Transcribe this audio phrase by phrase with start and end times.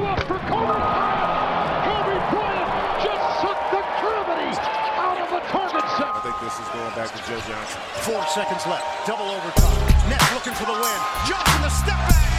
[0.00, 1.80] go up for Kobe Bryant.
[1.88, 2.68] Kobe Bryant
[3.00, 4.52] just sucked the gravity
[5.00, 6.12] out of the target set.
[6.12, 7.80] I think this is going back to Joe Johnson.
[8.04, 8.84] Four seconds left.
[9.06, 10.10] Double overtime.
[10.10, 10.98] Nets looking for the win.
[11.26, 12.35] Johnson the step back.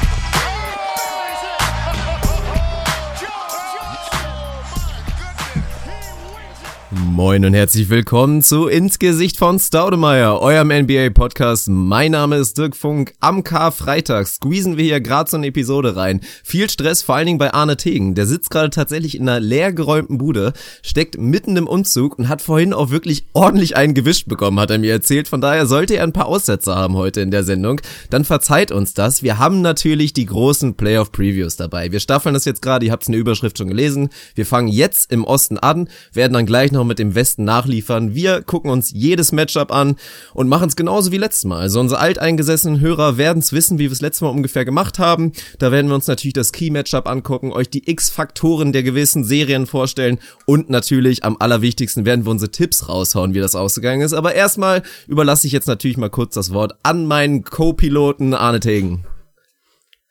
[7.05, 11.69] Moin und herzlich willkommen zu Ins Gesicht von Staudemeyer, eurem NBA-Podcast.
[11.69, 13.13] Mein Name ist Dirk Funk.
[13.19, 16.21] Am Karfreitag squeezen wir hier gerade so eine Episode rein.
[16.43, 18.15] Viel Stress, vor allen Dingen bei Arne Tegen.
[18.15, 22.73] Der sitzt gerade tatsächlich in einer leergeräumten Bude, steckt mitten im Umzug und hat vorhin
[22.73, 25.27] auch wirklich ordentlich einen gewischt bekommen, hat er mir erzählt.
[25.27, 27.79] Von daher sollte er ein paar Aussätze haben heute in der Sendung.
[28.09, 29.21] Dann verzeiht uns das.
[29.21, 31.91] Wir haben natürlich die großen Playoff-Previews dabei.
[31.91, 34.09] Wir staffeln das jetzt gerade, ihr habt es in der Überschrift schon gelesen.
[34.33, 38.15] Wir fangen jetzt im Osten an, werden dann gleich noch mit dem Westen nachliefern.
[38.15, 39.95] Wir gucken uns jedes Matchup an
[40.33, 41.59] und machen es genauso wie letztes Mal.
[41.59, 45.31] Also unsere alteingesessenen Hörer werden es wissen, wie wir es letztes Mal ungefähr gemacht haben.
[45.59, 50.19] Da werden wir uns natürlich das Key-Matchup angucken, euch die X-Faktoren der gewissen Serien vorstellen
[50.45, 54.13] und natürlich am allerwichtigsten werden wir unsere Tipps raushauen, wie das ausgegangen ist.
[54.13, 59.05] Aber erstmal überlasse ich jetzt natürlich mal kurz das Wort an meinen Co-Piloten Arne Tegen.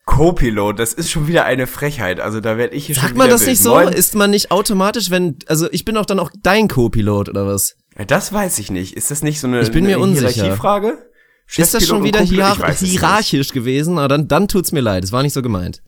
[0.07, 2.21] Co-Pilot, das ist schon wieder eine Frechheit.
[2.21, 3.51] Also da werde ich hier Sagt schon man wieder das wild.
[3.51, 3.75] nicht so?
[3.75, 3.89] Moin.
[3.93, 7.77] Ist man nicht automatisch, wenn, also ich bin doch dann auch dein Co-Pilot oder was?
[7.99, 8.95] Ja, das weiß ich nicht.
[8.97, 10.29] Ist das nicht so eine, Ich bin mir unsicher.
[10.31, 10.99] Hierarchiefrage?
[11.57, 13.99] Ist das schon wieder hierarchisch gewesen?
[13.99, 15.05] Aber dann, dann tut's mir leid.
[15.05, 15.83] Es war nicht so gemeint.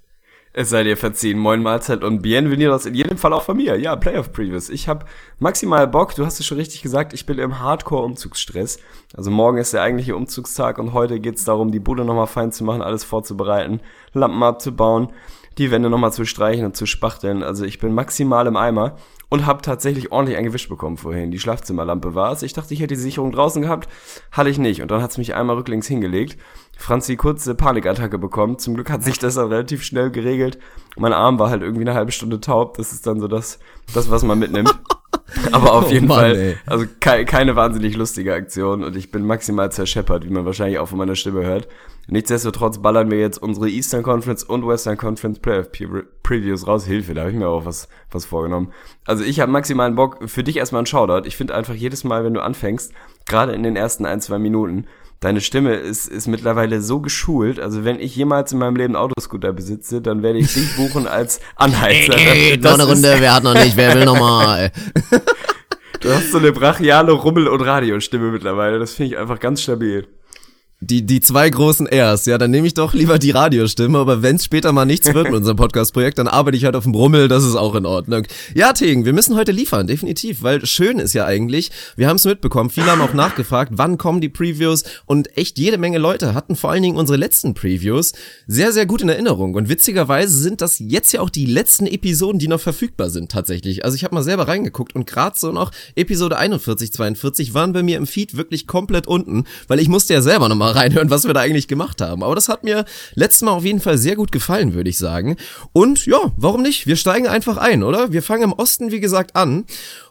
[0.55, 1.39] Es sei dir verziehen.
[1.39, 3.79] Moin Mahlzeit und bienvenidos in jedem Fall auch von mir.
[3.79, 4.71] Ja, Playoff Previews.
[4.71, 5.05] Ich habe
[5.39, 6.15] maximal Bock.
[6.15, 7.13] Du hast es schon richtig gesagt.
[7.13, 8.79] Ich bin im Hardcore-Umzugsstress.
[9.15, 12.65] Also morgen ist der eigentliche Umzugstag und heute geht's darum, die Bude nochmal fein zu
[12.65, 13.81] machen, alles vorzubereiten,
[14.15, 15.13] Lampen abzubauen,
[15.59, 17.43] die Wände nochmal zu streichen und zu spachteln.
[17.43, 18.97] Also ich bin maximal im Eimer
[19.29, 21.31] und habe tatsächlich ordentlich ein Gewisch bekommen vorhin.
[21.31, 22.43] Die Schlafzimmerlampe war es.
[22.43, 23.89] Ich dachte, ich hätte die Sicherung draußen gehabt.
[24.33, 24.81] Hatte ich nicht.
[24.81, 26.39] Und dann hat's mich einmal rücklings hingelegt.
[26.81, 28.59] Franzi kurze Panikattacke bekommen.
[28.59, 30.59] Zum Glück hat sich das dann relativ schnell geregelt.
[30.97, 32.77] Mein Arm war halt irgendwie eine halbe Stunde taub.
[32.77, 33.59] Das ist dann so das,
[33.95, 34.73] das was man mitnimmt.
[35.53, 36.57] Aber auf Oh jeden Mann, Fall, ey.
[36.67, 40.89] also ke keine wahnsinnig lustige Aktion und ich bin maximal zerscheppert, wie man wahrscheinlich auch
[40.89, 41.69] von meiner Stimme hört.
[42.07, 46.87] Nichtsdestotrotz ballern wir jetzt unsere Eastern Conference und Western Conference Playoff Pre- Previews raus.
[46.87, 48.73] Hilfe, da habe ich mir auch was, was vorgenommen.
[49.05, 51.27] Also ich habe maximalen Bock, für dich erstmal ein Shoutout.
[51.27, 52.93] Ich finde einfach jedes Mal, wenn du anfängst,
[53.27, 54.87] gerade in den ersten ein, zwei Minuten,
[55.21, 57.59] deine Stimme ist, ist mittlerweile so geschult.
[57.61, 61.41] Also wenn ich jemals in meinem Leben Autoscooter besitze, dann werde ich dich buchen als
[61.57, 62.13] Anheizer.
[62.63, 64.71] Das ist- wer hat noch nicht, wer will noch mal?
[66.01, 68.79] Du hast so eine brachiale Rummel- und Radiostimme mittlerweile.
[68.79, 70.07] Das finde ich einfach ganz stabil.
[70.81, 74.37] Die, die zwei großen Rs, ja, dann nehme ich doch lieber die Radiostimme, aber wenn
[74.37, 77.27] es später mal nichts wird mit unserem Podcast-Projekt, dann arbeite ich halt auf dem Brummel,
[77.27, 78.23] das ist auch in Ordnung.
[78.55, 82.25] Ja, Tegen, wir müssen heute liefern, definitiv, weil schön ist ja eigentlich, wir haben es
[82.25, 86.55] mitbekommen, viele haben auch nachgefragt, wann kommen die Previews und echt jede Menge Leute hatten
[86.55, 88.13] vor allen Dingen unsere letzten Previews
[88.47, 92.39] sehr, sehr gut in Erinnerung und witzigerweise sind das jetzt ja auch die letzten Episoden,
[92.39, 93.85] die noch verfügbar sind tatsächlich.
[93.85, 97.83] Also ich habe mal selber reingeguckt und gerade so noch Episode 41, 42 waren bei
[97.83, 101.35] mir im Feed wirklich komplett unten, weil ich musste ja selber nochmal reinhören, was wir
[101.35, 102.23] da eigentlich gemacht haben.
[102.23, 102.85] Aber das hat mir
[103.15, 105.37] letztes Mal auf jeden Fall sehr gut gefallen, würde ich sagen.
[105.73, 106.87] Und ja, warum nicht?
[106.87, 108.13] Wir steigen einfach ein, oder?
[108.13, 109.65] Wir fangen im Osten, wie gesagt, an.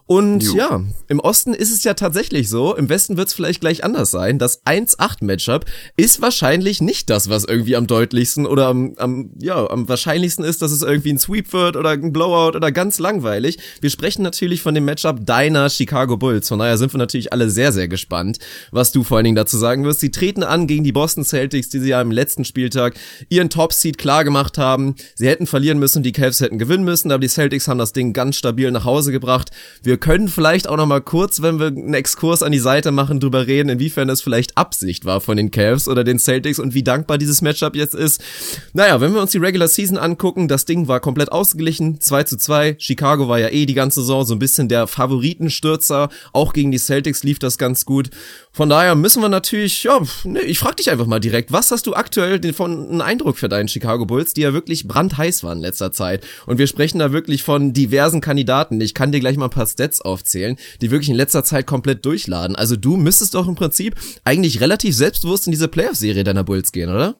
[0.07, 0.56] Und Jo.
[0.56, 4.09] ja, im Osten ist es ja tatsächlich so, im Westen wird es vielleicht gleich anders
[4.09, 4.40] sein.
[4.40, 5.66] Das 1-8-Matchup
[5.97, 10.62] ist wahrscheinlich nicht das, was irgendwie am deutlichsten oder am, am, ja, am wahrscheinlichsten ist,
[10.62, 13.59] dass es irgendwie ein Sweep wird oder ein Blowout oder ganz langweilig.
[13.81, 16.47] Wir sprechen natürlich von dem Matchup deiner Chicago Bulls.
[16.47, 18.40] Von daher sind wir natürlich alle sehr, sehr gespannt,
[18.72, 20.00] was du vor allen Dingen dazu sagen wirst.
[20.00, 22.96] Sie treten an gegen die Boston Celtics, die sie ja im letzten Spieltag
[23.28, 24.96] ihren Top-Seed klar gemacht haben.
[25.16, 28.13] Sie hätten verlieren müssen, die Cavs hätten gewinnen müssen, aber die Celtics haben das Ding
[28.13, 29.51] ganz stabil nach Hause gebracht.
[29.84, 33.19] Wir können vielleicht auch noch mal kurz, wenn wir einen Exkurs an die Seite machen,
[33.19, 36.84] drüber reden, inwiefern es vielleicht Absicht war von den Cavs oder den Celtics und wie
[36.84, 38.22] dankbar dieses Matchup jetzt ist.
[38.74, 42.38] Naja, wenn wir uns die Regular Season angucken, das Ding war komplett ausgeglichen, 2 zu
[42.38, 42.75] 2.
[42.80, 46.09] Chicago war ja eh die ganze Saison so ein bisschen der Favoritenstürzer.
[46.34, 48.09] Auch gegen die Celtics lief das ganz gut.
[48.52, 51.85] Von daher müssen wir natürlich, ja, ne, ich frag dich einfach mal direkt, was hast
[51.85, 55.64] du aktuell von einen Eindruck für deinen Chicago Bulls, die ja wirklich brandheiß waren in
[55.64, 56.25] letzter Zeit?
[56.46, 58.82] Und wir sprechen da wirklich von diversen Kandidaten.
[58.82, 62.05] Ich kann dir gleich mal ein paar Stats aufzählen, die wirklich in letzter Zeit komplett
[62.05, 62.55] durchladen.
[62.55, 66.89] Also du müsstest doch im Prinzip eigentlich relativ selbstbewusst in diese Playoff-Serie deiner Bulls gehen,
[66.89, 67.16] oder?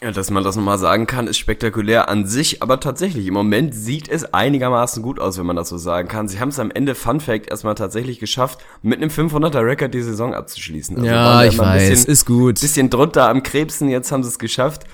[0.00, 3.74] Ja, dass man das nochmal sagen kann, ist spektakulär an sich, aber tatsächlich, im Moment
[3.74, 6.28] sieht es einigermaßen gut aus, wenn man das so sagen kann.
[6.28, 10.02] Sie haben es am Ende, Fun Fact, erstmal tatsächlich geschafft, mit einem 500er Rekord die
[10.02, 10.98] Saison abzuschließen.
[10.98, 12.60] Also da immer ein bisschen, ist gut.
[12.60, 14.84] bisschen drunter am Krebsen, jetzt haben sie es geschafft.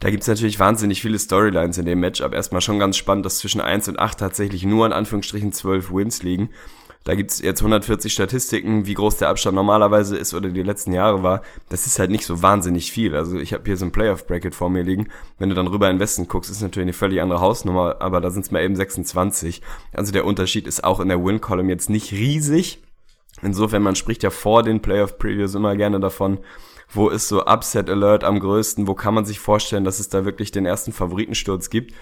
[0.00, 2.34] Da gibt's natürlich wahnsinnig viele Storylines in dem Matchup.
[2.34, 6.22] Erstmal schon ganz spannend, dass zwischen 1 und 8 tatsächlich nur in Anführungsstrichen 12 Wins
[6.22, 6.50] liegen.
[7.06, 11.22] Da gibt's jetzt 140 Statistiken, wie groß der Abstand normalerweise ist oder die letzten Jahre
[11.22, 11.42] war.
[11.68, 13.14] Das ist halt nicht so wahnsinnig viel.
[13.14, 15.08] Also ich habe hier so ein Playoff-Bracket vor mir liegen.
[15.38, 18.30] Wenn du dann rüber in Westen guckst, ist natürlich eine völlig andere Hausnummer, aber da
[18.30, 19.62] sind's mal eben 26.
[19.92, 22.82] Also der Unterschied ist auch in der Win-Column jetzt nicht riesig.
[23.40, 26.38] Insofern, man spricht ja vor den Playoff-Previews immer gerne davon,
[26.92, 30.24] wo ist so Upset Alert am größten, wo kann man sich vorstellen, dass es da
[30.24, 31.94] wirklich den ersten Favoritensturz gibt.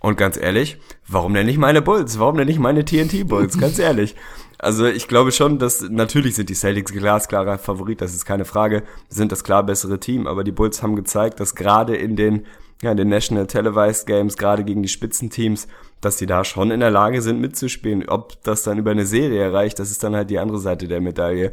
[0.00, 2.18] Und ganz ehrlich, warum denn nicht meine Bulls?
[2.18, 3.58] Warum denn nicht meine TNT Bulls?
[3.58, 4.16] Ganz ehrlich.
[4.58, 8.84] Also ich glaube schon, dass natürlich sind die Celtics glasklarer Favorit, das ist keine Frage,
[9.08, 12.46] sind das klar bessere Team, aber die Bulls haben gezeigt, dass gerade in den
[12.82, 15.68] ja, in den National Televised Games, gerade gegen die Spitzenteams,
[16.00, 18.08] dass sie da schon in der Lage sind mitzuspielen.
[18.08, 21.00] Ob das dann über eine Serie erreicht, das ist dann halt die andere Seite der
[21.00, 21.52] Medaille.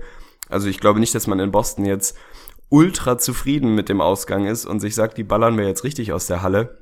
[0.49, 2.17] Also ich glaube nicht, dass man in Boston jetzt
[2.69, 6.27] ultra zufrieden mit dem Ausgang ist und sich sagt, die ballern wir jetzt richtig aus
[6.27, 6.77] der Halle.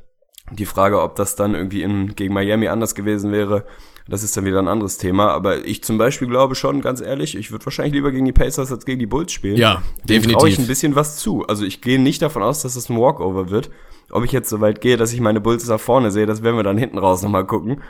[0.52, 3.66] Die Frage, ob das dann irgendwie in, gegen Miami anders gewesen wäre,
[4.08, 5.32] das ist dann wieder ein anderes Thema.
[5.32, 8.72] Aber ich zum Beispiel glaube schon, ganz ehrlich, ich würde wahrscheinlich lieber gegen die Pacers
[8.72, 9.58] als gegen die Bulls spielen.
[9.58, 10.38] Ja, Dem definitiv.
[10.38, 11.46] traue ich ein bisschen was zu.
[11.46, 13.70] Also ich gehe nicht davon aus, dass das ein Walkover wird.
[14.10, 16.56] Ob ich jetzt so weit gehe, dass ich meine Bulls da vorne sehe, das werden
[16.56, 17.82] wir dann hinten raus nochmal gucken.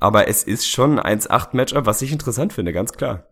[0.00, 3.24] Aber es ist schon ein 1-8-Matchup, was ich interessant finde, ganz klar.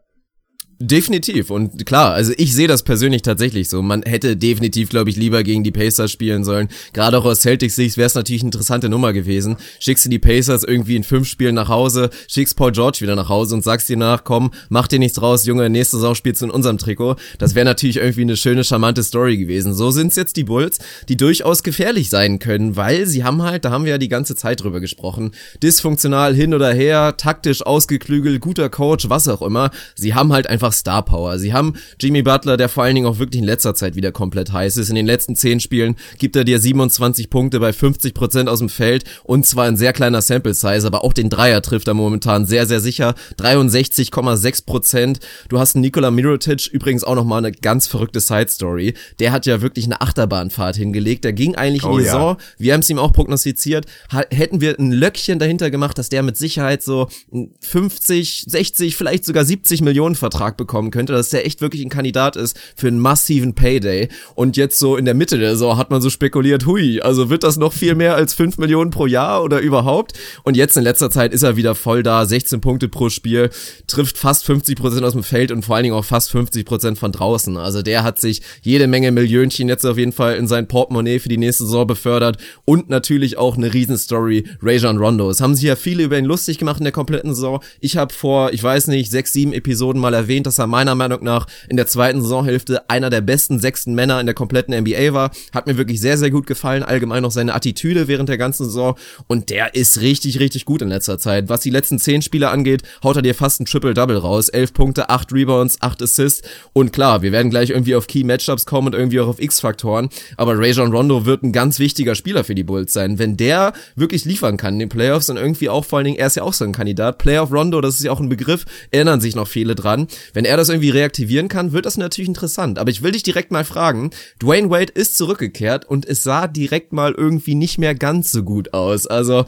[0.79, 3.81] Definitiv und klar, also ich sehe das persönlich tatsächlich so.
[3.81, 6.69] Man hätte definitiv, glaube ich, lieber gegen die Pacers spielen sollen.
[6.93, 9.57] Gerade auch aus Celtics Sicht wäre es natürlich eine interessante Nummer gewesen.
[9.81, 13.31] Schickst du die Pacers irgendwie in fünf Spielen nach Hause, schickst Paul George wieder nach
[13.31, 16.47] Hause und sagst dir nach, komm, mach dir nichts raus, Junge, nächste Saison spielst du
[16.47, 17.17] in unserem Trikot.
[17.39, 19.73] Das wäre natürlich irgendwie eine schöne, charmante Story gewesen.
[19.73, 20.79] So sind's jetzt die Bulls,
[21.09, 24.37] die durchaus gefährlich sein können, weil sie haben halt, da haben wir ja die ganze
[24.37, 25.31] Zeit drüber gesprochen,
[25.63, 29.71] dysfunktional hin oder her, taktisch ausgeklügelt, guter Coach, was auch immer.
[29.95, 31.39] Sie haben halt einfach Star Power.
[31.39, 34.53] Sie haben Jimmy Butler, der vor allen Dingen auch wirklich in letzter Zeit wieder komplett
[34.53, 34.89] heiß ist.
[34.89, 38.69] In den letzten zehn Spielen gibt er dir 27 Punkte bei 50 Prozent aus dem
[38.69, 42.47] Feld und zwar ein sehr kleiner Sample Size, aber auch den Dreier trifft er momentan
[42.47, 43.15] sehr, sehr sicher.
[43.39, 45.21] 63,6 Prozent.
[45.49, 48.95] Du hast Nikola Mirotic, übrigens auch nochmal eine ganz verrückte Side Story.
[49.19, 51.25] Der hat ja wirklich eine Achterbahnfahrt hingelegt.
[51.25, 52.13] Der ging eigentlich in Oh die ja.
[52.13, 53.87] Saison wir haben es ihm auch prognostiziert,
[54.31, 59.25] hätten wir ein Löckchen dahinter gemacht, dass der mit Sicherheit so einen 50, 60, vielleicht
[59.25, 63.01] sogar 70 Millionen Vertrag bekommen könnte, dass der echt wirklich ein Kandidat ist für einen
[63.01, 64.09] massiven Payday.
[64.35, 67.45] Und jetzt so in der Mitte der Saison hat man so spekuliert, hui, also wird
[67.45, 70.13] das noch viel mehr als 5 Millionen pro Jahr oder überhaupt?
[70.43, 73.51] Und jetzt in letzter Zeit ist er wieder voll da, 16 Punkte pro Spiel,
[73.87, 76.99] trifft fast 50 Prozent aus dem Feld und vor allen Dingen auch fast 50 Prozent
[76.99, 77.57] von draußen.
[77.57, 81.29] Also der hat sich jede Menge Millionchen jetzt auf jeden Fall in sein Portemonnaie für
[81.29, 85.31] die nächste Saison befördert und natürlich auch eine Riesenstory Rajon Rondo.
[85.31, 87.61] Es haben sich ja viele über ihn lustig gemacht in der kompletten Saison.
[87.81, 91.23] Ich habe vor, ich weiß nicht, sechs, sieben Episoden mal erwähnt, dass er meiner Meinung
[91.23, 95.31] nach in der zweiten Saisonhälfte einer der besten sechsten Männer in der kompletten NBA war.
[95.53, 96.83] Hat mir wirklich sehr, sehr gut gefallen.
[96.83, 98.97] Allgemein auch seine Attitüde während der ganzen Saison.
[99.27, 101.49] Und der ist richtig, richtig gut in letzter Zeit.
[101.49, 104.49] Was die letzten zehn Spiele angeht, haut er dir fast ein Triple-Double raus.
[104.49, 106.49] Elf Punkte, acht Rebounds, acht Assists.
[106.73, 110.09] Und klar, wir werden gleich irgendwie auf Key-Matchups kommen und irgendwie auch auf X-Faktoren.
[110.37, 113.19] Aber Rajon Rondo wird ein ganz wichtiger Spieler für die Bulls sein.
[113.19, 116.29] Wenn der wirklich liefern kann in den Playoffs und irgendwie auch vor allen Dingen, er
[116.29, 117.19] ist ja auch so ein Kandidat.
[117.19, 120.07] Playoff Rondo, das ist ja auch ein Begriff, erinnern sich noch viele dran.
[120.37, 122.79] Wenn er das irgendwie reaktivieren kann, wird das natürlich interessant.
[122.79, 126.93] Aber ich will dich direkt mal fragen, Dwayne Wade ist zurückgekehrt und es sah direkt
[126.93, 129.07] mal irgendwie nicht mehr ganz so gut aus.
[129.07, 129.47] Also,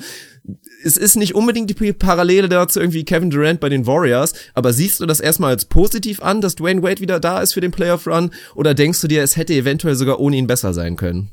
[0.83, 5.01] es ist nicht unbedingt die Parallele dazu irgendwie Kevin Durant bei den Warriors, aber siehst
[5.01, 8.07] du das erstmal als positiv an, dass Dwayne Wade wieder da ist für den Playoff
[8.07, 11.33] Run oder denkst du dir, es hätte eventuell sogar ohne ihn besser sein können?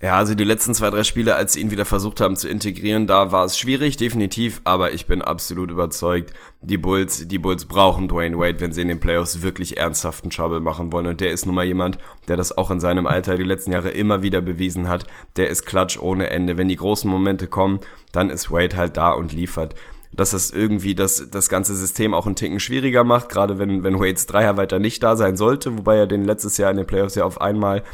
[0.00, 3.08] Ja, also die letzten zwei, drei Spiele, als sie ihn wieder versucht haben zu integrieren,
[3.08, 8.06] da war es schwierig, definitiv, aber ich bin absolut überzeugt, die Bulls, die Bulls brauchen
[8.06, 11.08] Dwayne Wade, wenn sie in den Playoffs wirklich ernsthaften Trouble machen wollen.
[11.08, 13.90] Und der ist nun mal jemand, der das auch in seinem Alter die letzten Jahre
[13.90, 15.04] immer wieder bewiesen hat.
[15.36, 16.56] Der ist klatsch ohne Ende.
[16.56, 17.80] Wenn die großen Momente kommen,
[18.12, 19.74] dann ist Wade halt da und liefert
[20.12, 24.00] dass das irgendwie das, das ganze System auch einen Ticken schwieriger macht, gerade wenn, wenn
[24.00, 27.14] Wades Dreier weiter nicht da sein sollte, wobei er den letztes Jahr in den Playoffs
[27.14, 27.84] ja auf einmal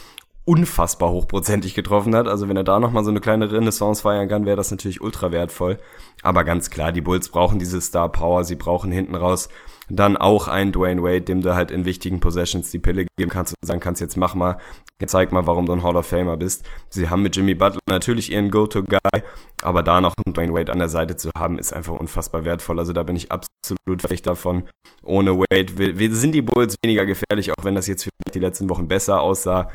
[0.45, 2.29] unfassbar hochprozentig getroffen hat.
[2.29, 5.33] Also wenn er da nochmal so eine kleine Renaissance feiern kann, wäre das natürlich ultra
[5.33, 5.79] wertvoll.
[6.23, 9.49] Aber ganz klar, die Bulls brauchen diese Star Power, sie brauchen hinten raus
[9.89, 13.53] dann auch einen Dwayne Wade, dem du halt in wichtigen Possessions die Pille geben kannst
[13.53, 14.59] und sagen kannst, jetzt mach mal,
[15.07, 16.65] zeig mal, warum du ein Hall of Famer bist.
[16.89, 19.23] Sie haben mit Jimmy Butler natürlich ihren Go-To-Guy,
[19.63, 22.79] aber da noch einen Dwayne Wade an der Seite zu haben, ist einfach unfassbar wertvoll.
[22.79, 24.65] Also da bin ich absolut fertig davon.
[25.03, 28.89] Ohne Wade sind die Bulls weniger gefährlich, auch wenn das jetzt für die letzten Wochen
[28.89, 29.69] besser aussah.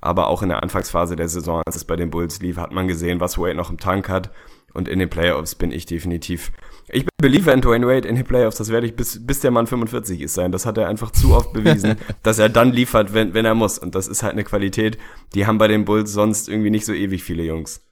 [0.00, 2.88] Aber auch in der Anfangsphase der Saison, als es bei den Bulls lief, hat man
[2.88, 4.30] gesehen, was Wade noch im Tank hat.
[4.72, 6.52] Und in den Playoffs bin ich definitiv.
[6.88, 8.58] Ich bin Believer in Dwayne Wade in den Playoffs.
[8.58, 10.52] Das werde ich bis, bis der Mann 45 ist sein.
[10.52, 13.78] Das hat er einfach zu oft bewiesen, dass er dann liefert, wenn, wenn er muss.
[13.78, 14.98] Und das ist halt eine Qualität,
[15.34, 17.85] die haben bei den Bulls sonst irgendwie nicht so ewig viele Jungs.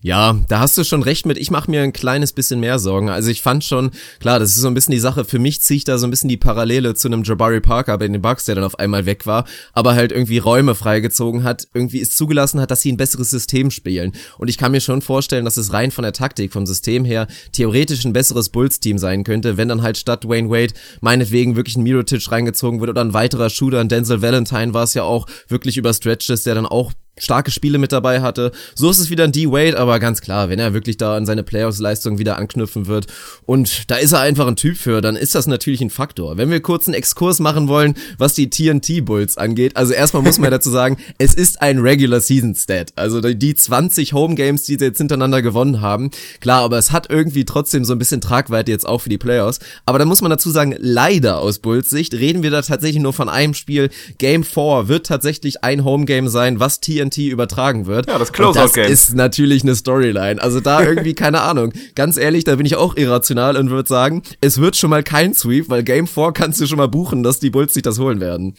[0.00, 1.38] Ja, da hast du schon recht mit.
[1.38, 3.10] Ich mache mir ein kleines bisschen mehr Sorgen.
[3.10, 3.90] Also ich fand schon,
[4.20, 5.24] klar, das ist so ein bisschen die Sache.
[5.24, 8.06] Für mich ziehe ich da so ein bisschen die Parallele zu einem Jabari Parker bei
[8.06, 12.00] den Bucks, der dann auf einmal weg war, aber halt irgendwie Räume freigezogen hat, irgendwie
[12.00, 14.12] es zugelassen hat, dass sie ein besseres System spielen.
[14.38, 17.26] Und ich kann mir schon vorstellen, dass es rein von der Taktik, vom System her,
[17.50, 21.82] theoretisch ein besseres Bulls-Team sein könnte, wenn dann halt statt Wayne Wade meinetwegen wirklich ein
[21.82, 25.76] Mirotic reingezogen wird oder ein weiterer Shooter, ein Denzel Valentine war es ja auch wirklich
[25.76, 28.52] über Stretches, der dann auch starke Spiele mit dabei hatte.
[28.74, 31.42] So ist es wieder ein D-Wade, aber ganz klar, wenn er wirklich da an seine
[31.42, 33.06] Playoffs-Leistung wieder anknüpfen wird
[33.46, 36.36] und da ist er einfach ein Typ für, dann ist das natürlich ein Faktor.
[36.36, 40.50] Wenn wir kurz einen Exkurs machen wollen, was die TNT-Bulls angeht, also erstmal muss man
[40.58, 42.92] dazu sagen, es ist ein Regular-Season-Stat.
[42.96, 46.10] Also die 20 Home-Games, die sie jetzt hintereinander gewonnen haben,
[46.40, 49.60] klar, aber es hat irgendwie trotzdem so ein bisschen Tragweite jetzt auch für die Playoffs.
[49.86, 53.12] Aber da muss man dazu sagen, leider aus Bulls Sicht reden wir da tatsächlich nur
[53.12, 53.90] von einem Spiel.
[54.18, 58.08] Game 4 wird tatsächlich ein Home-Game sein, was TNT TNT übertragen wird.
[58.08, 58.84] Ja, das Closeout-Game.
[58.84, 60.40] Das ist natürlich eine Storyline.
[60.40, 61.72] Also da irgendwie, keine Ahnung.
[61.94, 65.34] Ganz ehrlich, da bin ich auch irrational und würde sagen, es wird schon mal kein
[65.34, 68.20] Sweep, weil Game 4 kannst du schon mal buchen, dass die Bulls sich das holen
[68.20, 68.56] werden.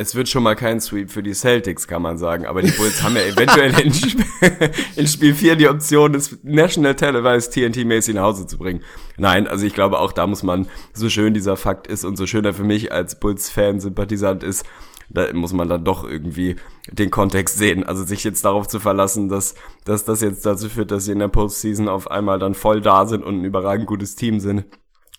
[0.00, 2.46] Es wird schon mal kein Sweep für die Celtics, kann man sagen.
[2.46, 4.22] Aber die Bulls haben ja eventuell in, Sp
[4.96, 8.82] in Spiel 4 die Option, das National Televised TNT-mäßig nach Hause zu bringen.
[9.16, 12.26] Nein, also ich glaube, auch da muss man, so schön dieser Fakt ist und so
[12.26, 14.64] schön er für mich als Bulls-Fan, Sympathisant ist,
[15.10, 16.56] da muss man dann doch irgendwie
[16.90, 17.84] den Kontext sehen.
[17.84, 21.18] Also sich jetzt darauf zu verlassen, dass, dass das jetzt dazu führt, dass sie in
[21.18, 24.64] der Postseason auf einmal dann voll da sind und ein überragend gutes Team sind.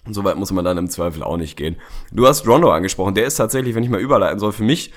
[0.06, 1.76] Und so weit muss man dann im Zweifel auch nicht gehen.
[2.12, 3.16] Du hast Rondo angesprochen.
[3.16, 4.94] Der ist tatsächlich, wenn ich mal überleiten soll, für mich,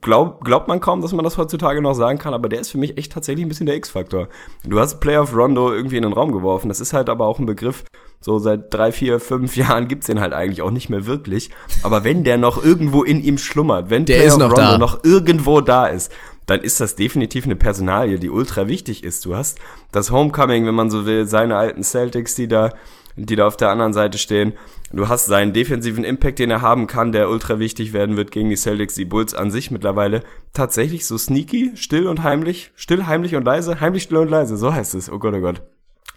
[0.00, 2.78] glaub, glaubt man kaum, dass man das heutzutage noch sagen kann, aber der ist für
[2.78, 4.28] mich echt tatsächlich ein bisschen der X-Faktor.
[4.64, 6.68] Du hast Playoff Rondo irgendwie in den Raum geworfen.
[6.68, 7.84] Das ist halt aber auch ein Begriff,
[8.20, 11.50] so seit drei, vier, fünf Jahren gibt's den halt eigentlich auch nicht mehr wirklich.
[11.82, 14.78] Aber wenn der noch irgendwo in ihm schlummert, wenn der ist noch, da.
[14.78, 16.12] noch irgendwo da ist,
[16.46, 19.24] dann ist das definitiv eine Personalie, die ultra wichtig ist.
[19.24, 19.58] Du hast
[19.92, 22.72] das Homecoming, wenn man so will, seine alten Celtics, die da,
[23.16, 24.54] die da auf der anderen Seite stehen.
[24.92, 28.50] Du hast seinen defensiven Impact, den er haben kann, der ultra wichtig werden wird gegen
[28.50, 33.36] die Celtics, die Bulls an sich mittlerweile tatsächlich so sneaky, still und heimlich, still, heimlich
[33.36, 35.10] und leise, heimlich, still und leise, so heißt es.
[35.10, 35.62] Oh Gott, oh Gott.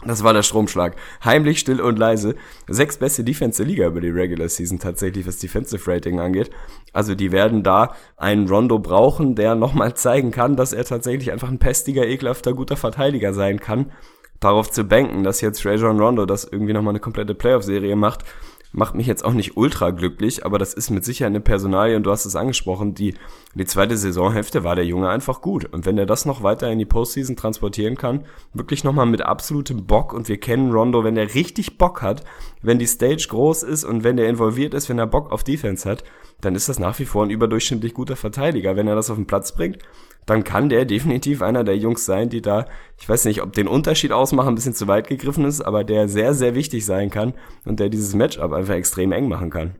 [0.05, 0.95] Das war der Stromschlag.
[1.23, 2.35] Heimlich, still und leise.
[2.67, 6.49] Sechs beste Defense der Liga über die Regular Season tatsächlich, was Defensive Rating angeht.
[6.91, 11.49] Also die werden da einen Rondo brauchen, der nochmal zeigen kann, dass er tatsächlich einfach
[11.49, 13.91] ein pestiger, ekelhafter, guter Verteidiger sein kann.
[14.43, 18.25] Darauf zu banken, dass jetzt Rajon Rondo das irgendwie nochmal eine komplette Playoff-Serie macht,
[18.73, 22.03] macht mich jetzt auch nicht ultra glücklich, aber das ist mit Sicherheit eine Personalie und
[22.03, 23.13] du hast es angesprochen, die,
[23.53, 25.71] die zweite Saisonhälfte war der Junge einfach gut.
[25.71, 29.85] Und wenn er das noch weiter in die Postseason transportieren kann, wirklich nochmal mit absolutem
[29.85, 32.25] Bock und wir kennen Rondo, wenn er richtig Bock hat,
[32.61, 35.89] wenn die Stage groß ist und wenn er involviert ist, wenn er Bock auf Defense
[35.89, 36.03] hat,
[36.41, 38.75] dann ist das nach wie vor ein überdurchschnittlich guter Verteidiger.
[38.75, 39.77] Wenn er das auf den Platz bringt,
[40.25, 42.65] dann kann der definitiv einer der Jungs sein, die da,
[42.99, 46.07] ich weiß nicht, ob den Unterschied ausmachen ein bisschen zu weit gegriffen ist, aber der
[46.07, 47.33] sehr, sehr wichtig sein kann
[47.65, 49.75] und der dieses Matchup einfach extrem eng machen kann.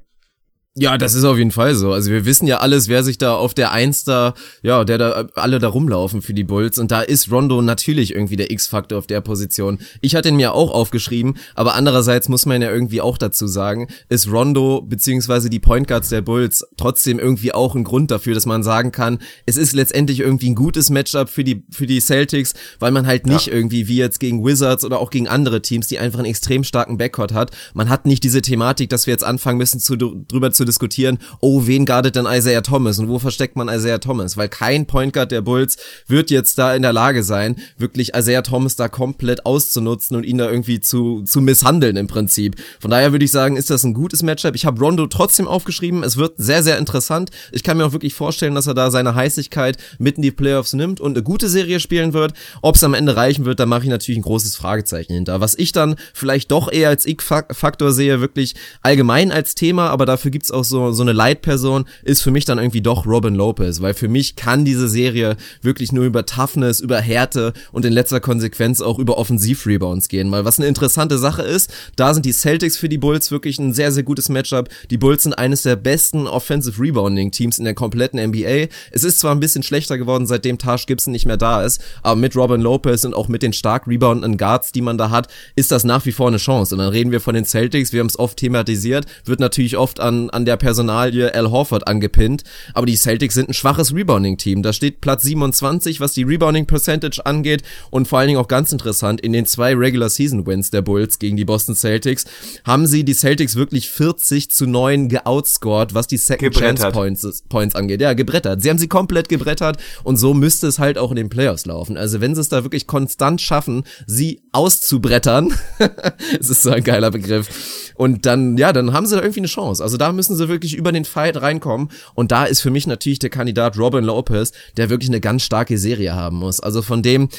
[0.75, 1.91] Ja, das ist auf jeden Fall so.
[1.91, 5.27] Also wir wissen ja alles, wer sich da auf der Eins da, ja, der da
[5.35, 9.05] alle da rumlaufen für die Bulls und da ist Rondo natürlich irgendwie der X-Faktor auf
[9.05, 9.77] der Position.
[10.01, 13.87] Ich hatte ihn mir auch aufgeschrieben, aber andererseits muss man ja irgendwie auch dazu sagen,
[14.09, 18.47] ist Rondo beziehungsweise die Point Guards der Bulls trotzdem irgendwie auch ein Grund dafür, dass
[18.47, 22.55] man sagen kann, es ist letztendlich irgendwie ein gutes Matchup für die für die Celtics,
[22.79, 23.53] weil man halt nicht ja.
[23.53, 26.97] irgendwie wie jetzt gegen Wizards oder auch gegen andere Teams, die einfach einen extrem starken
[26.97, 27.51] Backcourt hat.
[27.75, 31.67] Man hat nicht diese Thematik, dass wir jetzt anfangen müssen zu drüber zu diskutieren, oh,
[31.67, 34.37] wen guardet denn Isaiah Thomas und wo versteckt man Isaiah Thomas?
[34.37, 35.77] Weil kein Point Guard der Bulls
[36.07, 40.37] wird jetzt da in der Lage sein, wirklich Isaiah Thomas da komplett auszunutzen und ihn
[40.37, 42.55] da irgendwie zu, zu misshandeln im Prinzip.
[42.79, 44.55] Von daher würde ich sagen, ist das ein gutes Matchup.
[44.55, 46.03] Ich habe Rondo trotzdem aufgeschrieben.
[46.03, 47.29] Es wird sehr, sehr interessant.
[47.51, 50.73] Ich kann mir auch wirklich vorstellen, dass er da seine Heißigkeit mitten in die Playoffs
[50.73, 52.33] nimmt und eine gute Serie spielen wird.
[52.61, 55.41] Ob es am Ende reichen wird, da mache ich natürlich ein großes Fragezeichen hinter.
[55.41, 60.31] Was ich dann vielleicht doch eher als Ich-Faktor sehe, wirklich allgemein als Thema, aber dafür
[60.31, 63.93] gibt's auch so, so eine Leitperson, ist für mich dann irgendwie doch Robin Lopez, weil
[63.93, 68.81] für mich kann diese Serie wirklich nur über Toughness, über Härte und in letzter Konsequenz
[68.81, 72.89] auch über Offensiv-Rebounds gehen, weil was eine interessante Sache ist, da sind die Celtics für
[72.89, 74.69] die Bulls wirklich ein sehr, sehr gutes Matchup.
[74.89, 78.67] Die Bulls sind eines der besten Offensive Rebounding Teams in der kompletten NBA.
[78.91, 82.15] Es ist zwar ein bisschen schlechter geworden, seitdem Taj Gibson nicht mehr da ist, aber
[82.15, 85.71] mit Robin Lopez und auch mit den stark reboundenden Guards, die man da hat, ist
[85.71, 86.75] das nach wie vor eine Chance.
[86.75, 89.99] Und dann reden wir von den Celtics, wir haben es oft thematisiert, wird natürlich oft
[89.99, 92.43] an, an an der Personalie Al Horford angepinnt.
[92.73, 94.61] Aber die Celtics sind ein schwaches Rebounding-Team.
[94.61, 97.63] Da steht Platz 27, was die Rebounding-Percentage angeht.
[97.91, 101.45] Und vor allen Dingen auch ganz interessant, in den zwei Regular-Season-Wins der Bulls gegen die
[101.45, 102.25] Boston Celtics
[102.65, 107.75] haben sie die Celtics wirklich 40 zu 9 geoutscored, was die Second Chance Points, Points
[107.75, 108.01] angeht.
[108.01, 108.61] Ja, gebrettert.
[108.61, 111.95] Sie haben sie komplett gebrettert und so müsste es halt auch in den Playoffs laufen.
[111.95, 115.53] Also wenn sie es da wirklich konstant schaffen, sie auszubrettern,
[116.39, 117.47] es ist so ein geiler Begriff,
[117.95, 119.83] und dann, ja, dann haben sie da irgendwie eine Chance.
[119.83, 121.89] Also da müssen sie wirklich über den Fight reinkommen.
[122.13, 125.77] Und da ist für mich natürlich der Kandidat Robin Lopez, der wirklich eine ganz starke
[125.77, 126.59] Serie haben muss.
[126.59, 127.29] Also von dem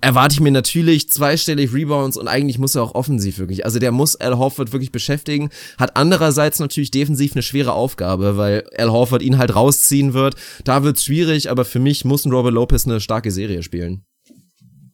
[0.00, 3.64] erwarte ich mir natürlich zweistellig Rebounds und eigentlich muss er auch offensiv wirklich.
[3.64, 5.50] Also der muss Al Horford wirklich beschäftigen.
[5.78, 10.34] Hat andererseits natürlich defensiv eine schwere Aufgabe, weil Al Horford ihn halt rausziehen wird.
[10.64, 14.04] Da wird's schwierig, aber für mich muss ein Robin Lopez eine starke Serie spielen.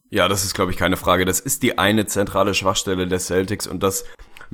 [0.09, 1.25] Ja, das ist, glaube ich, keine Frage.
[1.25, 4.05] Das ist die eine zentrale Schwachstelle der Celtics und das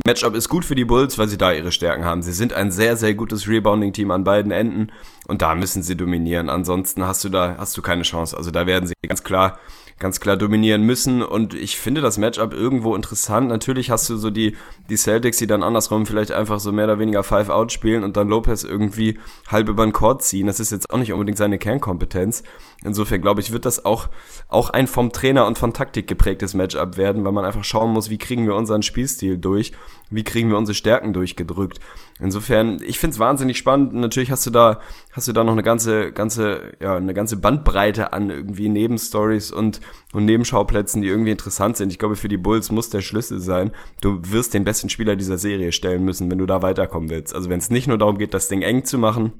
[0.06, 2.24] Matchup ist gut für die Bulls, weil sie da ihre Stärken haben.
[2.24, 4.92] Sie sind ein sehr, sehr gutes Rebounding-Team an beiden Enden
[5.28, 6.50] und da müssen sie dominieren.
[6.50, 8.36] Ansonsten hast du da, hast du keine Chance.
[8.36, 9.60] Also da werden sie ganz klar
[10.02, 11.22] ganz klar dominieren müssen.
[11.24, 13.48] Und ich finde das Matchup irgendwo interessant.
[13.48, 14.58] Natürlich hast du so die,
[14.90, 18.28] die Celtics, die dann andersrum vielleicht einfach so mehr oder weniger Five-Out spielen und dann
[18.28, 19.18] Lopez irgendwie
[19.48, 20.48] halb über den Court ziehen.
[20.48, 22.44] Das ist jetzt auch nicht unbedingt seine Kernkompetenz.
[22.84, 24.10] Insofern glaube ich, wird das auch,
[24.50, 28.10] auch ein vom Trainer und von Taktik geprägtes Matchup werden, weil man einfach schauen muss,
[28.10, 29.72] wie kriegen wir unseren Spielstil durch,
[30.10, 31.80] wie kriegen wir unsere Stärken durchgedrückt.
[32.20, 33.94] Insofern, ich finde es wahnsinnig spannend.
[33.94, 34.80] Natürlich hast du da,
[35.12, 39.80] hast du da noch eine ganze, ganze, ja, eine ganze Bandbreite an irgendwie Nebenstories und,
[40.14, 41.92] und Nebenschauplätzen, die irgendwie interessant sind.
[41.92, 43.72] Ich glaube, für die Bulls muss der Schlüssel sein.
[44.02, 47.34] Du wirst den besten Spieler dieser Serie stellen müssen, wenn du da weiterkommen willst.
[47.36, 49.34] Also wenn es nicht nur darum geht, das Ding eng zu machen,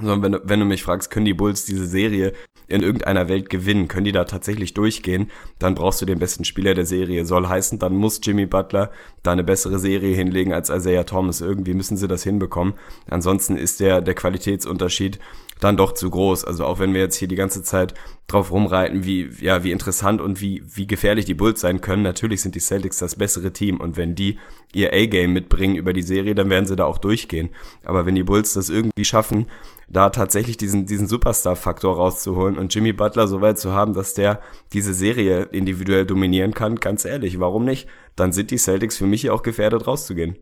[0.00, 2.32] sondern wenn, wenn du mich fragst, können die Bulls diese Serie
[2.66, 6.74] in irgendeiner Welt gewinnen, können die da tatsächlich durchgehen, dann brauchst du den besten Spieler
[6.74, 7.26] der Serie.
[7.26, 8.90] Soll heißen, dann muss Jimmy Butler
[9.22, 11.42] da eine bessere Serie hinlegen als Isaiah Thomas.
[11.42, 12.74] Irgendwie müssen sie das hinbekommen.
[13.10, 15.18] Ansonsten ist der, der Qualitätsunterschied
[15.62, 16.44] dann doch zu groß.
[16.44, 17.94] Also auch wenn wir jetzt hier die ganze Zeit
[18.26, 22.42] drauf rumreiten, wie, ja, wie interessant und wie, wie gefährlich die Bulls sein können, natürlich
[22.42, 24.38] sind die Celtics das bessere Team und wenn die
[24.74, 27.50] ihr A-Game mitbringen über die Serie, dann werden sie da auch durchgehen.
[27.84, 29.46] Aber wenn die Bulls das irgendwie schaffen,
[29.88, 34.40] da tatsächlich diesen, diesen Superstar-Faktor rauszuholen und Jimmy Butler so weit zu haben, dass der
[34.72, 37.88] diese Serie individuell dominieren kann, ganz ehrlich, warum nicht?
[38.16, 40.38] Dann sind die Celtics für mich ja auch gefährdet rauszugehen.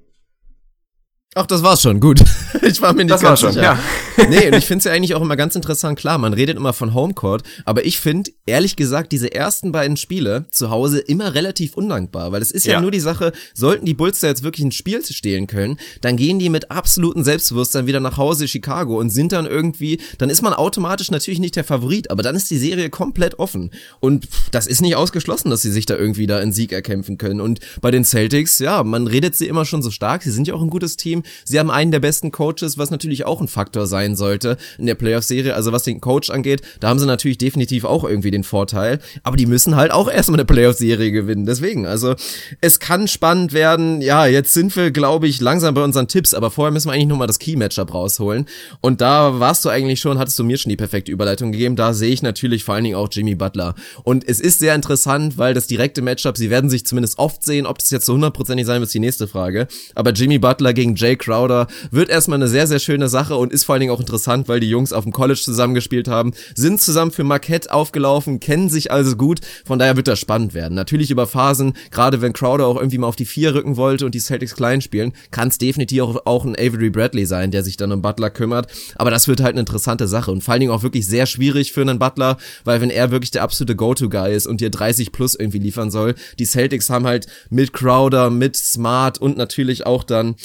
[1.36, 2.20] Ach, das war's schon, gut.
[2.62, 3.78] ich war mir nicht das ganz schon, sicher.
[4.16, 4.28] Ja.
[4.28, 6.72] nee, und ich finde es ja eigentlich auch immer ganz interessant, klar, man redet immer
[6.72, 11.76] von Homecourt, aber ich finde, ehrlich gesagt, diese ersten beiden Spiele zu Hause immer relativ
[11.76, 14.66] undankbar, weil es ist ja, ja, nur die Sache, sollten die Bulls da jetzt wirklich
[14.66, 19.10] ein Spiel stehlen können, dann gehen die mit absolutem Selbstbewusstsein wieder nach Hause Chicago und
[19.10, 22.58] sind dann irgendwie, dann ist man automatisch natürlich nicht der Favorit, aber dann ist die
[22.58, 23.70] Serie komplett offen.
[24.00, 27.40] Und das ist nicht ausgeschlossen, dass sie sich da irgendwie da einen Sieg erkämpfen können.
[27.40, 30.54] Und bei den Celtics, ja, man redet sie immer schon so stark, sie sind ja
[30.54, 33.86] auch ein gutes Team, Sie haben einen der besten Coaches, was natürlich auch ein Faktor
[33.86, 35.54] sein sollte in der Playoff-Serie.
[35.54, 38.98] Also was den Coach angeht, da haben sie natürlich definitiv auch irgendwie den Vorteil.
[39.22, 41.46] Aber die müssen halt auch erstmal eine Playoff-Serie gewinnen.
[41.46, 42.14] Deswegen, also
[42.60, 44.00] es kann spannend werden.
[44.00, 46.34] Ja, jetzt sind wir, glaube ich, langsam bei unseren Tipps.
[46.34, 48.46] Aber vorher müssen wir eigentlich nochmal das Key-Matchup rausholen.
[48.80, 51.76] Und da warst du eigentlich schon, hattest du mir schon die perfekte Überleitung gegeben.
[51.76, 53.74] Da sehe ich natürlich vor allen Dingen auch Jimmy Butler.
[54.04, 57.66] Und es ist sehr interessant, weil das direkte Matchup, sie werden sich zumindest oft sehen.
[57.66, 59.66] Ob das jetzt so hundertprozentig sein wird, ist die nächste Frage.
[59.94, 63.64] Aber Jimmy Butler gegen Jay Crowder wird erstmal eine sehr, sehr schöne Sache und ist
[63.64, 67.10] vor allen Dingen auch interessant, weil die Jungs auf dem College zusammengespielt haben, sind zusammen
[67.10, 69.40] für Marquette aufgelaufen, kennen sich also gut.
[69.64, 70.74] Von daher wird das spannend werden.
[70.74, 74.14] Natürlich über Phasen, gerade wenn Crowder auch irgendwie mal auf die vier rücken wollte und
[74.14, 77.76] die Celtics klein spielen, kann es definitiv auch, auch ein Avery Bradley sein, der sich
[77.76, 78.70] dann um Butler kümmert.
[78.96, 81.72] Aber das wird halt eine interessante Sache und vor allen Dingen auch wirklich sehr schwierig
[81.72, 85.34] für einen Butler, weil wenn er wirklich der absolute Go-To-Guy ist und dir 30 plus
[85.34, 90.36] irgendwie liefern soll, die Celtics haben halt mit Crowder, mit Smart und natürlich auch dann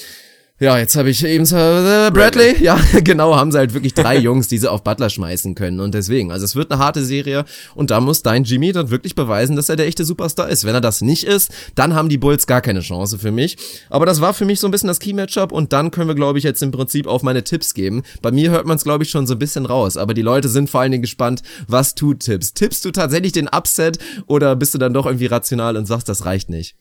[0.57, 2.63] ja, jetzt habe ich eben äh, Bradley.
[2.63, 5.81] Ja, genau, haben sie halt wirklich drei Jungs, die sie auf Butler schmeißen können.
[5.81, 7.43] Und deswegen, also es wird eine harte Serie
[7.75, 10.63] und da muss dein Jimmy dann wirklich beweisen, dass er der echte Superstar ist.
[10.63, 13.57] Wenn er das nicht ist, dann haben die Bulls gar keine Chance für mich.
[13.89, 16.39] Aber das war für mich so ein bisschen das Key-Matchup und dann können wir, glaube
[16.39, 18.03] ich, jetzt im Prinzip auf meine Tipps geben.
[18.21, 19.97] Bei mir hört man es, glaube ich, schon so ein bisschen raus.
[19.97, 22.55] Aber die Leute sind vor allen Dingen gespannt, was du tippst.
[22.55, 26.23] Tippst du tatsächlich den Upset oder bist du dann doch irgendwie rational und sagst, das
[26.23, 26.77] reicht nicht?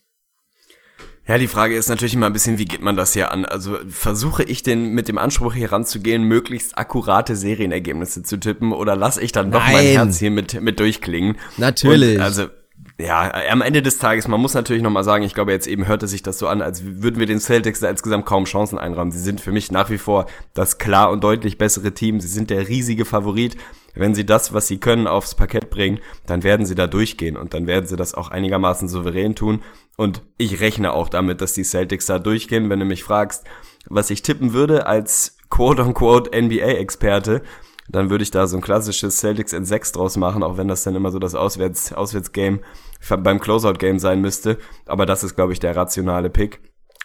[1.26, 3.46] Ja, die Frage ist natürlich immer ein bisschen, wie geht man das hier an?
[3.46, 8.94] Also versuche ich denn mit dem Anspruch hier ranzugehen, möglichst akkurate Serienergebnisse zu tippen oder
[8.94, 9.72] lasse ich dann doch Nein.
[9.72, 11.36] mein Herz hier mit, mit durchklingen?
[11.56, 12.16] Natürlich.
[12.16, 12.48] Und also
[12.98, 16.06] ja, am Ende des Tages, man muss natürlich nochmal sagen, ich glaube, jetzt eben hörte
[16.06, 19.10] sich das so an, als würden wir den Celtics da insgesamt kaum Chancen einräumen.
[19.10, 22.20] Sie sind für mich nach wie vor das klar und deutlich bessere Team.
[22.20, 23.56] Sie sind der riesige Favorit.
[23.94, 27.54] Wenn sie das, was sie können, aufs Parkett bringen, dann werden sie da durchgehen und
[27.54, 29.62] dann werden sie das auch einigermaßen souverän tun.
[29.96, 32.70] Und ich rechne auch damit, dass die Celtics da durchgehen.
[32.70, 33.44] Wenn du mich fragst,
[33.86, 37.42] was ich tippen würde als quote-unquote NBA-Experte,
[37.88, 40.82] dann würde ich da so ein klassisches Celtics in 6 draus machen, auch wenn das
[40.84, 42.60] dann immer so das Auswärts, Auswärtsgame
[43.08, 44.58] beim Closeout-Game sein müsste.
[44.86, 46.60] Aber das ist, glaube ich, der rationale Pick.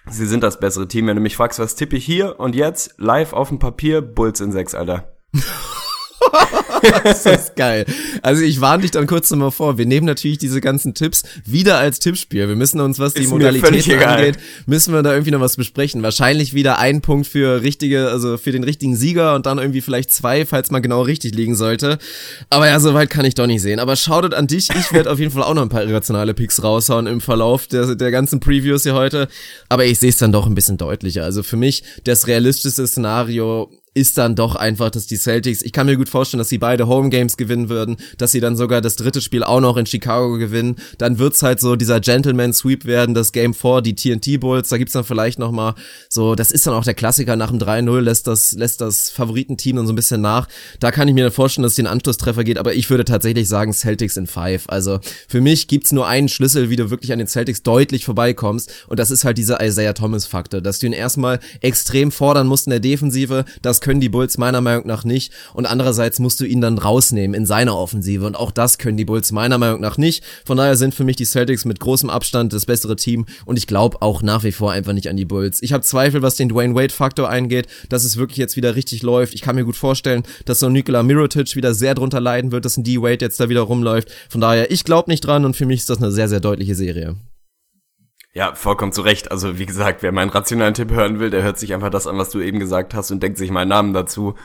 [0.09, 1.07] Sie sind das bessere Team.
[1.07, 4.39] Wenn du mich fragst, was tippe ich hier und jetzt live auf dem Papier, Bulls
[4.39, 5.13] in 6, Alter.
[7.03, 7.85] das ist geil.
[8.21, 9.77] Also ich warne dich dann kurz nochmal vor.
[9.77, 12.47] Wir nehmen natürlich diese ganzen Tipps wieder als Tippspiel.
[12.47, 16.03] Wir müssen uns, was die ist Modalitäten angeht, müssen wir da irgendwie noch was besprechen.
[16.03, 20.11] Wahrscheinlich wieder ein Punkt für richtige, also für den richtigen Sieger und dann irgendwie vielleicht
[20.11, 21.97] zwei, falls man genau richtig liegen sollte.
[22.49, 23.79] Aber ja, soweit kann ich doch nicht sehen.
[23.79, 24.69] Aber schautet an dich.
[24.69, 27.95] Ich werde auf jeden Fall auch noch ein paar irrationale Picks raushauen im Verlauf der,
[27.95, 29.27] der ganzen Previews hier heute.
[29.69, 31.23] Aber ich sehe es dann doch ein bisschen deutlicher.
[31.23, 35.85] Also für mich das realistischste Szenario ist dann doch einfach, dass die Celtics, ich kann
[35.85, 38.95] mir gut vorstellen, dass sie beide Home Games gewinnen würden, dass sie dann sogar das
[38.95, 40.77] dritte Spiel auch noch in Chicago gewinnen.
[40.97, 44.77] Dann wird's halt so dieser Gentleman Sweep werden, das Game 4, die TNT Bulls, da
[44.77, 45.49] gibt's dann vielleicht noch
[46.07, 49.75] so, das ist dann auch der Klassiker nach dem 3-0 lässt das lässt das Favoritenteam
[49.75, 50.47] dann so ein bisschen nach.
[50.79, 53.73] Da kann ich mir vorstellen, dass es den Anschlusstreffer geht, aber ich würde tatsächlich sagen
[53.73, 54.63] Celtics in 5.
[54.67, 58.71] Also für mich gibt's nur einen Schlüssel, wie du wirklich an den Celtics deutlich vorbeikommst
[58.87, 62.67] und das ist halt dieser Isaiah Thomas Faktor, dass du ihn erstmal extrem fordern musst
[62.67, 65.33] in der Defensive, das können die Bulls meiner Meinung nach nicht.
[65.55, 68.23] Und andererseits musst du ihn dann rausnehmen in seiner Offensive.
[68.23, 70.23] Und auch das können die Bulls meiner Meinung nach nicht.
[70.45, 73.25] Von daher sind für mich die Celtics mit großem Abstand das bessere Team.
[73.45, 75.63] Und ich glaube auch nach wie vor einfach nicht an die Bulls.
[75.63, 79.33] Ich habe Zweifel, was den Dwayne Wade-Faktor eingeht, dass es wirklich jetzt wieder richtig läuft.
[79.33, 82.77] Ich kann mir gut vorstellen, dass so Nikola Mirotic wieder sehr drunter leiden wird, dass
[82.77, 84.11] ein D-Wade jetzt da wieder rumläuft.
[84.29, 86.75] Von daher, ich glaube nicht dran und für mich ist das eine sehr, sehr deutliche
[86.75, 87.15] Serie.
[88.33, 89.31] Ja, vollkommen zu Recht.
[89.31, 92.17] Also wie gesagt, wer meinen rationalen Tipp hören will, der hört sich einfach das an,
[92.17, 94.35] was du eben gesagt hast und denkt sich meinen Namen dazu.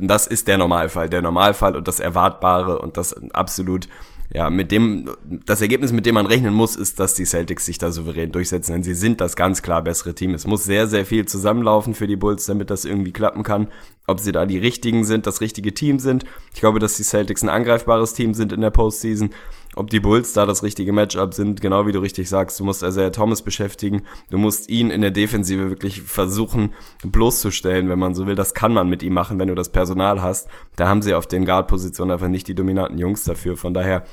[0.00, 3.88] Das ist der Normalfall, der Normalfall und das Erwartbare und das absolut,
[4.32, 7.78] ja, mit dem, das Ergebnis, mit dem man rechnen muss, ist, dass die Celtics sich
[7.78, 10.34] da souverän durchsetzen, denn sie sind das ganz klar bessere Team.
[10.34, 13.68] Es muss sehr, sehr viel zusammenlaufen für die Bulls, damit das irgendwie klappen kann.
[14.06, 16.24] Ob sie da die richtigen sind, das richtige Team sind.
[16.54, 19.30] Ich glaube, dass die Celtics ein angreifbares Team sind in der Postseason
[19.76, 22.58] ob die Bulls da das richtige Matchup sind, genau wie du richtig sagst.
[22.58, 24.02] Du musst Isaiah Thomas beschäftigen.
[24.30, 28.34] Du musst ihn in der Defensive wirklich versuchen bloßzustellen, wenn man so will.
[28.34, 30.48] Das kann man mit ihm machen, wenn du das Personal hast.
[30.76, 33.56] Da haben sie auf den Guard-Positionen einfach nicht die dominanten Jungs dafür.
[33.56, 34.04] Von daher,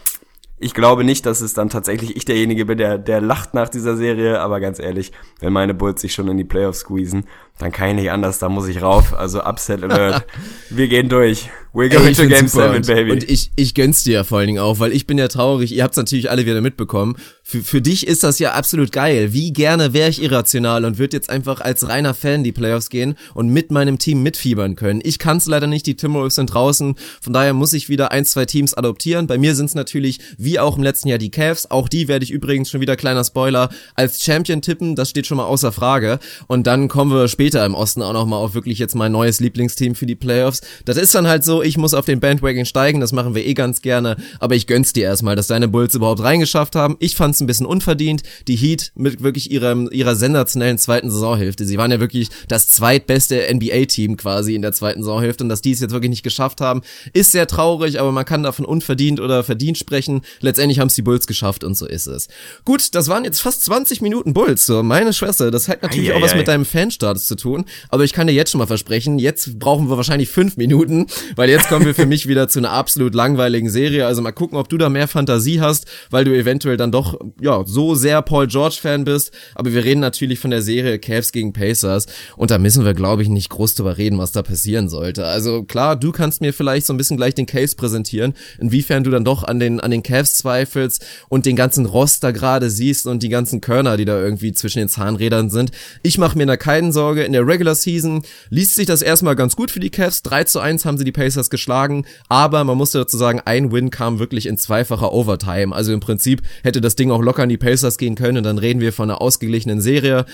[0.60, 3.96] ich glaube nicht, dass es dann tatsächlich ich derjenige bin, der, der lacht nach dieser
[3.96, 7.26] Serie, aber ganz ehrlich, wenn meine Bulls sich schon in die Playoffs squeezen,
[7.60, 9.14] dann kann ich nicht anders, da muss ich rauf.
[9.18, 10.26] Also Upset Alert.
[10.70, 11.50] Wir gehen durch.
[11.78, 13.12] We're going Ey, to Game 7, Baby.
[13.12, 15.72] Und ich, ich gönn's dir ja vor allen Dingen auch, weil ich bin ja traurig.
[15.72, 17.18] Ihr habt's natürlich alle wieder mitbekommen.
[17.44, 19.32] Für, für dich ist das ja absolut geil.
[19.32, 23.16] Wie gerne wäre ich irrational und würde jetzt einfach als reiner Fan die Playoffs gehen
[23.36, 25.02] und mit meinem Team mitfiebern können.
[25.04, 26.96] Ich kann's leider nicht, die Timberwolves sind draußen.
[27.22, 29.28] Von daher muss ich wieder ein, zwei Teams adoptieren.
[29.28, 31.70] Bei mir sind's natürlich, wie auch im letzten Jahr, die Cavs.
[31.70, 34.96] Auch die werde ich übrigens schon wieder, kleiner Spoiler, als Champion tippen.
[34.96, 36.18] Das steht schon mal außer Frage.
[36.48, 39.94] Und dann kommen wir später im Osten auch nochmal auf wirklich jetzt mein neues Lieblingsteam
[39.94, 40.62] für die Playoffs.
[40.86, 43.54] Das ist dann halt so, ich muss auf den Bandwagon steigen, das machen wir eh
[43.54, 46.96] ganz gerne, aber ich gönn's dir erstmal, dass deine Bulls überhaupt reingeschafft haben.
[47.00, 48.24] Ich fand's ein bisschen unverdient.
[48.48, 51.66] Die Heat mit wirklich ihrem, ihrer sensationellen zweiten Saisonhälfte.
[51.66, 55.72] Sie waren ja wirklich das zweitbeste NBA-Team quasi in der zweiten Saisonhälfte und dass die
[55.72, 56.82] es jetzt wirklich nicht geschafft haben,
[57.14, 60.22] ist sehr traurig, aber man kann davon unverdient oder verdient sprechen.
[60.40, 62.28] Letztendlich haben es die Bulls geschafft und so ist es.
[62.66, 65.52] Gut, das waren jetzt fast 20 Minuten Bulls, so meine Schwester.
[65.52, 66.38] Das hat natürlich ei, auch ei, was ei.
[66.38, 69.90] mit deinem Fanstatus zu tun, aber ich kann dir jetzt schon mal versprechen, jetzt brauchen
[69.90, 73.70] wir wahrscheinlich fünf Minuten, weil jetzt kommen wir für mich wieder zu einer absolut langweiligen
[73.70, 74.06] Serie.
[74.06, 77.64] Also mal gucken, ob du da mehr Fantasie hast, weil du eventuell dann doch, ja,
[77.66, 79.32] so sehr Paul George Fan bist.
[79.56, 82.06] Aber wir reden natürlich von der Serie Cavs gegen Pacers.
[82.36, 85.26] Und da müssen wir, glaube ich, nicht groß drüber reden, was da passieren sollte.
[85.26, 89.10] Also klar, du kannst mir vielleicht so ein bisschen gleich den Case präsentieren, inwiefern du
[89.10, 93.08] dann doch an den, an den Cavs zweifelst und den ganzen Rost da gerade siehst
[93.08, 95.72] und die ganzen Körner, die da irgendwie zwischen den Zahnrädern sind.
[96.04, 97.24] Ich mache mir da keinen Sorge.
[97.24, 100.24] In der Regular Season liest sich das erstmal ganz gut für die Cavs.
[100.24, 103.72] 3 zu 1 haben sie die Pacers geschlagen geschlagen, aber man musste dazu sagen, ein
[103.72, 105.76] Win kam wirklich in zweifacher Overtime.
[105.76, 108.58] Also im Prinzip hätte das Ding auch locker an die Pacers gehen können und dann
[108.58, 110.26] reden wir von einer ausgeglichenen Serie.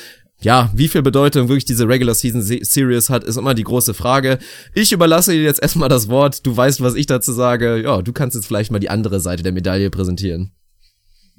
[0.41, 4.39] Ja, wie viel Bedeutung wirklich diese Regular Season Series hat, ist immer die große Frage.
[4.73, 6.45] Ich überlasse dir jetzt erstmal das Wort.
[6.45, 7.81] Du weißt, was ich dazu sage.
[7.81, 10.51] Ja, du kannst jetzt vielleicht mal die andere Seite der Medaille präsentieren.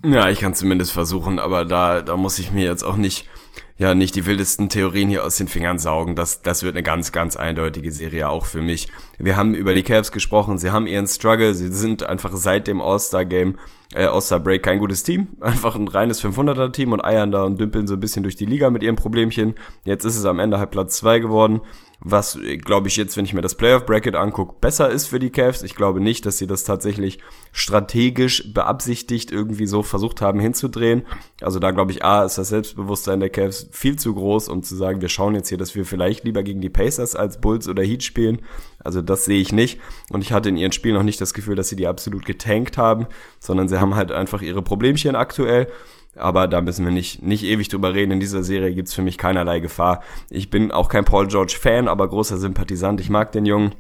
[0.03, 3.27] Ja, ich kann zumindest versuchen, aber da, da muss ich mir jetzt auch nicht
[3.77, 6.15] ja nicht die wildesten Theorien hier aus den Fingern saugen.
[6.15, 8.89] Das, das wird eine ganz, ganz eindeutige Serie auch für mich.
[9.19, 12.81] Wir haben über die Cavs gesprochen, sie haben ihren Struggle, sie sind einfach seit dem
[12.81, 13.59] All-Star-Game,
[13.95, 15.29] äh, All-Star-Break kein gutes Team.
[15.41, 18.71] Einfach ein reines 500er-Team und eiern da und dümpeln so ein bisschen durch die Liga
[18.71, 19.55] mit ihren Problemchen.
[19.85, 21.61] Jetzt ist es am Ende halt Platz zwei geworden
[22.07, 25.63] was, glaube ich, jetzt, wenn ich mir das Playoff-Bracket angucke, besser ist für die Cavs.
[25.63, 27.19] Ich glaube nicht, dass sie das tatsächlich
[27.51, 31.07] strategisch beabsichtigt irgendwie so versucht haben hinzudrehen.
[31.41, 34.77] Also da glaube ich, A, ist das Selbstbewusstsein der Cavs viel zu groß, um zu
[34.77, 37.83] sagen, wir schauen jetzt hier, dass wir vielleicht lieber gegen die Pacers als Bulls oder
[37.83, 38.43] Heat spielen.
[38.85, 39.81] Also das sehe ich nicht.
[40.11, 42.77] Und ich hatte in ihren Spielen noch nicht das Gefühl, dass sie die absolut getankt
[42.77, 43.07] haben,
[43.41, 45.69] sondern sie haben halt einfach ihre Problemchen aktuell.
[46.17, 48.13] Aber da müssen wir nicht, nicht ewig drüber reden.
[48.13, 50.03] In dieser Serie gibt's für mich keinerlei Gefahr.
[50.31, 53.01] Ich bin auch kein Paul George Fan, aber großer Sympathisant.
[53.01, 53.75] Ich mag den Jungen.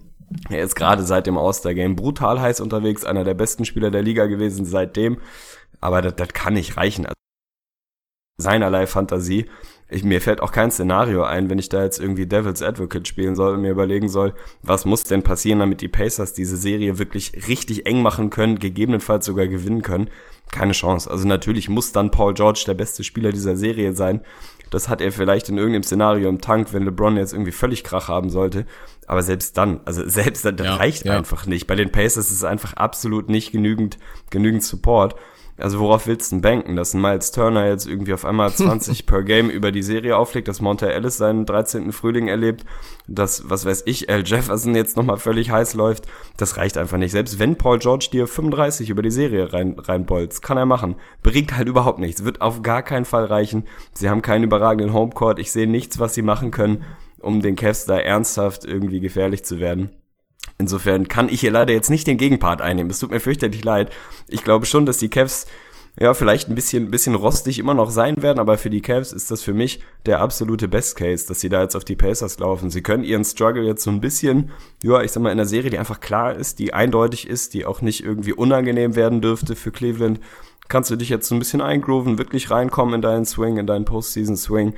[0.48, 4.26] Er ist gerade seit dem All-Star-Game brutal heiß unterwegs, einer der besten Spieler der Liga
[4.26, 5.18] gewesen seitdem.
[5.80, 7.06] Aber das, das kann nicht reichen.
[7.06, 7.14] Also
[8.38, 9.48] seinerlei Fantasie.
[9.90, 13.36] Ich, mir fällt auch kein Szenario ein, wenn ich da jetzt irgendwie Devil's Advocate spielen
[13.36, 17.32] soll und mir überlegen soll, was muss denn passieren, damit die Pacers diese Serie wirklich
[17.48, 20.08] richtig eng machen können, gegebenenfalls sogar gewinnen können
[20.54, 21.10] keine Chance.
[21.10, 24.20] Also natürlich muss dann Paul George der beste Spieler dieser Serie sein.
[24.70, 28.08] Das hat er vielleicht in irgendeinem Szenario im Tank, wenn LeBron jetzt irgendwie völlig Krach
[28.08, 28.66] haben sollte.
[29.06, 31.16] Aber selbst dann, also selbst dann, das ja, reicht ja.
[31.16, 31.66] einfach nicht.
[31.66, 33.98] Bei den Pacers ist es einfach absolut nicht genügend,
[34.30, 35.16] genügend Support.
[35.56, 39.06] Also worauf willst du denn banken, dass ein Miles Turner jetzt irgendwie auf einmal 20
[39.06, 41.92] per Game über die Serie auflegt, dass Monte Ellis seinen 13.
[41.92, 42.64] Frühling erlebt,
[43.06, 47.12] dass, was weiß ich, Al Jefferson jetzt nochmal völlig heiß läuft, das reicht einfach nicht.
[47.12, 50.96] Selbst wenn Paul George dir 35 über die Serie rein, reinbolzt, kann er machen.
[51.22, 53.64] Bringt halt überhaupt nichts, wird auf gar keinen Fall reichen.
[53.92, 56.84] Sie haben keinen überragenden Homecourt, ich sehe nichts, was sie machen können,
[57.20, 59.90] um den Cavs da ernsthaft irgendwie gefährlich zu werden.
[60.58, 62.90] Insofern kann ich hier leider jetzt nicht den Gegenpart einnehmen.
[62.90, 63.90] Es tut mir fürchterlich leid.
[64.28, 65.46] Ich glaube schon, dass die Cavs
[65.98, 69.30] ja, vielleicht ein bisschen, bisschen rostig immer noch sein werden, aber für die Cavs ist
[69.30, 72.70] das für mich der absolute Best Case, dass sie da jetzt auf die Pacers laufen.
[72.70, 74.50] Sie können ihren Struggle jetzt so ein bisschen,
[74.82, 77.64] ja, ich sag mal, in einer Serie, die einfach klar ist, die eindeutig ist, die
[77.64, 80.18] auch nicht irgendwie unangenehm werden dürfte für Cleveland,
[80.68, 83.84] kannst du dich jetzt so ein bisschen eingrooven, wirklich reinkommen in deinen Swing, in deinen
[83.84, 84.74] Postseason Swing.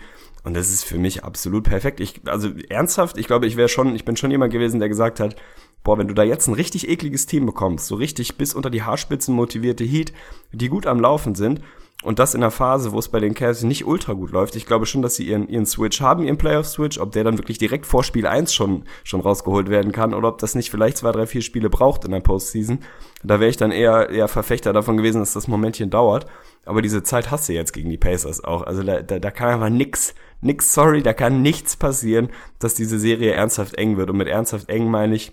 [0.46, 1.98] Und das ist für mich absolut perfekt.
[1.98, 5.18] Ich, also ernsthaft, ich glaube, ich wäre schon, ich bin schon jemand gewesen, der gesagt
[5.18, 5.34] hat,
[5.82, 8.84] boah, wenn du da jetzt ein richtig ekliges Team bekommst, so richtig bis unter die
[8.84, 10.12] Haarspitzen motivierte Heat,
[10.52, 11.62] die gut am Laufen sind,
[12.04, 14.54] und das in einer Phase, wo es bei den Cavs nicht ultra gut läuft.
[14.54, 17.58] Ich glaube schon, dass sie ihren, ihren Switch haben, ihren Playoff-Switch, ob der dann wirklich
[17.58, 21.10] direkt vor Spiel 1 schon, schon rausgeholt werden kann oder ob das nicht vielleicht zwei,
[21.10, 22.80] drei, vier Spiele braucht in der Postseason.
[23.24, 26.26] Da wäre ich dann eher, eher Verfechter davon gewesen, dass das Momentchen dauert.
[26.66, 28.62] Aber diese Zeit hast du jetzt gegen die Pacers auch.
[28.62, 32.98] Also da, da, da kann einfach nix, nix, sorry, da kann nichts passieren, dass diese
[32.98, 34.10] Serie ernsthaft eng wird.
[34.10, 35.32] Und mit ernsthaft eng meine ich,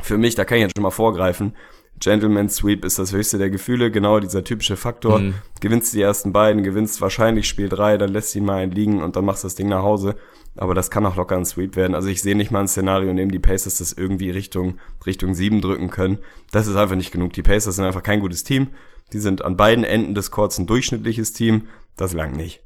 [0.00, 1.54] für mich, da kann ich jetzt schon mal vorgreifen,
[2.00, 5.20] Gentleman Sweep ist das höchste der Gefühle, genau dieser typische Faktor.
[5.20, 5.34] Mhm.
[5.60, 9.16] Gewinnst die ersten beiden, gewinnst wahrscheinlich Spiel drei, dann lässt ihn mal einen liegen und
[9.16, 10.16] dann machst du das Ding nach Hause.
[10.56, 11.94] Aber das kann auch locker ein Sweep werden.
[11.94, 15.34] Also ich sehe nicht mal ein Szenario, in dem die Pacers das irgendwie Richtung, Richtung
[15.34, 16.18] sieben drücken können.
[16.52, 17.32] Das ist einfach nicht genug.
[17.32, 18.68] Die Pacers sind einfach kein gutes Team.
[19.12, 21.68] Die sind an beiden Enden des Courts ein durchschnittliches Team.
[21.96, 22.63] Das langt nicht.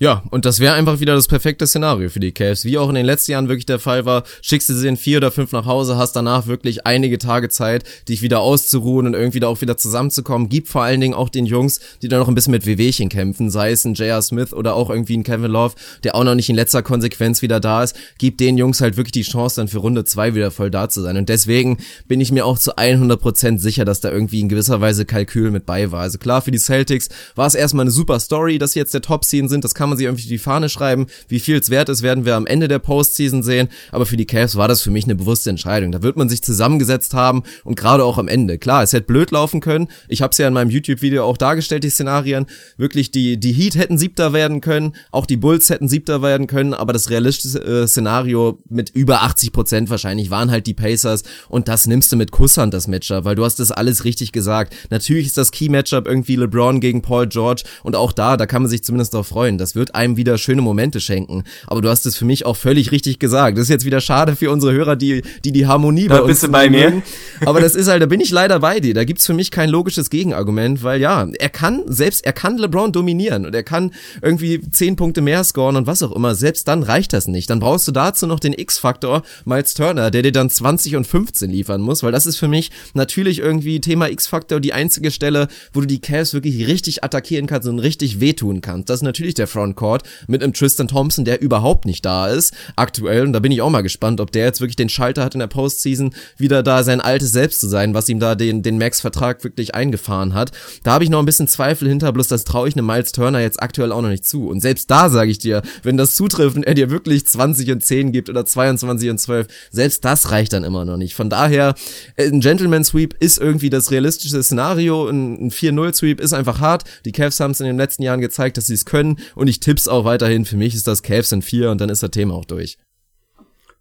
[0.00, 2.64] Ja, und das wäre einfach wieder das perfekte Szenario für die Cavs.
[2.64, 5.18] Wie auch in den letzten Jahren wirklich der Fall war, schickst du sie in vier
[5.18, 9.40] oder fünf nach Hause, hast danach wirklich einige Tage Zeit, dich wieder auszuruhen und irgendwie
[9.40, 10.48] da auch wieder zusammenzukommen.
[10.48, 13.50] Gib vor allen Dingen auch den Jungs, die da noch ein bisschen mit Wehwehchen kämpfen,
[13.50, 14.22] sei es ein J.R.
[14.22, 17.58] Smith oder auch irgendwie ein Kevin Love, der auch noch nicht in letzter Konsequenz wieder
[17.58, 17.96] da ist.
[18.18, 21.02] Gib den Jungs halt wirklich die Chance, dann für Runde zwei wieder voll da zu
[21.02, 21.16] sein.
[21.16, 25.04] Und deswegen bin ich mir auch zu 100% sicher, dass da irgendwie in gewisser Weise
[25.06, 26.02] Kalkül mit bei war.
[26.02, 29.02] Also klar, für die Celtics war es erstmal eine super Story, dass sie jetzt der
[29.02, 29.64] Top-Scene sind.
[29.64, 31.06] Das kann man sich irgendwie die Fahne schreiben.
[31.28, 33.68] Wie viel es wert ist, werden wir am Ende der Postseason sehen.
[33.92, 35.92] Aber für die Cavs war das für mich eine bewusste Entscheidung.
[35.92, 38.58] Da wird man sich zusammengesetzt haben und gerade auch am Ende.
[38.58, 39.88] Klar, es hätte blöd laufen können.
[40.08, 42.46] Ich habe es ja in meinem YouTube-Video auch dargestellt, die Szenarien.
[42.76, 46.74] Wirklich, die, die Heat hätten Siebter werden können, auch die Bulls hätten Siebter werden können,
[46.74, 51.68] aber das realistische äh, Szenario mit über 80 Prozent wahrscheinlich waren halt die Pacers und
[51.68, 54.74] das nimmst du mit Kusshand, das Matchup, weil du hast das alles richtig gesagt.
[54.90, 58.70] Natürlich ist das Key-Matchup irgendwie LeBron gegen Paul George und auch da, da kann man
[58.70, 59.58] sich zumindest darauf freuen.
[59.58, 61.44] Das wird einem wieder schöne Momente schenken.
[61.66, 63.56] Aber du hast es für mich auch völlig richtig gesagt.
[63.56, 66.46] Das ist jetzt wieder schade für unsere Hörer, die die, die Harmonie da bei uns
[66.48, 67.02] bei mir.
[67.44, 68.94] Aber das ist halt, da bin ich leider bei dir.
[68.94, 72.92] Da gibt's für mich kein logisches Gegenargument, weil ja, er kann, selbst er kann LeBron
[72.92, 76.34] dominieren und er kann irgendwie zehn Punkte mehr scoren und was auch immer.
[76.34, 77.50] Selbst dann reicht das nicht.
[77.50, 81.50] Dann brauchst du dazu noch den X-Faktor Miles Turner, der dir dann 20 und 15
[81.50, 85.80] liefern muss, weil das ist für mich natürlich irgendwie Thema X-Faktor die einzige Stelle, wo
[85.80, 88.90] du die Cavs wirklich richtig attackieren kannst und richtig wehtun kannst.
[88.90, 93.24] Das ist natürlich der Frontcourt mit einem Tristan Thompson, der überhaupt nicht da ist, aktuell.
[93.24, 95.40] Und da bin ich auch mal gespannt, ob der jetzt wirklich den Schalter hat in
[95.40, 99.44] der Postseason, wieder da sein altes Selbst zu sein, was ihm da den, den Max-Vertrag
[99.44, 100.52] wirklich eingefahren hat.
[100.82, 103.40] Da habe ich noch ein bisschen Zweifel hinter, bloß das traue ich einem Miles Turner
[103.40, 104.48] jetzt aktuell auch noch nicht zu.
[104.48, 108.12] Und selbst da sage ich dir, wenn das zutrifft er dir wirklich 20 und 10
[108.12, 111.14] gibt oder 22 und 12, selbst das reicht dann immer noch nicht.
[111.14, 111.74] Von daher,
[112.16, 115.08] ein Gentleman Sweep ist irgendwie das realistische Szenario.
[115.08, 116.84] Ein 4-0 Sweep ist einfach hart.
[117.04, 119.57] Die Cavs haben es in den letzten Jahren gezeigt, dass sie es können und ich
[119.60, 120.44] tipp's auch weiterhin.
[120.44, 122.78] Für mich ist das Cavs in vier und dann ist das Thema auch durch.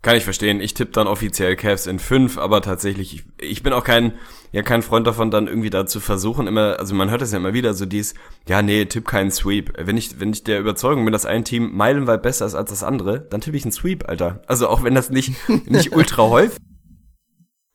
[0.03, 0.61] Kann ich verstehen.
[0.61, 4.13] Ich tippe dann offiziell Cavs in fünf, aber tatsächlich, ich, ich bin auch kein,
[4.51, 7.39] ja, kein Freund davon, dann irgendwie da zu versuchen, immer, also man hört es ja
[7.39, 8.13] immer wieder, so dies,
[8.47, 9.73] ja, nee, tipp keinen Sweep.
[9.75, 12.83] Wenn ich, wenn ich der Überzeugung bin, dass ein Team meilenweit besser ist als das
[12.83, 14.41] andere, dann tippe ich einen Sweep, Alter.
[14.45, 15.33] Also auch wenn das nicht,
[15.65, 16.59] nicht ultra häufig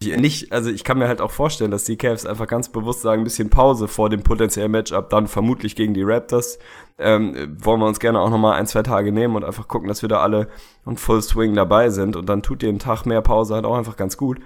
[0.07, 3.23] nicht, also ich kann mir halt auch vorstellen, dass die Cavs einfach ganz bewusst sagen,
[3.23, 6.59] ein bisschen Pause vor dem potenziellen Matchup, dann vermutlich gegen die Raptors.
[6.99, 10.03] Ähm, wollen wir uns gerne auch nochmal ein, zwei Tage nehmen und einfach gucken, dass
[10.03, 10.49] wir da alle
[10.85, 13.77] und Full Swing dabei sind und dann tut dir ein Tag mehr Pause halt auch
[13.77, 14.39] einfach ganz gut.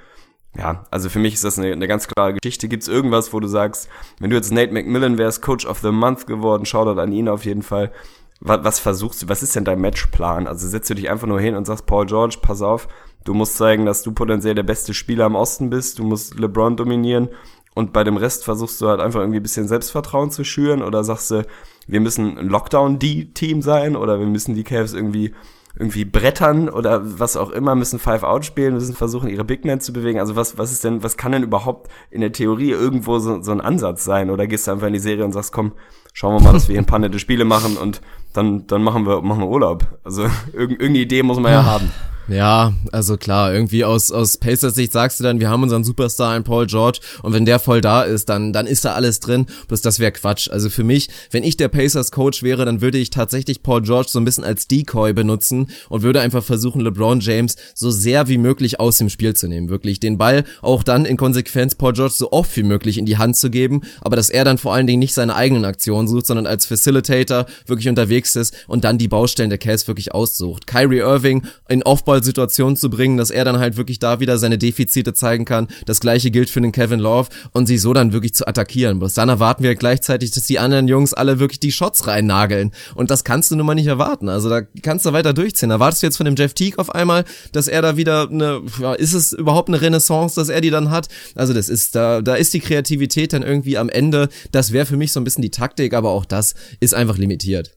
[0.57, 2.69] Ja, also für mich ist das eine, eine ganz klare Geschichte.
[2.69, 3.89] Gibt es irgendwas, wo du sagst,
[4.21, 7.45] wenn du jetzt Nate McMillan wärst, Coach of the Month geworden, Shoutout an ihn auf
[7.45, 7.93] jeden Fall.
[8.41, 10.47] Was, was versuchst du, was ist denn dein Matchplan?
[10.47, 12.89] Also setzt du dich einfach nur hin und sagst, Paul George, pass auf,
[13.27, 15.99] Du musst zeigen, dass du potenziell der beste Spieler im Osten bist.
[15.99, 17.29] Du musst LeBron dominieren.
[17.75, 21.05] Und bei dem Rest versuchst du halt einfach irgendwie ein bisschen Selbstvertrauen zu schüren oder
[21.05, 21.45] sagst du,
[21.87, 25.35] wir müssen ein Lockdown-D-Team sein oder wir müssen die Cavs irgendwie
[25.79, 29.81] irgendwie brettern oder was auch immer, müssen Five Out spielen, müssen versuchen, ihre Big Men
[29.81, 30.19] zu bewegen.
[30.19, 33.53] Also was, was ist denn, was kann denn überhaupt in der Theorie irgendwo so, so
[33.53, 34.31] ein Ansatz sein?
[34.31, 35.73] Oder gehst du einfach in die Serie und sagst, komm,
[36.15, 38.01] schauen wir mal, dass wir hier ein paar nette Spiele machen und
[38.33, 39.85] dann, dann machen wir, machen wir Urlaub.
[40.03, 41.93] Also irgendeine Idee muss man ja haben.
[42.29, 46.37] Ja, also klar, irgendwie aus, aus Pacers Sicht sagst du dann, wir haben unseren Superstar
[46.37, 49.47] in Paul George und wenn der voll da ist, dann, dann ist da alles drin.
[49.69, 50.51] Bloß das wäre Quatsch.
[50.51, 54.09] Also für mich, wenn ich der Pacers Coach wäre, dann würde ich tatsächlich Paul George
[54.11, 58.39] so ein bisschen als Decoy benutzen und würde einfach versuchen, LeBron James so sehr wie
[58.39, 59.69] möglich aus dem Spiel zu nehmen.
[59.69, 63.19] Wirklich den Ball auch dann in Konsequenz Paul George so oft wie möglich in die
[63.19, 66.27] Hand zu geben, aber dass er dann vor allen Dingen nicht seine eigenen Aktionen sucht,
[66.27, 70.67] sondern als Facilitator wirklich unterwegs ist und dann die Baustellen der Cavs wirklich aussucht.
[70.67, 74.59] Kyrie Irving in Offball Situation zu bringen, dass er dann halt wirklich da wieder seine
[74.59, 75.69] Defizite zeigen kann.
[75.85, 78.99] Das gleiche gilt für den Kevin Love und sie so dann wirklich zu attackieren.
[78.99, 82.73] Bloß dann erwarten wir gleichzeitig, dass die anderen Jungs alle wirklich die Shots reinnageln.
[82.95, 84.29] Und das kannst du nun mal nicht erwarten.
[84.29, 85.71] Also da kannst du weiter durchziehen.
[85.71, 88.95] Erwartest du jetzt von dem Jeff Teague auf einmal, dass er da wieder eine, ja,
[88.95, 91.09] ist es überhaupt eine Renaissance, dass er die dann hat?
[91.35, 94.29] Also das ist, da, da ist die Kreativität dann irgendwie am Ende.
[94.53, 97.77] Das wäre für mich so ein bisschen die Taktik, aber auch das ist einfach limitiert.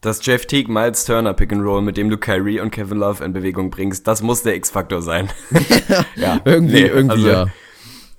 [0.00, 3.22] Das Jeff Teague Miles Turner Pick and Roll, mit dem du Kyrie und Kevin Love
[3.22, 5.28] in Bewegung bringst, das muss der X-Faktor sein.
[6.16, 7.46] ja, irgendwie, nee, irgendwie also, ja.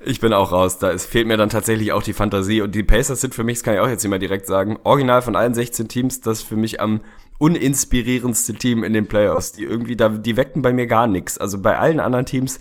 [0.04, 0.78] Ich bin auch raus.
[0.78, 2.62] Da ist, fehlt mir dann tatsächlich auch die Fantasie.
[2.62, 4.78] Und die Pacers sind für mich, das kann ich auch jetzt nicht mal direkt sagen,
[4.84, 7.02] original von allen 16 Teams, das für mich am
[7.40, 9.52] uninspirierendste Team in den Playoffs.
[9.52, 11.40] Die irgendwie, da, die weckten bei mir gar nichts.
[11.40, 12.60] Also bei allen anderen Teams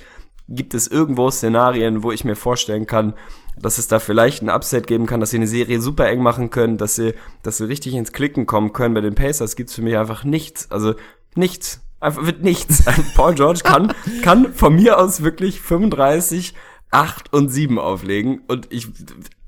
[0.48, 3.14] gibt es irgendwo Szenarien, wo ich mir vorstellen kann,
[3.62, 6.50] dass es da vielleicht ein Upset geben kann, dass sie eine Serie super eng machen
[6.50, 8.94] können, dass sie, dass sie richtig ins Klicken kommen können.
[8.94, 10.70] Bei den Pacers gibt's für mich einfach nichts.
[10.70, 10.94] Also
[11.34, 11.80] nichts.
[12.00, 12.84] Einfach wird nichts.
[13.14, 13.92] Paul George kann,
[14.22, 16.54] kann von mir aus wirklich 35,
[16.90, 18.42] 8 und 7 auflegen.
[18.48, 18.88] Und ich,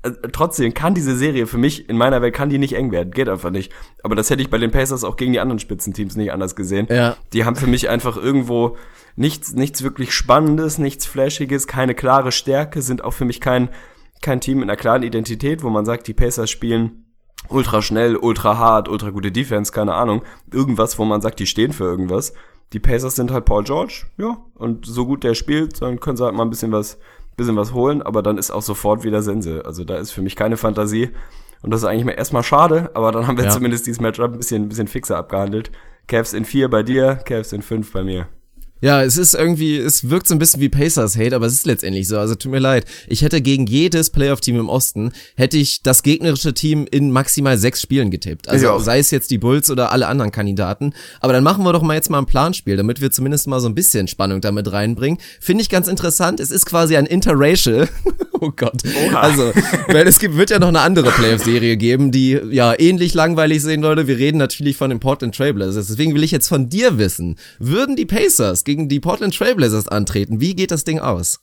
[0.03, 3.11] äh, trotzdem kann diese Serie für mich, in meiner Welt kann die nicht eng werden.
[3.11, 3.71] Geht einfach nicht.
[4.03, 6.87] Aber das hätte ich bei den Pacers auch gegen die anderen Spitzenteams nicht anders gesehen.
[6.89, 7.17] Ja.
[7.33, 8.77] Die haben für mich einfach irgendwo
[9.15, 13.69] nichts, nichts wirklich Spannendes, nichts Flashiges, keine klare Stärke, sind auch für mich kein,
[14.23, 17.03] kein Team mit einer klaren Identität, wo man sagt, die Pacers spielen
[17.49, 20.23] ultra schnell, ultra hart, ultra gute Defense, keine Ahnung.
[20.51, 22.33] Irgendwas, wo man sagt, die stehen für irgendwas.
[22.73, 26.25] Die Pacers sind halt Paul George, ja, und so gut der spielt, dann können sie
[26.25, 26.97] halt mal ein bisschen was,
[27.37, 29.63] bisschen was holen, aber dann ist auch sofort wieder Sense.
[29.65, 31.09] Also da ist für mich keine Fantasie.
[31.61, 33.51] Und das ist eigentlich mal erstmal schade, aber dann haben wir ja.
[33.51, 35.71] zumindest dieses Matchup ein bisschen, ein bisschen fixer abgehandelt.
[36.07, 38.27] Cavs in vier bei dir, Cavs in fünf bei mir.
[38.83, 41.65] Ja, es ist irgendwie, es wirkt so ein bisschen wie Pacers Hate, aber es ist
[41.65, 42.19] letztendlich so.
[42.19, 42.83] Also tut mir leid.
[43.07, 47.81] Ich hätte gegen jedes Playoff-Team im Osten, hätte ich das gegnerische Team in maximal sechs
[47.81, 48.49] Spielen getippt.
[48.49, 50.93] Also sei es jetzt die Bulls oder alle anderen Kandidaten.
[51.21, 53.69] Aber dann machen wir doch mal jetzt mal ein Planspiel, damit wir zumindest mal so
[53.69, 55.17] ein bisschen Spannung damit reinbringen.
[55.39, 56.41] Finde ich ganz interessant.
[56.41, 57.87] Es ist quasi ein Interracial.
[58.41, 58.81] oh Gott.
[59.07, 59.19] Oha.
[59.21, 59.53] Also,
[59.87, 63.81] weil es gibt, wird ja noch eine andere Playoff-Serie geben, die ja ähnlich langweilig sehen,
[63.81, 64.07] Leute.
[64.07, 65.87] Wir reden natürlich von den Portland Trailblazers.
[65.87, 70.41] Deswegen will ich jetzt von dir wissen, würden die Pacers gegen die Portland Trailblazers antreten.
[70.41, 71.39] Wie geht das Ding aus?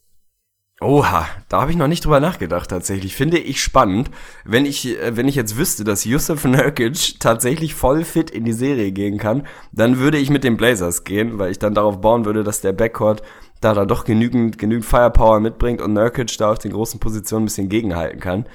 [0.83, 3.14] Oha, da habe ich noch nicht drüber nachgedacht tatsächlich.
[3.14, 4.11] Finde ich spannend,
[4.47, 8.55] wenn ich äh, wenn ich jetzt wüsste, dass Yusuf Nurkic tatsächlich voll fit in die
[8.55, 12.25] Serie gehen kann, dann würde ich mit den Blazers gehen, weil ich dann darauf bauen
[12.25, 13.23] würde, dass der Backcourt
[13.61, 17.47] da dann doch genügend genügend Firepower mitbringt und Nurkic da auf den großen Positionen ein
[17.49, 18.47] bisschen gegenhalten kann.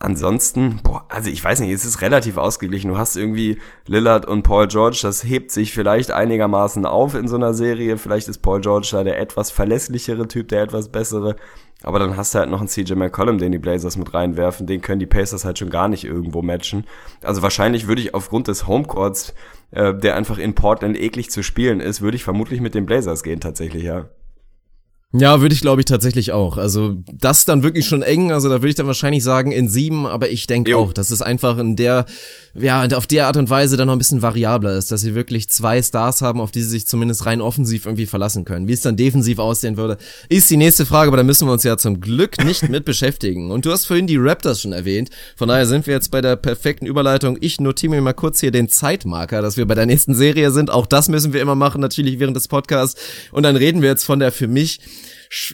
[0.00, 2.90] Ansonsten, boah, also ich weiß nicht, es ist relativ ausgeglichen.
[2.90, 7.34] Du hast irgendwie Lillard und Paul George, das hebt sich vielleicht einigermaßen auf in so
[7.34, 7.98] einer Serie.
[7.98, 11.34] Vielleicht ist Paul George da der etwas verlässlichere Typ, der etwas bessere.
[11.82, 14.66] Aber dann hast du halt noch einen CJ McCollum, den die Blazers mit reinwerfen.
[14.66, 16.84] Den können die Pacers halt schon gar nicht irgendwo matchen.
[17.22, 19.34] Also wahrscheinlich würde ich aufgrund des Homecourts,
[19.72, 23.24] äh, der einfach in Portland eklig zu spielen ist, würde ich vermutlich mit den Blazers
[23.24, 24.06] gehen tatsächlich, ja.
[25.14, 26.58] Ja, würde ich glaube ich tatsächlich auch.
[26.58, 28.30] Also das dann wirklich schon eng.
[28.30, 31.22] Also da würde ich dann wahrscheinlich sagen in sieben, aber ich denke auch, dass es
[31.22, 32.04] einfach in der,
[32.52, 35.48] ja, auf der Art und Weise dann noch ein bisschen variabler ist, dass sie wirklich
[35.48, 38.68] zwei Stars haben, auf die sie sich zumindest rein offensiv irgendwie verlassen können.
[38.68, 39.96] Wie es dann defensiv aussehen würde,
[40.28, 43.50] ist die nächste Frage, aber da müssen wir uns ja zum Glück nicht mit beschäftigen.
[43.50, 45.08] Und du hast vorhin die Raptors schon erwähnt.
[45.36, 47.38] Von daher sind wir jetzt bei der perfekten Überleitung.
[47.40, 50.68] Ich notiere mir mal kurz hier den Zeitmarker, dass wir bei der nächsten Serie sind.
[50.68, 53.00] Auch das müssen wir immer machen, natürlich während des Podcasts.
[53.32, 54.80] Und dann reden wir jetzt von der für mich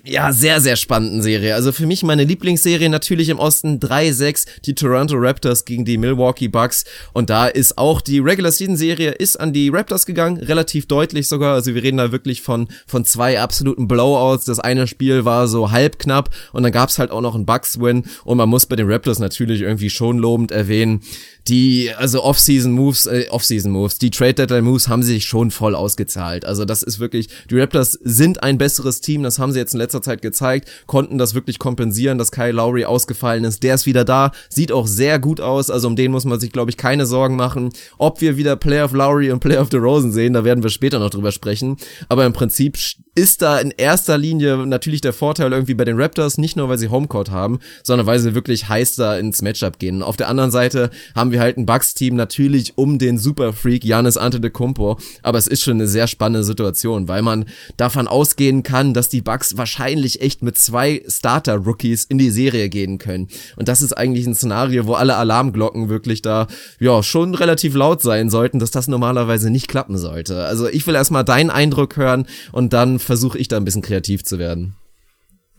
[0.04, 1.54] ja, sehr, sehr spannenden Serie.
[1.54, 6.48] Also für mich meine Lieblingsserie natürlich im Osten 3-6, die Toronto Raptors gegen die Milwaukee
[6.48, 6.84] Bucks.
[7.12, 11.28] Und da ist auch die Regular Season Serie ist an die Raptors gegangen, relativ deutlich
[11.28, 11.54] sogar.
[11.54, 14.44] Also wir reden da wirklich von, von zwei absoluten Blowouts.
[14.44, 18.04] Das eine Spiel war so halb knapp und dann gab's halt auch noch einen Bucks-Win.
[18.24, 21.02] Und man muss bei den Raptors natürlich irgendwie schon lobend erwähnen,
[21.48, 26.44] die, also Off-Season-Moves, äh, Off-Season-Moves, die Trade-Deadline-Moves haben sich schon voll ausgezahlt.
[26.44, 29.80] Also das ist wirklich, die Raptors sind ein besseres Team, das haben sie jetzt in
[29.80, 33.62] letzter Zeit gezeigt, konnten das wirklich kompensieren, dass Kyle Lowry ausgefallen ist.
[33.62, 36.52] Der ist wieder da, sieht auch sehr gut aus, also um den muss man sich,
[36.52, 37.70] glaube ich, keine Sorgen machen.
[37.98, 40.70] Ob wir wieder Player of Lowry und Player of the Rosen sehen, da werden wir
[40.70, 41.76] später noch drüber sprechen.
[42.08, 42.76] Aber im Prinzip
[43.14, 46.78] ist da in erster Linie natürlich der Vorteil irgendwie bei den Raptors, nicht nur weil
[46.78, 50.02] sie Homecourt haben, sondern weil sie wirklich heiß da ins Matchup gehen.
[50.02, 54.98] Auf der anderen Seite haben wir halt ein Bucks-Team natürlich um den Superfreak Janis Antetokounmpo,
[55.22, 57.46] aber es ist schon eine sehr spannende Situation, weil man
[57.76, 62.98] davon ausgehen kann, dass die Bucks wahrscheinlich echt mit zwei Starter-Rookies in die Serie gehen
[62.98, 63.28] können.
[63.56, 66.46] Und das ist eigentlich ein Szenario, wo alle Alarmglocken wirklich da,
[66.78, 70.44] ja, schon relativ laut sein sollten, dass das normalerweise nicht klappen sollte.
[70.44, 74.24] Also ich will erstmal deinen Eindruck hören und dann versuche ich da ein bisschen kreativ
[74.24, 74.76] zu werden.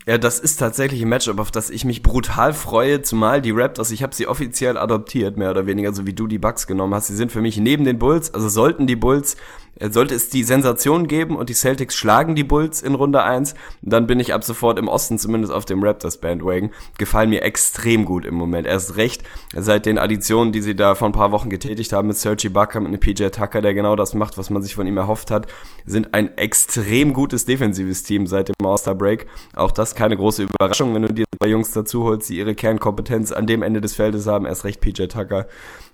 [0.08, 3.90] Ja, das ist tatsächlich ein Matchup, auf das ich mich brutal freue, zumal die Raptors,
[3.90, 7.08] ich habe sie offiziell adoptiert, mehr oder weniger, so wie du die Bucks genommen hast.
[7.08, 9.36] Sie sind für mich neben den Bulls, also sollten die Bulls
[9.80, 14.08] sollte es die Sensation geben und die Celtics schlagen die Bulls in Runde 1, dann
[14.08, 16.72] bin ich ab sofort im Osten zumindest auf dem Raptors Bandwagon.
[16.98, 18.68] Gefallen mir extrem gut im Moment.
[18.68, 19.24] Erst recht
[19.54, 22.76] seit den Additionen, die sie da vor ein paar Wochen getätigt haben mit Sergi mit
[22.76, 25.48] einem PJ Tucker, der genau das macht, was man sich von ihm erhofft hat,
[25.86, 29.28] sind ein extrem gutes defensives Team seit dem All-Star Break.
[29.56, 33.32] Auch das keine große Überraschung, wenn du dir zwei Jungs dazu holst, die ihre Kernkompetenz
[33.32, 34.46] an dem Ende des Feldes haben.
[34.46, 35.48] Erst recht PJ Tucker,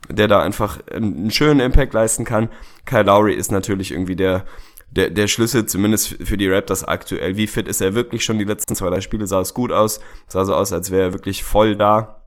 [0.09, 2.49] der da einfach einen schönen Impact leisten kann.
[2.85, 4.45] Kyle Lowry ist natürlich irgendwie der,
[4.91, 7.37] der, der Schlüssel, zumindest für die Raptors aktuell.
[7.37, 8.39] Wie fit ist er wirklich schon?
[8.39, 10.01] Die letzten zwei, drei Spiele sah es gut aus.
[10.27, 12.17] Sah so aus, als wäre er wirklich voll da.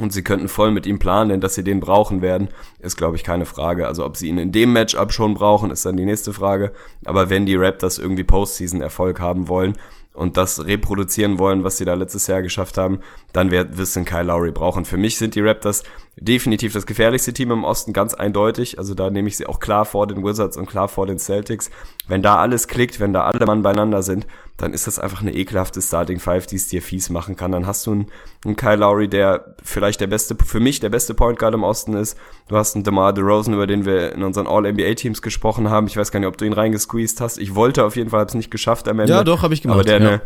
[0.00, 2.48] Und sie könnten voll mit ihm planen, denn dass sie den brauchen werden,
[2.80, 3.86] ist, glaube ich, keine Frage.
[3.86, 6.72] Also ob sie ihn in dem Matchup schon brauchen, ist dann die nächste Frage.
[7.04, 9.74] Aber wenn die Raptors irgendwie Postseason-Erfolg haben wollen,
[10.14, 13.00] und das reproduzieren wollen, was sie da letztes Jahr geschafft haben,
[13.32, 14.84] dann wird es Kyle Lowry brauchen.
[14.84, 15.82] Für mich sind die Raptors
[16.16, 18.78] definitiv das gefährlichste Team im Osten, ganz eindeutig.
[18.78, 21.70] Also da nehme ich sie auch klar vor den Wizards und klar vor den Celtics.
[22.06, 24.26] Wenn da alles klickt, wenn da alle Mann beieinander sind,
[24.56, 27.50] dann ist das einfach eine ekelhafte Starting Five, die es dir fies machen kann.
[27.50, 28.06] Dann hast du einen,
[28.44, 31.94] einen Kyle Lowry, der vielleicht der beste, für mich der beste Point Guard im Osten
[31.94, 32.16] ist.
[32.48, 35.88] Du hast einen DeMar DeRozan, über den wir in unseren All-NBA-Teams gesprochen haben.
[35.88, 37.38] Ich weiß gar nicht, ob du ihn reingesqueezed hast.
[37.38, 39.12] Ich wollte auf jeden Fall, habe es nicht geschafft am Ende.
[39.12, 39.76] Ja, doch, habe ich gemacht.
[39.76, 40.08] Aber der ja.
[40.08, 40.20] eine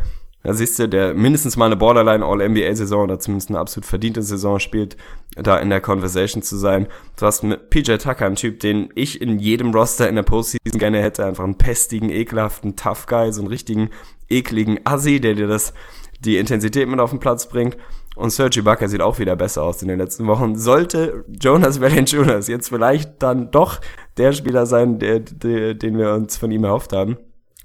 [0.45, 4.61] da siehst du, der mindestens mal eine Borderline All-NBA-Saison oder zumindest eine absolut verdiente Saison
[4.61, 4.97] spielt,
[5.35, 6.87] da in der Conversation zu sein.
[7.19, 10.79] Du hast mit PJ Tucker einen Typ, den ich in jedem Roster in der Postseason
[10.79, 11.27] gerne hätte.
[11.27, 13.91] Einfach einen pestigen, ekelhaften Tough Guy, so einen richtigen,
[14.29, 15.73] ekligen Assi, der dir das,
[16.21, 17.77] die Intensität mit auf den Platz bringt.
[18.17, 20.57] Und Sergi Bucker sieht auch wieder besser aus in den letzten Wochen.
[20.57, 23.81] Sollte Jonas Valanciunas jetzt vielleicht dann doch
[24.17, 27.17] der Spieler sein, der, der, den wir uns von ihm erhofft haben,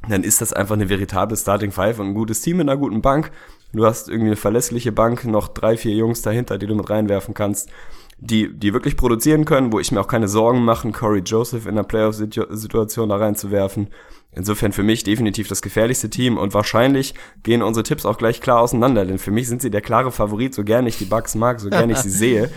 [0.08, 3.02] dann ist das einfach eine veritable Starting Five und ein gutes Team mit einer guten
[3.02, 3.32] Bank.
[3.74, 7.34] Du hast irgendwie eine verlässliche Bank, noch drei, vier Jungs dahinter, die du mit reinwerfen
[7.34, 7.72] kannst,
[8.20, 11.76] die, die wirklich produzieren können, wo ich mir auch keine Sorgen mache, Corey Joseph in
[11.76, 13.88] der Playoff-Situation da reinzuwerfen.
[14.36, 18.62] Insofern für mich definitiv das gefährlichste Team und wahrscheinlich gehen unsere Tipps auch gleich klar
[18.62, 21.60] auseinander, denn für mich sind sie der klare Favorit, so gern ich die Bucks mag,
[21.60, 22.50] so gern ich sie sehe.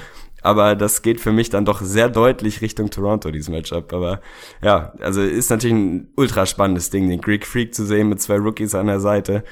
[0.43, 3.93] Aber das geht für mich dann doch sehr deutlich Richtung Toronto, dieses Matchup.
[3.93, 4.21] Aber
[4.63, 8.37] ja, also ist natürlich ein ultra spannendes Ding, den Greek Freak zu sehen mit zwei
[8.37, 9.45] Rookies an der Seite,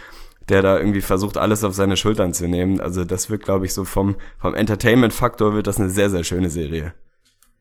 [0.48, 2.80] der da irgendwie versucht, alles auf seine Schultern zu nehmen.
[2.80, 6.50] Also das wird, glaube ich, so vom, vom Entertainment-Faktor wird das eine sehr, sehr schöne
[6.50, 6.94] Serie.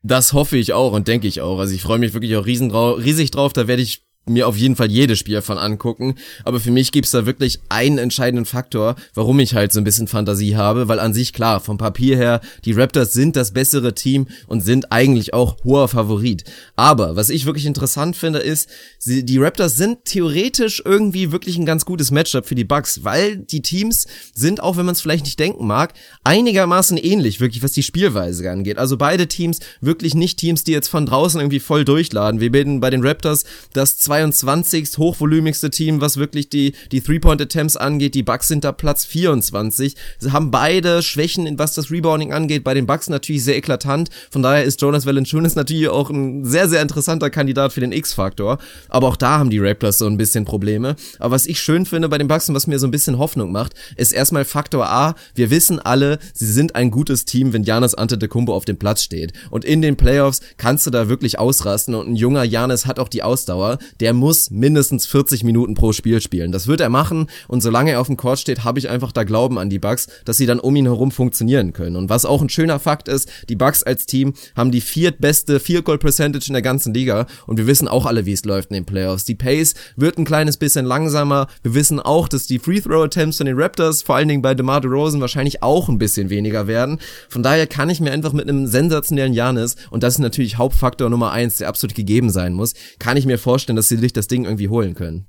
[0.03, 1.59] Das hoffe ich auch und denke ich auch.
[1.59, 3.53] Also ich freue mich wirklich auch riesen riesig drauf.
[3.53, 6.15] Da werde ich mir auf jeden Fall jedes Spiel von angucken.
[6.43, 10.07] Aber für mich gibt's da wirklich einen entscheidenden Faktor, warum ich halt so ein bisschen
[10.07, 14.27] Fantasie habe, weil an sich klar, vom Papier her, die Raptors sind das bessere Team
[14.47, 16.43] und sind eigentlich auch hoher Favorit.
[16.75, 21.65] Aber was ich wirklich interessant finde, ist, sie, die Raptors sind theoretisch irgendwie wirklich ein
[21.65, 25.25] ganz gutes Matchup für die Bucks, weil die Teams sind, auch wenn man es vielleicht
[25.25, 25.93] nicht denken mag,
[26.23, 28.77] einigermaßen ähnlich, wirklich was die Spielweise angeht.
[28.77, 32.39] Also beide Teams wirklich nicht Teams, die jetzt von draußen irgendwie voll durchladen.
[32.39, 33.43] Wir bilden bei den Raptors
[33.73, 34.99] das 22.
[34.99, 38.13] hochvolumigste Team, was wirklich die, die Three-Point-Attempts angeht.
[38.13, 39.95] Die Bucks sind da Platz 24.
[40.19, 42.63] Sie haben beide Schwächen, was das Rebounding angeht.
[42.63, 44.09] Bei den Bucks natürlich sehr eklatant.
[44.29, 48.59] Von daher ist Jonas Valanciunas natürlich auch ein sehr, sehr interessanter Kandidat für den X-Faktor.
[48.87, 50.95] Aber auch da haben die Raptors so ein bisschen Probleme.
[51.17, 53.51] Aber was ich schön finde bei den Bucks und was mir so ein bisschen Hoffnung
[53.51, 55.15] macht, ist erstmal Faktor A.
[55.33, 59.33] Wir wissen alle, sie sind ein gutes Team, wenn Janis Antetokounmpo auf dem Platz steht.
[59.49, 63.09] Und in den Playoffs kannst du da wirklich ausrasten und ein junger Janis hat auch
[63.09, 63.79] die Ausdauer.
[64.03, 66.51] Der muss mindestens 40 Minuten pro Spiel spielen.
[66.51, 69.23] Das wird er machen und solange er auf dem Court steht, habe ich einfach da
[69.23, 71.95] Glauben an die Bucks, dass sie dann um ihn herum funktionieren können.
[71.95, 75.85] Und was auch ein schöner Fakt ist, die Bucks als Team haben die viertbeste Field
[75.85, 78.73] Goal Percentage in der ganzen Liga und wir wissen auch alle, wie es läuft in
[78.73, 79.23] den Playoffs.
[79.23, 81.47] Die Pace wird ein kleines bisschen langsamer.
[81.61, 84.53] Wir wissen auch, dass die Free Throw Attempts von den Raptors, vor allen Dingen bei
[84.53, 86.99] DeMar DeRozan, wahrscheinlich auch ein bisschen weniger werden.
[87.29, 91.09] Von daher kann ich mir einfach mit einem sensationellen Janis und das ist natürlich Hauptfaktor
[91.09, 94.27] Nummer eins, der absolut gegeben sein muss, kann ich mir vorstellen, dass sie sich das
[94.27, 95.27] Ding irgendwie holen können.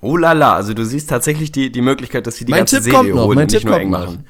[0.00, 2.76] Oh la la, also du siehst tatsächlich die, die Möglichkeit, dass sie die mein ganze
[2.76, 3.98] Tipp Serie kommt noch, holen mein und Tipp nicht nur eng noch.
[4.00, 4.24] machen.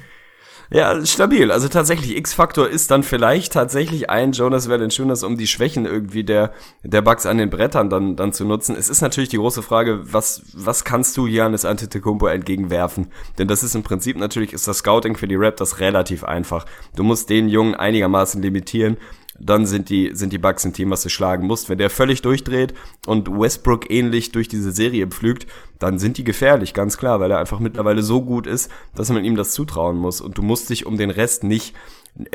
[0.70, 1.50] Ja, stabil.
[1.50, 6.52] Also tatsächlich, X-Faktor ist dann vielleicht tatsächlich ein Jonas Valanciunas, um die Schwächen irgendwie der,
[6.82, 8.76] der Bugs an den Brettern dann, dann zu nutzen.
[8.76, 13.06] Es ist natürlich die große Frage, was, was kannst du Giannis Antetokounmpo entgegenwerfen?
[13.38, 16.66] Denn das ist im Prinzip natürlich, ist das Scouting für die Raptors relativ einfach.
[16.94, 18.98] Du musst den Jungen einigermaßen limitieren
[19.38, 21.68] dann sind die, sind die Bucks ein Team, was du schlagen musst.
[21.68, 22.74] Wenn der völlig durchdreht
[23.06, 25.46] und Westbrook ähnlich durch diese Serie pflügt,
[25.78, 29.24] dann sind die gefährlich, ganz klar, weil er einfach mittlerweile so gut ist, dass man
[29.24, 30.20] ihm das zutrauen muss.
[30.20, 31.74] Und du musst dich um den Rest nicht,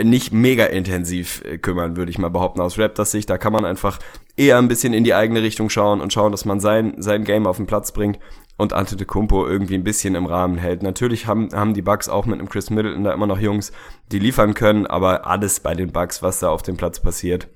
[0.01, 3.29] nicht mega intensiv äh, kümmern, würde ich mal behaupten, aus Raptors Sicht.
[3.29, 3.99] Da kann man einfach
[4.37, 7.47] eher ein bisschen in die eigene Richtung schauen und schauen, dass man sein, sein Game
[7.47, 8.17] auf den Platz bringt
[8.57, 10.83] und Antetokounmpo irgendwie ein bisschen im Rahmen hält.
[10.83, 13.71] Natürlich haben, haben die Bucks auch mit einem Chris Middleton da immer noch Jungs,
[14.11, 17.47] die liefern können, aber alles bei den Bucks, was da auf dem Platz passiert,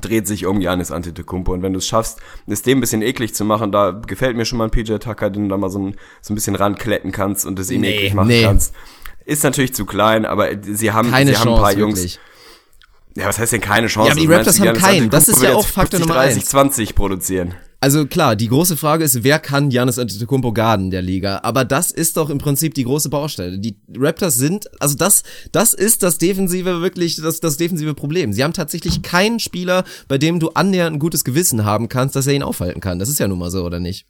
[0.00, 1.52] dreht sich um Janis Antetokounmpo.
[1.52, 4.44] Und wenn du es schaffst, es dem ein bisschen eklig zu machen, da gefällt mir
[4.44, 7.12] schon mal ein PJ Tucker, den du da mal so ein, so ein bisschen rankletten
[7.12, 8.42] kannst und es ihm Nee, eklig machen nee.
[8.42, 8.74] kannst.
[9.24, 11.98] Ist natürlich zu klein, aber sie haben, Keine sie haben Chance, ein paar Jungs.
[11.98, 12.20] wirklich.
[13.14, 14.08] Ja, was heißt denn keine Chance?
[14.08, 15.10] Ja, aber die Raptors haben keinen.
[15.10, 16.48] Das ist ja auch Faktor 50, Nummer 30, eins.
[16.48, 17.54] 20 produzieren.
[17.82, 21.40] Also klar, die große Frage ist, wer kann Giannis Antetokounmpo garden der Liga?
[21.42, 23.58] Aber das ist doch im Prinzip die große Baustelle.
[23.58, 28.32] Die Raptors sind, also das, das ist das defensive wirklich, das, das defensive Problem.
[28.32, 32.28] Sie haben tatsächlich keinen Spieler, bei dem du annähernd ein gutes Gewissen haben kannst, dass
[32.28, 33.00] er ihn aufhalten kann.
[33.00, 34.06] Das ist ja nun mal so, oder nicht?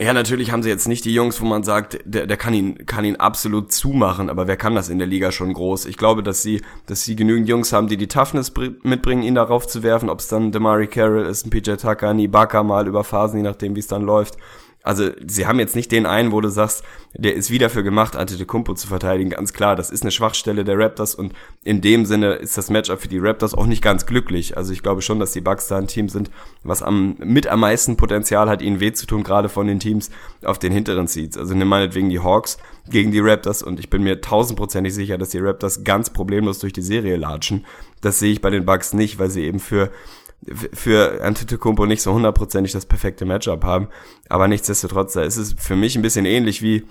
[0.00, 2.86] Ja, natürlich haben sie jetzt nicht die Jungs, wo man sagt, der, der kann ihn,
[2.86, 5.86] kann ihn absolut zumachen, aber wer kann das in der Liga schon groß?
[5.86, 9.34] Ich glaube, dass sie, dass sie genügend Jungs haben, die die Toughness br- mitbringen, ihn
[9.34, 12.86] darauf zu werfen, ob es dann Demari Carroll ist, ein PJ Tucker, ein Ibaka mal
[12.86, 14.36] über Phasen, je nachdem, wie es dann läuft.
[14.88, 16.82] Also, sie haben jetzt nicht den einen, wo du sagst,
[17.12, 19.28] der ist wieder für gemacht, Antetokounmpo zu verteidigen.
[19.28, 23.02] Ganz klar, das ist eine Schwachstelle der Raptors und in dem Sinne ist das Matchup
[23.02, 24.56] für die Raptors auch nicht ganz glücklich.
[24.56, 26.30] Also, ich glaube schon, dass die Bucks da ein Team sind,
[26.62, 30.08] was am, mit am meisten Potenzial hat, ihnen weh zu tun, gerade von den Teams
[30.42, 31.36] auf den hinteren Seats.
[31.36, 32.56] Also, nimm meinetwegen die Hawks
[32.88, 36.72] gegen die Raptors und ich bin mir tausendprozentig sicher, dass die Raptors ganz problemlos durch
[36.72, 37.66] die Serie latschen.
[38.00, 39.90] Das sehe ich bei den Bucks nicht, weil sie eben für
[40.72, 43.88] für Antetokounmpo nicht so hundertprozentig das perfekte Matchup haben.
[44.28, 46.86] Aber nichtsdestotrotz, da ist es für mich ein bisschen ähnlich wie,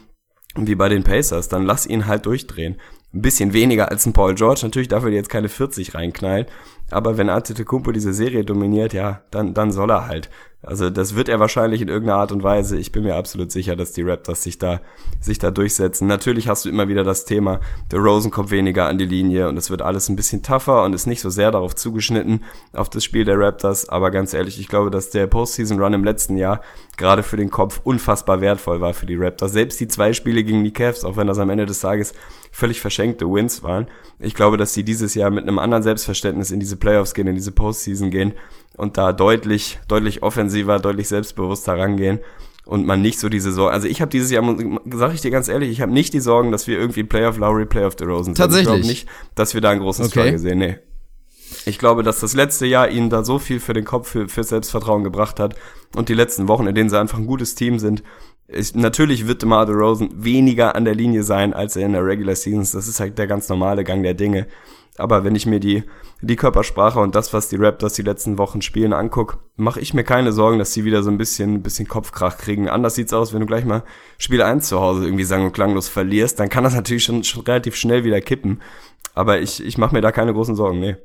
[0.56, 1.48] wie bei den Pacers.
[1.48, 2.80] Dann lass ihn halt durchdrehen.
[3.14, 4.62] Ein bisschen weniger als ein Paul George.
[4.64, 6.46] Natürlich darf er jetzt keine 40 reinknallen.
[6.92, 10.30] Aber wenn Antetokounmpo diese Serie dominiert, ja, dann, dann soll er halt.
[10.64, 12.78] Also das wird er wahrscheinlich in irgendeiner Art und Weise.
[12.78, 14.82] Ich bin mir absolut sicher, dass die Raptors sich da,
[15.22, 16.08] sich da durchsetzen.
[16.08, 17.60] Natürlich hast du immer wieder das Thema,
[17.92, 20.94] der Rosen kommt weniger an die Linie und es wird alles ein bisschen tougher und
[20.94, 22.44] ist nicht so sehr darauf zugeschnitten,
[22.74, 23.88] auf das Spiel der Raptors.
[23.88, 26.62] Aber ganz ehrlich, ich glaube, dass der Postseason Run im letzten Jahr
[26.98, 29.52] gerade für den Kopf unfassbar wertvoll war für die Raptors.
[29.52, 32.14] Selbst die zwei Spiele gegen die Cavs, auch wenn das am Ende des Tages
[32.52, 33.88] völlig verschenkte Wins waren.
[34.20, 37.36] Ich glaube, dass sie dieses Jahr mit einem anderen Selbstverständnis in diese Playoffs gehen, in
[37.36, 38.34] diese Postseason gehen
[38.78, 42.20] und da deutlich, deutlich offensiver, deutlich selbstbewusster rangehen
[42.66, 43.74] und man nicht so diese Sorgen.
[43.74, 44.44] Also ich habe dieses Jahr,
[44.92, 47.66] sage ich dir ganz ehrlich, ich habe nicht die Sorgen, dass wir irgendwie Playoff Lowry,
[47.66, 48.38] Playoff DeRozan sind.
[48.38, 48.68] Tatsächlich?
[48.68, 50.20] Ich glaube nicht, dass wir da einen großen Okay.
[50.20, 50.60] Struggle sehen.
[50.60, 50.78] Nee.
[51.66, 54.44] Ich glaube, dass das letzte Jahr ihnen da so viel für den Kopf, für, für
[54.44, 55.56] Selbstvertrauen gebracht hat
[55.96, 58.04] und die letzten Wochen, in denen sie einfach ein gutes Team sind.
[58.50, 62.36] Ich, natürlich wird DeMar DeRozan weniger an der Linie sein, als er in der Regular
[62.36, 62.76] Season ist.
[62.76, 64.48] Das ist halt der ganz normale Gang der Dinge.
[64.98, 65.84] Aber wenn ich mir die,
[66.22, 70.04] die Körpersprache und das, was die Raptors die letzten Wochen spielen, anguck, mache ich mir
[70.04, 72.70] keine Sorgen, dass sie wieder so ein bisschen, bisschen Kopfkrach kriegen.
[72.70, 73.84] Anders sieht's aus, wenn du gleich mal
[74.18, 77.44] Spiel 1 zu Hause irgendwie sang- und klanglos verlierst, dann kann das natürlich schon, schon
[77.44, 78.62] relativ schnell wieder kippen.
[79.14, 80.96] Aber ich, ich mache mir da keine großen Sorgen, nee.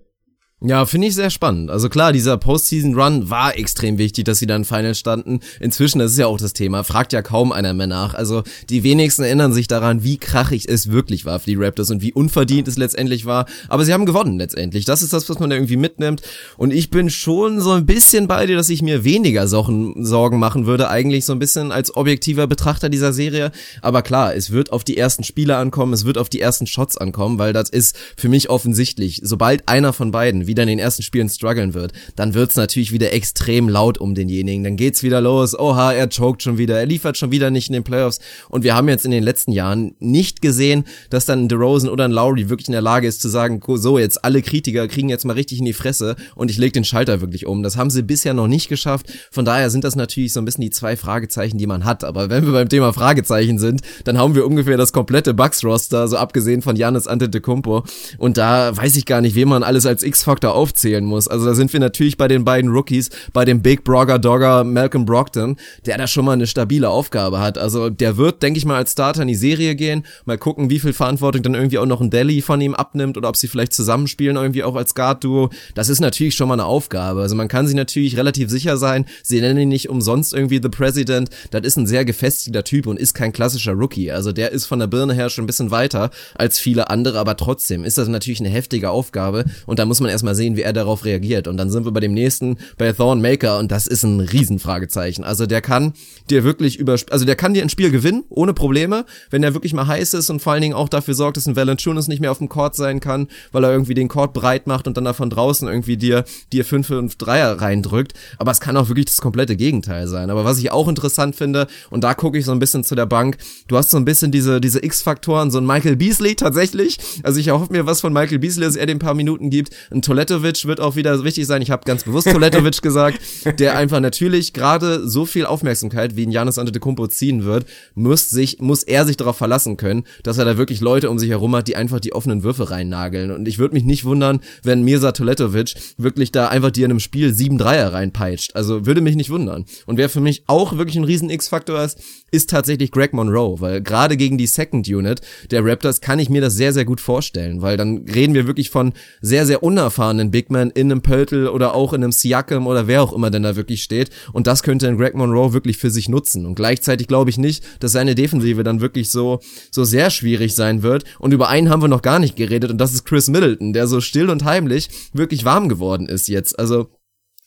[0.65, 1.73] Ja, finde ich sehr spannend.
[1.73, 5.41] Also klar, dieser Postseason-Run war extrem wichtig, dass sie dann Final standen.
[5.59, 8.15] Inzwischen, das ist ja auch das Thema, fragt ja kaum einer mehr nach.
[8.15, 12.01] Also die wenigsten erinnern sich daran, wie krachig es wirklich war für die Raptors und
[12.01, 13.47] wie unverdient es letztendlich war.
[13.69, 14.85] Aber sie haben gewonnen letztendlich.
[14.85, 16.23] Das ist das, was man da irgendwie mitnimmt.
[16.57, 20.39] Und ich bin schon so ein bisschen bei dir, dass ich mir weniger Sorgen, Sorgen
[20.39, 23.51] machen würde, eigentlich so ein bisschen als objektiver Betrachter dieser Serie.
[23.81, 26.97] Aber klar, es wird auf die ersten Spiele ankommen, es wird auf die ersten Shots
[26.97, 29.23] ankommen, weil das ist für mich offensichtlich.
[29.25, 33.12] Sobald einer von beiden wieder in den ersten Spielen strugglen wird, dann wird's natürlich wieder
[33.12, 34.64] extrem laut um denjenigen.
[34.64, 35.59] Dann geht's wieder los.
[35.59, 36.78] Oha, er choked schon wieder.
[36.78, 38.20] Er liefert schon wieder nicht in den Playoffs.
[38.50, 42.05] Und wir haben jetzt in den letzten Jahren nicht gesehen, dass dann ein DeRozan oder
[42.05, 45.24] ein Lowry wirklich in der Lage ist zu sagen, so, jetzt alle Kritiker kriegen jetzt
[45.24, 47.62] mal richtig in die Fresse und ich leg den Schalter wirklich um.
[47.62, 49.07] Das haben sie bisher noch nicht geschafft.
[49.30, 52.05] Von daher sind das natürlich so ein bisschen die zwei Fragezeichen, die man hat.
[52.05, 56.18] Aber wenn wir beim Thema Fragezeichen sind, dann haben wir ungefähr das komplette Bucks-Roster, so
[56.18, 57.84] abgesehen von Janis Antetokounmpo.
[58.18, 61.28] Und da weiß ich gar nicht, wen man alles als X-Faktor Charakter aufzählen muss.
[61.28, 65.05] Also da sind wir natürlich bei den beiden Rookies, bei dem Big Brogger Dogger Malcolm
[65.05, 67.59] Brockton, der da schon mal eine stabile Aufgabe hat.
[67.59, 70.78] Also der wird, denke ich mal, als Starter in die Serie gehen, mal gucken, wie
[70.78, 73.74] viel Verantwortung dann irgendwie auch noch ein Delhi von ihm abnimmt oder ob sie vielleicht
[73.74, 75.51] zusammenspielen irgendwie auch als Guard-Duo.
[75.74, 77.20] Das ist natürlich schon mal eine Aufgabe.
[77.20, 80.70] Also man kann sich natürlich relativ sicher sein, sie nennen ihn nicht umsonst irgendwie The
[80.70, 81.28] President.
[81.51, 84.11] Das ist ein sehr gefestigter Typ und ist kein klassischer Rookie.
[84.11, 87.37] Also der ist von der Birne her schon ein bisschen weiter als viele andere, aber
[87.37, 90.62] trotzdem ist das natürlich eine heftige Aufgabe und da muss man erstmal mal sehen, wie
[90.62, 91.49] er darauf reagiert.
[91.49, 95.25] Und dann sind wir bei dem nächsten, bei Thorn Maker, und das ist ein Riesenfragezeichen.
[95.25, 95.93] Also der kann
[96.31, 99.75] dir wirklich über, also der kann dir ein Spiel gewinnen, ohne Probleme, wenn er wirklich
[99.75, 102.31] mal heiß ist und vor allen Dingen auch dafür sorgt, dass ein Valanciunas nicht mehr
[102.31, 105.12] auf dem Court sein kann, weil er irgendwie den Court breit macht und dann da
[105.12, 108.12] draußen irgendwie dir, dir 5 und Dreier reindrückt.
[108.39, 110.31] Aber es kann auch wirklich das komplette Gegenteil sein.
[110.31, 113.07] Aber was ich auch interessant finde, und da gucke ich so ein bisschen zu der
[113.07, 116.99] Bank, du hast so ein bisschen diese, diese X-Faktoren, so ein Michael Beasley tatsächlich.
[117.23, 119.75] Also ich erhoffe mir was von Michael Beasley, dass er den paar Minuten gibt.
[119.91, 121.63] Ein Toletovic wird auch wieder wichtig sein.
[121.63, 123.19] Ich habe ganz bewusst Toletovic gesagt,
[123.59, 128.61] der einfach natürlich gerade so viel Aufmerksamkeit wie ein Janis Antetokounmpo ziehen wird, muss sich
[128.61, 131.67] muss er sich darauf verlassen können, dass er da wirklich Leute um sich herum hat,
[131.67, 133.31] die einfach die offenen Würfe reinnageln.
[133.31, 137.01] Und ich würde mich nicht wundern, wenn Mirza Toletovic wirklich da einfach dir in einem
[137.01, 138.55] Spiel sieben Dreier reinpeitscht.
[138.55, 139.65] Also würde mich nicht wundern.
[139.87, 141.99] Und wer für mich auch wirklich ein riesen X-Faktor ist,
[142.33, 145.20] ist tatsächlich Greg Monroe, weil gerade gegen die Second Unit
[145.51, 148.70] der Raptors kann ich mir das sehr, sehr gut vorstellen, weil dann reden wir wirklich
[148.70, 152.66] von sehr, sehr unerfahrenen erfahrenen Big Man in einem Pöltl oder auch in einem Siakam
[152.66, 154.11] oder wer auch immer denn da wirklich steht.
[154.33, 156.47] Und das könnte ein Greg Monroe wirklich für sich nutzen.
[156.47, 160.83] Und gleichzeitig glaube ich nicht, dass seine Defensive dann wirklich so, so sehr schwierig sein
[160.83, 161.05] wird.
[161.18, 163.87] Und über einen haben wir noch gar nicht geredet und das ist Chris Middleton, der
[163.87, 166.59] so still und heimlich wirklich warm geworden ist jetzt.
[166.59, 166.89] Also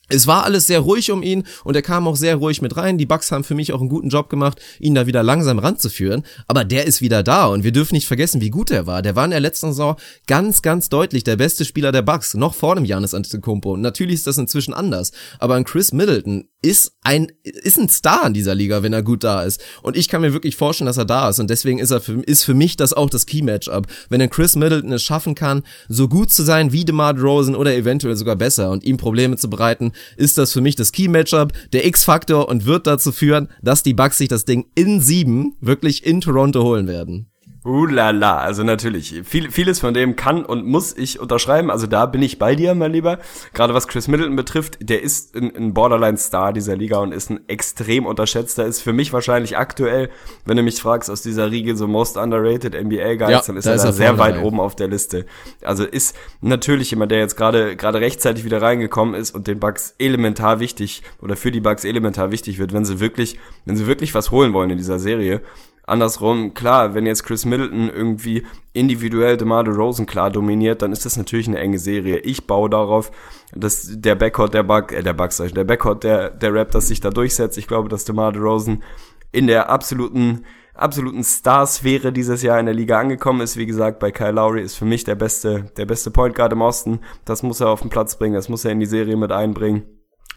[0.08, 2.98] es war alles sehr ruhig um ihn und er kam auch sehr ruhig mit rein.
[2.98, 6.24] Die Bucks haben für mich auch einen guten Job gemacht, ihn da wieder langsam ranzuführen.
[6.46, 9.02] Aber der ist wieder da und wir dürfen nicht vergessen, wie gut er war.
[9.02, 9.96] Der war in der letzten Saison
[10.26, 13.76] ganz, ganz deutlich der beste Spieler der Bucks, noch vor dem Janis Antetokounmpo.
[13.76, 15.12] Natürlich ist das inzwischen anders.
[15.38, 19.24] Aber ein Chris Middleton ist ein, ist ein Star in dieser Liga, wenn er gut
[19.24, 19.62] da ist.
[19.82, 21.38] Und ich kann mir wirklich vorstellen, dass er da ist.
[21.38, 23.86] Und deswegen ist er für, ist für mich das auch das Key-Matchup.
[24.08, 27.74] Wenn ein Chris Middleton es schaffen kann, so gut zu sein wie DeMar Rosen oder
[27.74, 31.86] eventuell sogar besser und ihm Probleme zu bereiten, ist das für mich das Key-Matchup, der
[31.86, 36.20] X-Faktor und wird dazu führen, dass die Bucks sich das Ding in sieben wirklich in
[36.20, 37.30] Toronto holen werden.
[37.66, 41.88] Uh la la, also natürlich, viel, vieles von dem kann und muss ich unterschreiben, also
[41.88, 43.18] da bin ich bei dir, mein Lieber.
[43.54, 47.40] Gerade was Chris Middleton betrifft, der ist ein, ein Borderline-Star dieser Liga und ist ein
[47.48, 50.10] extrem unterschätzter, ist für mich wahrscheinlich aktuell,
[50.44, 53.70] wenn du mich fragst, aus dieser Riege so most underrated NBA-Guys, ja, dann ist da
[53.70, 55.26] er ist da sehr weit oben auf der Liste.
[55.64, 59.96] Also ist natürlich jemand, der jetzt gerade gerade rechtzeitig wieder reingekommen ist und den Bugs
[59.98, 64.14] elementar wichtig oder für die Bugs elementar wichtig wird, wenn sie wirklich, wenn sie wirklich
[64.14, 65.42] was holen wollen in dieser Serie.
[65.86, 71.16] Andersrum, klar, wenn jetzt Chris Middleton irgendwie individuell DeMar DeRozan klar dominiert, dann ist das
[71.16, 72.18] natürlich eine enge Serie.
[72.18, 73.12] Ich baue darauf,
[73.54, 77.10] dass der Backcourt der Bug, äh, der Bugs, der Backcourt der, der Raptors sich da
[77.10, 77.56] durchsetzt.
[77.56, 78.82] Ich glaube, dass DeMar DeRozan
[79.30, 83.56] in der absoluten absoluten Starsphäre dieses Jahr in der Liga angekommen ist.
[83.56, 86.60] Wie gesagt, bei Kyle Lowry ist für mich der beste, der beste Point Guard im
[86.60, 87.00] Osten.
[87.24, 89.84] Das muss er auf den Platz bringen, das muss er in die Serie mit einbringen.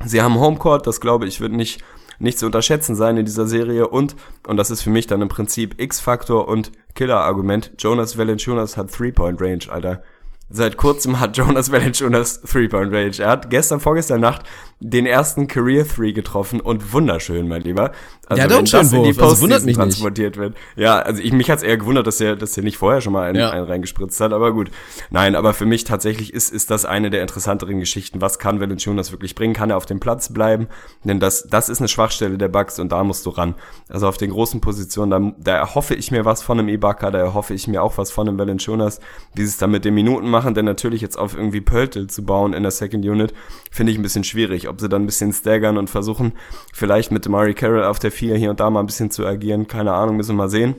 [0.06, 1.84] Sie haben Homecourt, das glaube ich wird nicht
[2.20, 4.16] nicht zu unterschätzen sein in dieser Serie und,
[4.48, 9.66] und das ist für mich dann im Prinzip X-Faktor und Killer-Argument, Jonas Valanciunas hat Three-Point-Range,
[9.70, 10.04] Alter.
[10.50, 13.20] Seit kurzem hat Jonas Valanciunas Three-Point-Range.
[13.20, 14.44] Er hat gestern, vorgestern Nacht
[14.82, 17.92] den ersten Career Three getroffen und wunderschön, mein Lieber.
[18.28, 20.42] Also ja, doch, schön das in die also wundert mich transportiert nicht.
[20.42, 20.56] wird.
[20.76, 23.28] Ja, also ich, mich hat's eher gewundert, dass er, dass er nicht vorher schon mal
[23.28, 23.50] einen, ja.
[23.50, 24.70] einen reingespritzt hat, aber gut.
[25.10, 28.22] Nein, aber für mich tatsächlich ist, ist das eine der interessanteren Geschichten.
[28.22, 29.54] Was kann Valanciunas wirklich bringen?
[29.54, 30.68] Kann er auf dem Platz bleiben?
[31.04, 33.56] Denn das, das ist eine Schwachstelle der Bugs und da musst du ran.
[33.90, 37.18] Also auf den großen Positionen, da, da erhoffe ich mir was von einem Ibaka, da
[37.18, 39.02] erhoffe ich mir auch was von einem Valanciunas.
[39.34, 42.24] Wie sie es dann mit den Minuten machen, denn natürlich jetzt auf irgendwie Pöltl zu
[42.24, 43.34] bauen in der Second Unit,
[43.72, 44.69] finde ich ein bisschen schwierig.
[44.70, 46.34] Ob sie dann ein bisschen staggern und versuchen,
[46.74, 49.68] vielleicht mit Murray Carroll auf der 4 hier und da mal ein bisschen zu agieren,
[49.68, 50.76] keine Ahnung, müssen wir mal sehen.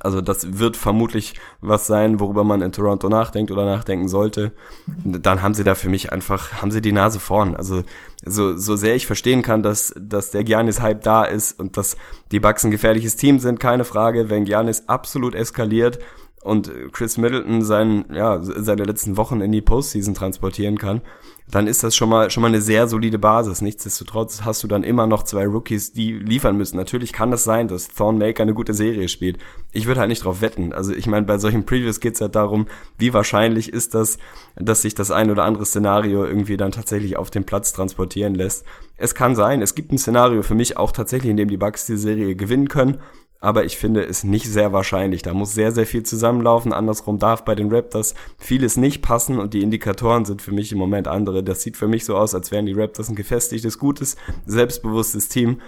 [0.00, 4.52] Also das wird vermutlich was sein, worüber man in Toronto nachdenkt oder nachdenken sollte.
[4.86, 7.54] Dann haben sie da für mich einfach, haben sie die Nase vorn.
[7.54, 7.82] Also
[8.24, 11.96] so, so sehr ich verstehen kann, dass, dass der Giannis-Hype da ist und dass
[12.32, 14.30] die Bucks ein gefährliches Team sind, keine Frage.
[14.30, 15.98] Wenn Giannis absolut eskaliert
[16.42, 21.02] und Chris Middleton sein, ja, seine letzten Wochen in die Postseason transportieren kann,
[21.46, 23.60] dann ist das schon mal, schon mal eine sehr solide Basis.
[23.60, 26.76] Nichtsdestotrotz hast du dann immer noch zwei Rookies, die liefern müssen.
[26.76, 29.38] Natürlich kann das sein, dass Thornmaker eine gute Serie spielt.
[29.70, 30.72] Ich würde halt nicht drauf wetten.
[30.72, 32.66] Also ich meine, bei solchen Previews geht's halt darum,
[32.96, 34.18] wie wahrscheinlich ist das,
[34.56, 38.64] dass sich das ein oder andere Szenario irgendwie dann tatsächlich auf den Platz transportieren lässt.
[38.96, 41.84] Es kann sein, es gibt ein Szenario für mich auch tatsächlich, in dem die Bucks
[41.84, 42.98] die Serie gewinnen können
[43.44, 45.20] aber ich finde es nicht sehr wahrscheinlich.
[45.20, 46.72] Da muss sehr, sehr viel zusammenlaufen.
[46.72, 50.78] Andersrum darf bei den Raptors vieles nicht passen und die Indikatoren sind für mich im
[50.78, 51.44] Moment andere.
[51.44, 54.16] Das sieht für mich so aus, als wären die Raptors ein gefestigtes, gutes,
[54.46, 55.60] selbstbewusstes Team,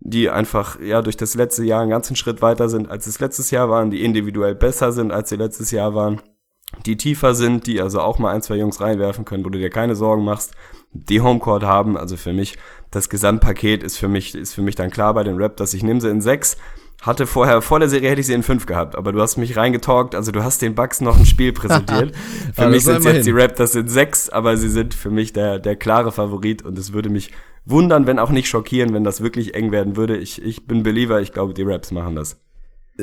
[0.00, 3.50] die einfach ja durch das letzte Jahr einen ganzen Schritt weiter sind, als es letztes
[3.50, 6.20] Jahr waren, die individuell besser sind, als sie letztes Jahr waren,
[6.84, 9.70] die tiefer sind, die also auch mal ein, zwei Jungs reinwerfen können, wo du dir
[9.70, 10.52] keine Sorgen machst,
[10.92, 11.96] die Homecourt haben.
[11.96, 12.58] Also für mich,
[12.90, 15.72] das Gesamtpaket ist für mich, ist für mich dann klar bei den Raptors.
[15.72, 16.58] Ich nehme sie in sechs
[17.02, 19.56] hatte vorher, vor der Serie hätte ich sie in fünf gehabt, aber du hast mich
[19.56, 22.14] reingetalkt, also du hast den Bucks noch ein Spiel präsentiert.
[22.54, 25.76] für mich sind jetzt die Raptors in sechs, aber sie sind für mich der, der
[25.76, 27.32] klare Favorit und es würde mich
[27.64, 30.16] wundern, wenn auch nicht schockieren, wenn das wirklich eng werden würde.
[30.16, 32.40] Ich, ich bin Believer, ich glaube, die Raps machen das.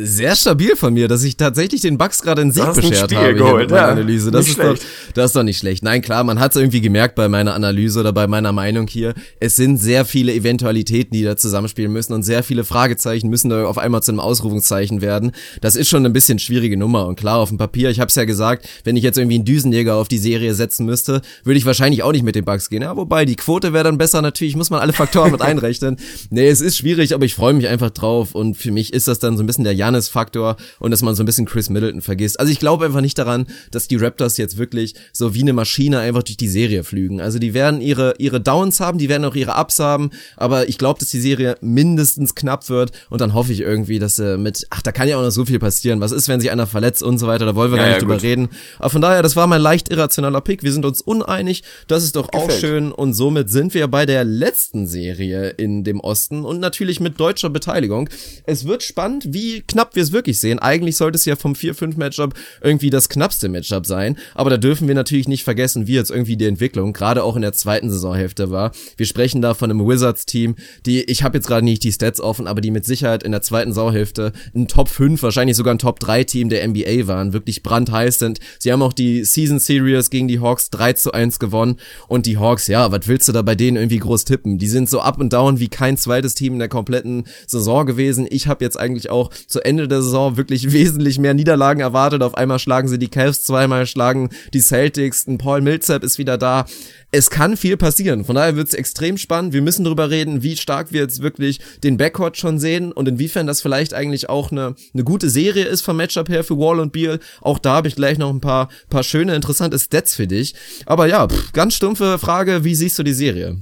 [0.02, 3.72] Sehr stabil von mir, dass ich tatsächlich den Bugs gerade in Sieg beschert habe geholt,
[3.72, 3.88] ja.
[3.88, 4.32] Analyse.
[4.32, 4.78] Das ist, doch,
[5.14, 5.84] das ist doch nicht schlecht.
[5.84, 9.14] Nein, klar, man hat es irgendwie gemerkt bei meiner Analyse oder bei meiner Meinung hier.
[9.40, 13.66] Es sind sehr viele Eventualitäten, die da zusammenspielen müssen und sehr viele Fragezeichen müssen da
[13.66, 15.32] auf einmal zu einem Ausrufungszeichen werden.
[15.62, 18.16] Das ist schon ein bisschen schwierige Nummer und klar, auf dem Papier, ich habe es
[18.16, 21.66] ja gesagt, wenn ich jetzt irgendwie einen Düsenjäger auf die Serie setzen müsste, würde ich
[21.66, 22.82] wahrscheinlich auch nicht mit den Bugs gehen.
[22.82, 25.98] Ja, wobei, die Quote wäre dann besser natürlich, muss man alle Faktoren mit einrechnen.
[26.30, 29.20] Nee, es ist schwierig, aber ich freue mich einfach drauf und für mich ist das
[29.20, 32.40] dann so ein bisschen der Janis-Faktor und dass man so ein bisschen Chris Middleton vergisst.
[32.40, 36.00] Also ich glaube einfach nicht daran, dass die Raptors jetzt wirklich so wie eine Maschine
[36.00, 37.22] einfach durch die Serie flügen.
[37.22, 40.78] Also die werden ihre, ihre Downs haben, die werden auch ihre Ups haben, aber ich
[40.78, 44.68] glaube, dass die Serie mindestens knapp wird und dann hoffe ich irgendwie, dass sie mit,
[44.70, 46.02] ach, da kann ja auch noch so viel passieren.
[46.02, 48.02] Was ist, wenn sich einer verletzt und so weiter, da wollen wir ja, gar nicht
[48.02, 48.50] ja, drüber reden.
[48.78, 50.64] Aber von daher, das war mein leicht irrationaler Pick.
[50.64, 51.64] Wir sind uns uneinig.
[51.88, 52.52] Das ist doch Gefällt.
[52.52, 57.00] auch schön und somit sind wir bei der letzten Serie in dem Osten und natürlich
[57.00, 58.10] mit deutscher Beteiligung.
[58.46, 60.60] Es wird spannend, wie knapp wir es wirklich sehen.
[60.60, 64.96] Eigentlich sollte es ja vom 4-5-Matchup irgendwie das knappste Matchup sein, aber da dürfen wir
[64.96, 68.72] natürlich nicht vergessen, wie jetzt irgendwie die Entwicklung gerade auch in der zweiten Saisonhälfte war.
[68.98, 70.56] Wir sprechen da von einem Wizards-Team,
[70.86, 73.42] die, ich habe jetzt gerade nicht die Stats offen, aber die mit Sicherheit in der
[73.42, 77.64] zweiten Saisonhälfte ein Top 5, wahrscheinlich sogar ein Top 3 Team der NBA waren, wirklich
[77.64, 78.40] brandheiß sind.
[78.58, 82.38] Sie haben auch die Season Series gegen die Hawks 3 zu 1 gewonnen und die
[82.38, 84.58] Hawks, ja, was willst du da bei denen irgendwie groß tippen?
[84.58, 88.28] Die sind so up und down wie kein zweites Team in der kompletten Saison gewesen.
[88.30, 92.24] Ich habe jetzt eigentlich auch zu Ende der Saison wirklich wesentlich mehr Niederlagen erwartet.
[92.24, 96.38] Auf einmal schlagen sie die Cavs zweimal, schlagen die Celtics, ein Paul Millsap ist wieder
[96.38, 96.66] da.
[97.12, 98.24] Es kann viel passieren.
[98.24, 99.54] Von daher wird es extrem spannend.
[99.54, 103.48] Wir müssen darüber reden, wie stark wir jetzt wirklich den Backcourt schon sehen und inwiefern
[103.48, 106.92] das vielleicht eigentlich auch eine, eine gute Serie ist vom Matchup her für Wall und
[106.92, 107.20] Beal.
[107.42, 110.54] Auch da habe ich gleich noch ein paar, paar schöne, interessante Stats für dich.
[110.86, 113.58] Aber ja, pff, ganz stumpfe Frage, wie siehst du die Serie?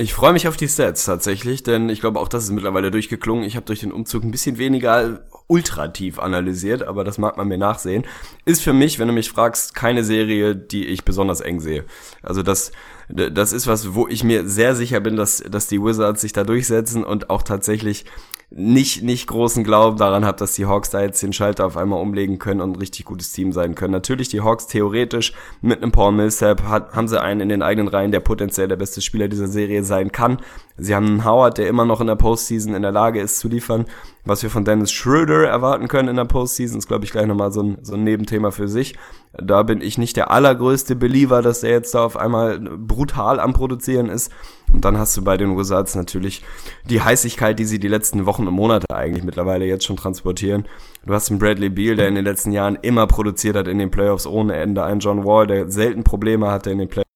[0.00, 3.42] Ich freue mich auf die Stats tatsächlich, denn ich glaube auch das ist mittlerweile durchgeklungen.
[3.42, 7.58] Ich habe durch den Umzug ein bisschen weniger ultrativ analysiert, aber das mag man mir
[7.58, 8.04] nachsehen.
[8.44, 11.84] Ist für mich, wenn du mich fragst, keine Serie, die ich besonders eng sehe.
[12.22, 12.70] Also das,
[13.08, 16.44] das ist was, wo ich mir sehr sicher bin, dass, dass die Wizards sich da
[16.44, 18.04] durchsetzen und auch tatsächlich
[18.50, 22.00] nicht, nicht großen Glauben daran habe, dass die Hawks da jetzt den Schalter auf einmal
[22.00, 23.92] umlegen können und ein richtig gutes Team sein können.
[23.92, 27.88] Natürlich die Hawks theoretisch mit einem Paul Millsap hat, haben sie einen in den eigenen
[27.88, 30.38] Reihen, der potenziell der beste Spieler dieser Serie sein kann.
[30.78, 33.48] Sie haben einen Howard, der immer noch in der Postseason in der Lage ist zu
[33.48, 33.86] liefern.
[34.24, 37.50] Was wir von Dennis Schröder erwarten können in der Postseason, ist, glaube ich, gleich nochmal
[37.50, 38.94] so ein, so ein Nebenthema für sich.
[39.32, 43.54] Da bin ich nicht der allergrößte Believer, dass der jetzt da auf einmal brutal am
[43.54, 44.30] Produzieren ist.
[44.72, 46.44] Und dann hast du bei den Wizards natürlich
[46.88, 50.66] die Heißigkeit, die sie die letzten Wochen und Monate eigentlich mittlerweile jetzt schon transportieren.
[51.04, 53.90] Du hast einen Bradley Beal, der in den letzten Jahren immer produziert hat in den
[53.90, 54.84] Playoffs ohne Ende.
[54.84, 57.07] Einen John Wall, der selten Probleme hatte in den Playoffs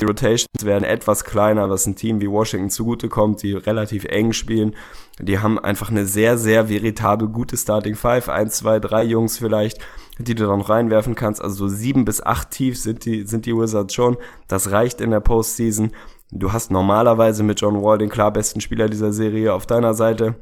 [0.00, 4.74] Die Rotations werden etwas kleiner, was ein Team wie Washington zugutekommt, die relativ eng spielen.
[5.20, 8.28] Die haben einfach eine sehr, sehr veritable, gute Starting Five.
[8.28, 9.78] Eins, zwei, drei Jungs vielleicht,
[10.18, 11.40] die du dann reinwerfen kannst.
[11.40, 14.16] Also so sieben bis acht tief sind die, sind die Wizards schon.
[14.48, 15.92] Das reicht in der Postseason.
[16.32, 20.34] Du hast normalerweise mit John Wall den klar besten Spieler dieser Serie auf deiner Seite.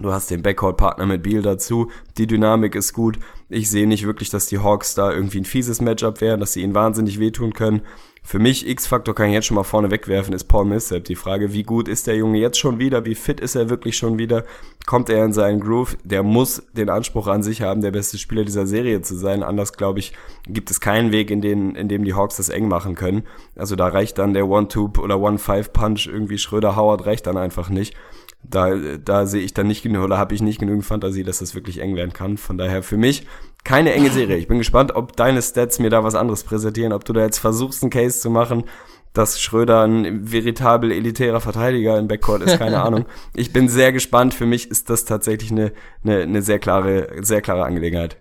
[0.00, 1.90] Du hast den Backcourt-Partner mit Beal dazu.
[2.18, 3.18] Die Dynamik ist gut.
[3.48, 6.62] Ich sehe nicht wirklich, dass die Hawks da irgendwie ein fieses Matchup wären, dass sie
[6.62, 7.82] ihnen wahnsinnig wehtun können.
[8.26, 11.04] Für mich, X-Faktor kann ich jetzt schon mal vorne wegwerfen, ist Paul Millsap.
[11.04, 13.04] Die Frage, wie gut ist der Junge jetzt schon wieder?
[13.04, 14.42] Wie fit ist er wirklich schon wieder?
[14.84, 15.96] Kommt er in seinen Groove?
[16.02, 19.44] Der muss den Anspruch an sich haben, der beste Spieler dieser Serie zu sein.
[19.44, 20.12] Anders, glaube ich,
[20.48, 23.22] gibt es keinen Weg, in, den, in dem die Hawks das eng machen können.
[23.54, 27.94] Also da reicht dann der One-Two oder One-Five-Punch irgendwie Schröder-Howard reicht dann einfach nicht
[28.50, 31.54] da, da sehe ich dann nicht genug oder habe ich nicht genügend Fantasie, dass das
[31.54, 32.36] wirklich eng werden kann.
[32.36, 33.26] Von daher für mich
[33.66, 34.36] keine enge Serie.
[34.36, 37.38] Ich bin gespannt, ob deine Stats mir da was anderes präsentieren, ob du da jetzt
[37.38, 38.64] versuchst, einen Case zu machen,
[39.12, 43.06] dass Schröder ein veritabel elitärer Verteidiger im Backcourt ist, keine Ahnung.
[43.34, 44.34] Ich bin sehr gespannt.
[44.34, 45.72] Für mich ist das tatsächlich eine,
[46.04, 48.18] eine, eine sehr klare, sehr klare Angelegenheit.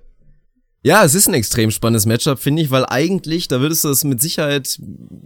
[0.86, 4.04] Ja, es ist ein extrem spannendes Matchup, finde ich, weil eigentlich, da würdest du es
[4.04, 4.80] mit Sicherheit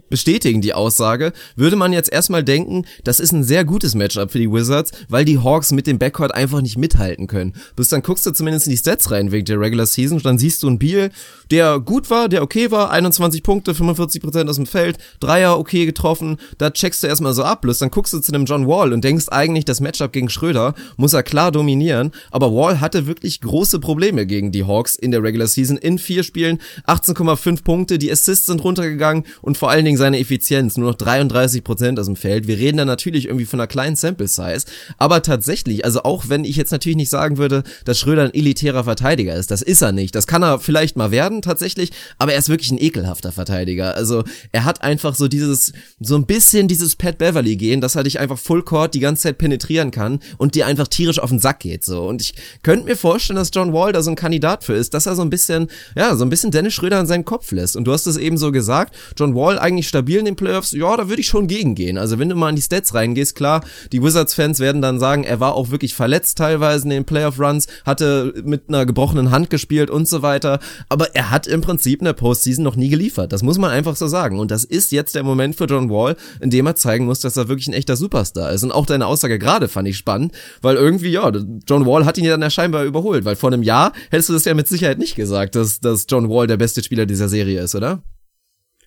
[0.08, 4.38] bestätigen, die Aussage, würde man jetzt erstmal denken, das ist ein sehr gutes Matchup für
[4.38, 7.52] die Wizards, weil die Hawks mit dem Backcourt einfach nicht mithalten können.
[7.76, 10.62] Bis dann guckst du zumindest in die Stats rein wegen der Regular Season dann siehst
[10.62, 11.10] du einen Beal,
[11.50, 16.38] der gut war, der okay war, 21 Punkte, 45% aus dem Feld, Dreier okay getroffen,
[16.56, 19.04] da checkst du erstmal so ab, bloß dann guckst du zu dem John Wall und
[19.04, 23.78] denkst eigentlich, das Matchup gegen Schröder muss er klar dominieren, aber Wall hatte wirklich große
[23.78, 28.46] Probleme gegen die Hawks in der Regular Season in vier Spielen, 18,5 Punkte, die Assists
[28.46, 32.46] sind runtergegangen und vor allen Dingen seine Effizienz, nur noch 33 Prozent aus dem Feld.
[32.46, 34.64] Wir reden da natürlich irgendwie von einer kleinen Sample Size,
[34.98, 38.84] aber tatsächlich, also auch wenn ich jetzt natürlich nicht sagen würde, dass Schröder ein elitärer
[38.84, 40.14] Verteidiger ist, das ist er nicht.
[40.14, 43.94] Das kann er vielleicht mal werden, tatsächlich, aber er ist wirklich ein ekelhafter Verteidiger.
[43.94, 48.02] Also er hat einfach so dieses, so ein bisschen dieses Pat Beverly gehen, dass er
[48.02, 51.38] dich einfach Full Court die ganze Zeit penetrieren kann und dir einfach tierisch auf den
[51.38, 52.02] Sack geht, so.
[52.02, 55.06] Und ich könnte mir vorstellen, dass John Wall da so ein Kandidat für ist, dass
[55.06, 57.76] er so ein bisschen, ja, so ein bisschen Dennis Schröder in seinen Kopf lässt.
[57.76, 60.96] Und du hast es eben so gesagt, John Wall eigentlich stabil in den Playoffs, ja,
[60.96, 61.98] da würde ich schon gegengehen.
[61.98, 65.40] Also wenn du mal in die Stats reingehst, klar, die Wizards-Fans werden dann sagen, er
[65.40, 70.08] war auch wirklich verletzt teilweise in den Playoff-Runs, hatte mit einer gebrochenen Hand gespielt und
[70.08, 70.60] so weiter.
[70.88, 73.32] Aber er hat im Prinzip in der Postseason noch nie geliefert.
[73.32, 74.38] Das muss man einfach so sagen.
[74.38, 77.36] Und das ist jetzt der Moment für John Wall, in dem er zeigen muss, dass
[77.36, 78.62] er wirklich ein echter Superstar ist.
[78.62, 80.32] Und auch deine Aussage gerade fand ich spannend,
[80.62, 81.30] weil irgendwie, ja,
[81.68, 84.32] John Wall hat ihn ja dann ja scheinbar überholt, weil vor einem Jahr hättest du
[84.32, 87.60] das ja mit Sicherheit nicht gesagt, dass, dass John Wall der beste Spieler dieser Serie
[87.60, 88.02] ist, oder?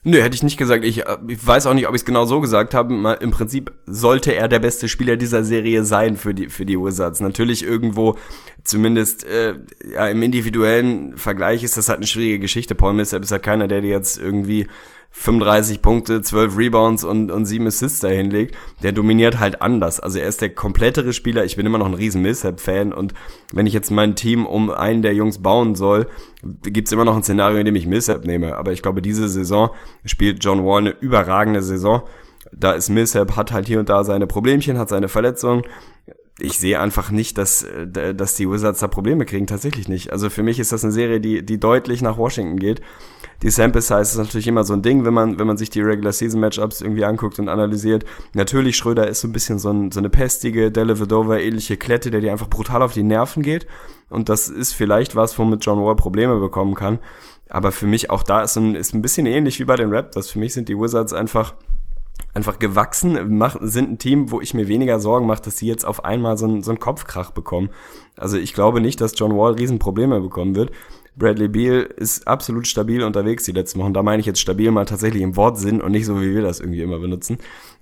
[0.05, 0.83] Nö, hätte ich nicht gesagt.
[0.83, 3.17] Ich, äh, ich weiß auch nicht, ob ich es genau so gesagt habe.
[3.21, 7.21] Im Prinzip sollte er der beste Spieler dieser Serie sein für die für die Wizards.
[7.21, 8.17] Natürlich irgendwo,
[8.65, 9.55] zumindest äh,
[9.93, 12.75] ja, im individuellen Vergleich ist das halt eine schwierige Geschichte.
[12.75, 14.67] Paul Millsap ist ja keiner, der dir jetzt irgendwie
[15.16, 19.99] 35 Punkte, 12 Rebounds und, und 7 Assists da hinlegt, der dominiert halt anders.
[19.99, 21.45] Also er ist der komplettere Spieler.
[21.45, 23.14] Ich bin immer noch ein riesen Millsap-Fan und
[23.53, 26.07] wenn ich jetzt mein Team um einen der Jungs bauen soll,
[26.64, 28.57] gibt's immer noch ein Szenario, in dem ich Millsap nehme.
[28.57, 29.70] Aber ich glaube, diese Saison
[30.03, 32.01] spielt John Wall eine überragende Saison.
[32.51, 35.61] Da ist Millsap, hat halt hier und da seine Problemchen, hat seine Verletzungen
[36.39, 40.11] ich sehe einfach nicht, dass, äh, dass die Wizards da Probleme kriegen, tatsächlich nicht.
[40.11, 42.81] Also für mich ist das eine Serie, die, die deutlich nach Washington geht
[43.43, 45.81] die Sample Size ist natürlich immer so ein Ding, wenn man, wenn man sich die
[45.81, 48.05] Regular Season Matchups irgendwie anguckt und analysiert.
[48.34, 52.21] Natürlich, Schröder ist so ein bisschen so, ein, so eine pestige, Delevedova ähnliche Klette, der
[52.21, 53.67] dir einfach brutal auf die Nerven geht.
[54.09, 56.99] Und das ist vielleicht was, womit John Wall Probleme bekommen kann.
[57.49, 60.31] Aber für mich auch da ist ein, ist ein bisschen ähnlich wie bei den Raptors.
[60.31, 61.53] Für mich sind die Wizards einfach
[62.34, 65.86] einfach gewachsen, mach, sind ein Team, wo ich mir weniger Sorgen mache, dass sie jetzt
[65.86, 67.70] auf einmal so einen, so einen Kopfkrach bekommen.
[68.18, 70.72] Also ich glaube nicht, dass John Wall Riesenprobleme bekommen wird.
[71.16, 73.93] Bradley Beal ist absolut stabil unterwegs die letzten Wochen.
[73.93, 76.59] Da meine ich jetzt stabil mal tatsächlich im Wortsinn und nicht so, wie wir das
[76.59, 77.38] irgendwie immer benutzen.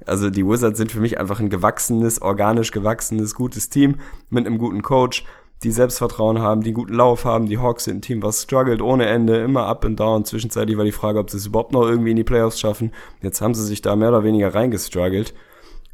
[0.05, 3.95] Also die Wizards sind für mich einfach ein gewachsenes, organisch gewachsenes, gutes Team
[4.29, 5.23] mit einem guten Coach,
[5.63, 7.45] die Selbstvertrauen haben, die guten Lauf haben.
[7.45, 10.25] Die Hawks sind ein Team, was struggelt ohne Ende, immer up and down.
[10.25, 12.91] Zwischenzeitlich war die Frage, ob sie es überhaupt noch irgendwie in die Playoffs schaffen.
[13.21, 15.33] Jetzt haben sie sich da mehr oder weniger reingestruggelt.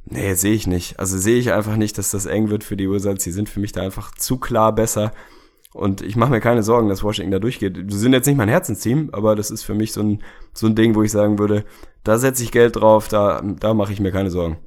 [0.06, 1.00] Nee, sehe ich nicht.
[1.00, 3.26] Also sehe ich einfach nicht, dass das eng wird für die Wizards.
[3.26, 5.12] Sie sind für mich da einfach zu klar besser.
[5.74, 7.78] Und ich mache mir keine Sorgen, dass Washington da durchgeht.
[7.90, 10.76] Sie sind jetzt nicht mein Herzensteam, aber das ist für mich so ein, so ein
[10.76, 11.66] Ding, wo ich sagen würde,
[12.04, 14.58] da setze ich Geld drauf, da, da mache ich mir keine Sorgen.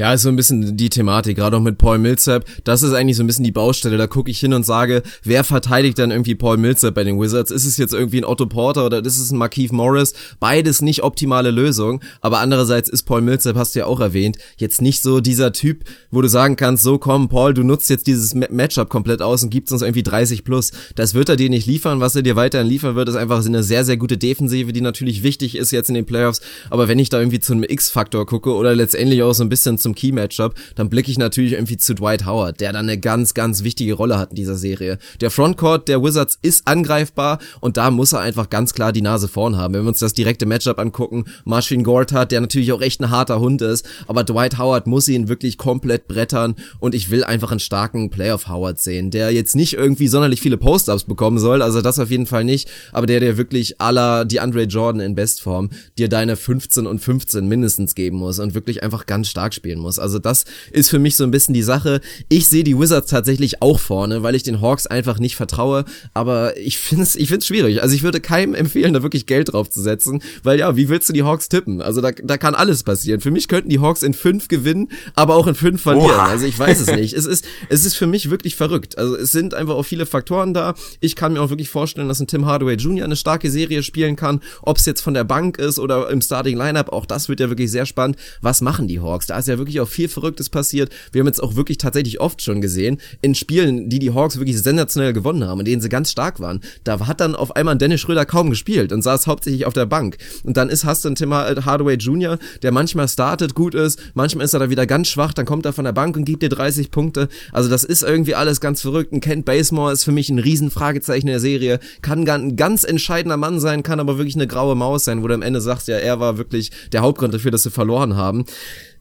[0.00, 2.46] Ja, ist so ein bisschen die Thematik, gerade auch mit Paul Millsap.
[2.64, 3.98] Das ist eigentlich so ein bisschen die Baustelle.
[3.98, 7.50] Da gucke ich hin und sage, wer verteidigt dann irgendwie Paul Millsap bei den Wizards?
[7.50, 10.14] Ist es jetzt irgendwie ein Otto Porter oder ist es ein Markeith Morris?
[10.38, 12.00] Beides nicht optimale Lösung.
[12.22, 15.84] Aber andererseits ist Paul Millsap, hast du ja auch erwähnt, jetzt nicht so dieser Typ,
[16.10, 19.50] wo du sagen kannst, so komm, Paul, du nutzt jetzt dieses Matchup komplett aus und
[19.50, 20.72] gibst uns irgendwie 30 plus.
[20.94, 22.00] Das wird er dir nicht liefern.
[22.00, 25.22] Was er dir weiterhin liefern wird, ist einfach eine sehr, sehr gute Defensive, die natürlich
[25.22, 26.40] wichtig ist jetzt in den Playoffs.
[26.70, 29.76] Aber wenn ich da irgendwie zu einem X-Faktor gucke oder letztendlich auch so ein bisschen
[29.76, 33.34] zum zum Key-Matchup, dann blicke ich natürlich irgendwie zu Dwight Howard, der dann eine ganz,
[33.34, 34.98] ganz wichtige Rolle hat in dieser Serie.
[35.20, 39.28] Der Frontcourt der Wizards ist angreifbar und da muss er einfach ganz klar die Nase
[39.28, 39.74] vorn haben.
[39.74, 43.40] Wenn wir uns das direkte Matchup angucken, Marcin Gortat, der natürlich auch echt ein harter
[43.40, 47.60] Hund ist, aber Dwight Howard muss ihn wirklich komplett brettern und ich will einfach einen
[47.60, 51.98] starken Playoff Howard sehen, der jetzt nicht irgendwie sonderlich viele Post-Ups bekommen soll, also das
[51.98, 56.08] auf jeden Fall nicht, aber der der wirklich aller die Andre Jordan in Bestform dir
[56.08, 59.98] deine 15 und 15 mindestens geben muss und wirklich einfach ganz stark spielen muss.
[59.98, 62.00] Also das ist für mich so ein bisschen die Sache.
[62.28, 65.84] Ich sehe die Wizards tatsächlich auch vorne, weil ich den Hawks einfach nicht vertraue.
[66.14, 67.82] Aber ich finde es ich find's schwierig.
[67.82, 71.08] Also ich würde keinem empfehlen, da wirklich Geld drauf zu setzen, weil ja, wie willst
[71.08, 71.82] du die Hawks tippen?
[71.82, 73.20] Also da, da kann alles passieren.
[73.20, 76.10] Für mich könnten die Hawks in fünf gewinnen, aber auch in fünf verlieren.
[76.10, 76.26] Oha.
[76.26, 77.14] Also ich weiß es nicht.
[77.14, 78.98] Es ist, es ist für mich wirklich verrückt.
[78.98, 80.74] Also es sind einfach auch viele Faktoren da.
[81.00, 83.04] Ich kann mir auch wirklich vorstellen, dass ein Tim Hardaway Jr.
[83.04, 84.40] eine starke Serie spielen kann.
[84.62, 87.48] Ob es jetzt von der Bank ist oder im Starting Lineup, auch das wird ja
[87.48, 88.16] wirklich sehr spannend.
[88.40, 89.26] Was machen die Hawks?
[89.26, 90.90] Da ist ja wirklich auch viel Verrücktes passiert.
[91.12, 94.60] Wir haben jetzt auch wirklich tatsächlich oft schon gesehen, in Spielen, die die Hawks wirklich
[94.60, 98.00] sensationell gewonnen haben, in denen sie ganz stark waren, da hat dann auf einmal Dennis
[98.00, 100.16] Schröder kaum gespielt und saß hauptsächlich auf der Bank.
[100.44, 104.44] Und dann ist, hast du einen Tim Hardaway Jr., der manchmal startet, gut ist, manchmal
[104.44, 106.48] ist er da wieder ganz schwach, dann kommt er von der Bank und gibt dir
[106.48, 107.28] 30 Punkte.
[107.52, 109.12] Also das ist irgendwie alles ganz verrückt.
[109.12, 113.60] Ein Kent Basemore ist für mich ein Riesenfragezeichen der Serie, kann ein ganz entscheidender Mann
[113.60, 116.20] sein, kann aber wirklich eine graue Maus sein, wo du am Ende sagst, ja, er
[116.20, 118.44] war wirklich der Hauptgrund dafür, dass sie verloren haben.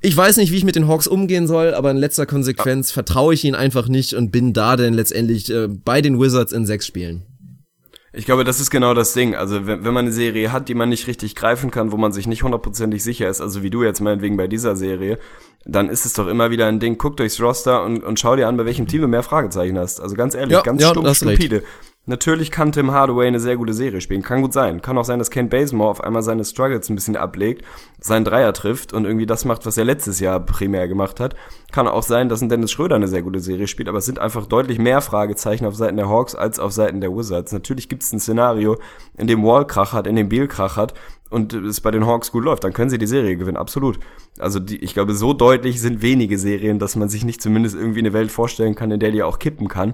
[0.02, 3.34] Ich weiß nicht, wie ich mit den Hawks umgehen soll, aber in letzter Konsequenz vertraue
[3.34, 6.88] ich ihnen einfach nicht und bin da denn letztendlich äh, bei den Wizards in sechs
[6.88, 7.24] Spielen.
[8.12, 9.36] Ich glaube, das ist genau das Ding.
[9.36, 12.12] Also wenn, wenn man eine Serie hat, die man nicht richtig greifen kann, wo man
[12.12, 15.20] sich nicht hundertprozentig sicher ist, also wie du jetzt meinetwegen bei dieser Serie,
[15.66, 18.48] dann ist es doch immer wieder ein Ding, guck durchs Roster und, und schau dir
[18.48, 20.00] an, bei welchem Team du mehr Fragezeichen hast.
[20.00, 21.58] Also ganz ehrlich, ja, ganz ja, stumpf, stupide.
[21.58, 21.68] Recht.
[22.10, 24.24] Natürlich kann Tim Hardaway eine sehr gute Serie spielen.
[24.24, 24.82] Kann gut sein.
[24.82, 27.64] Kann auch sein, dass Ken Bazemore auf einmal seine Struggles ein bisschen ablegt,
[28.00, 31.36] seinen Dreier trifft und irgendwie das macht, was er letztes Jahr primär gemacht hat.
[31.72, 34.18] Kann auch sein, dass ein Dennis Schröder eine sehr gute Serie spielt, aber es sind
[34.18, 37.52] einfach deutlich mehr Fragezeichen auf Seiten der Hawks als auf Seiten der Wizards.
[37.52, 38.80] Natürlich gibt es ein Szenario,
[39.16, 40.96] in dem Wall Krach hat, in dem Beal Krach hat
[41.30, 44.00] und es bei den Hawks gut läuft, dann können sie die Serie gewinnen, absolut.
[44.40, 48.00] Also die, ich glaube, so deutlich sind wenige Serien, dass man sich nicht zumindest irgendwie
[48.00, 49.94] eine Welt vorstellen kann, in der die auch kippen kann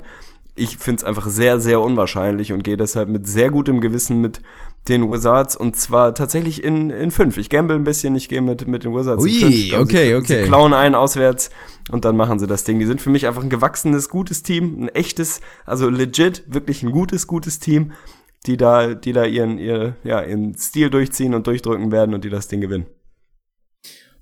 [0.55, 4.41] ich finde es einfach sehr, sehr unwahrscheinlich und gehe deshalb mit sehr gutem Gewissen mit
[4.87, 7.37] den Wizards und zwar tatsächlich in, in fünf.
[7.37, 9.81] Ich gamble ein bisschen, ich gehe mit, mit den Wizards Ui, in fünf.
[9.81, 10.41] Okay, sie, okay.
[10.41, 11.49] Sie klauen einen auswärts
[11.91, 12.79] und dann machen sie das Ding.
[12.79, 16.91] Die sind für mich einfach ein gewachsenes, gutes Team, ein echtes, also legit, wirklich ein
[16.91, 17.91] gutes, gutes Team,
[18.45, 22.29] die da, die da ihren, ihr, ja, ihren Stil durchziehen und durchdrücken werden und die
[22.29, 22.85] das Ding gewinnen.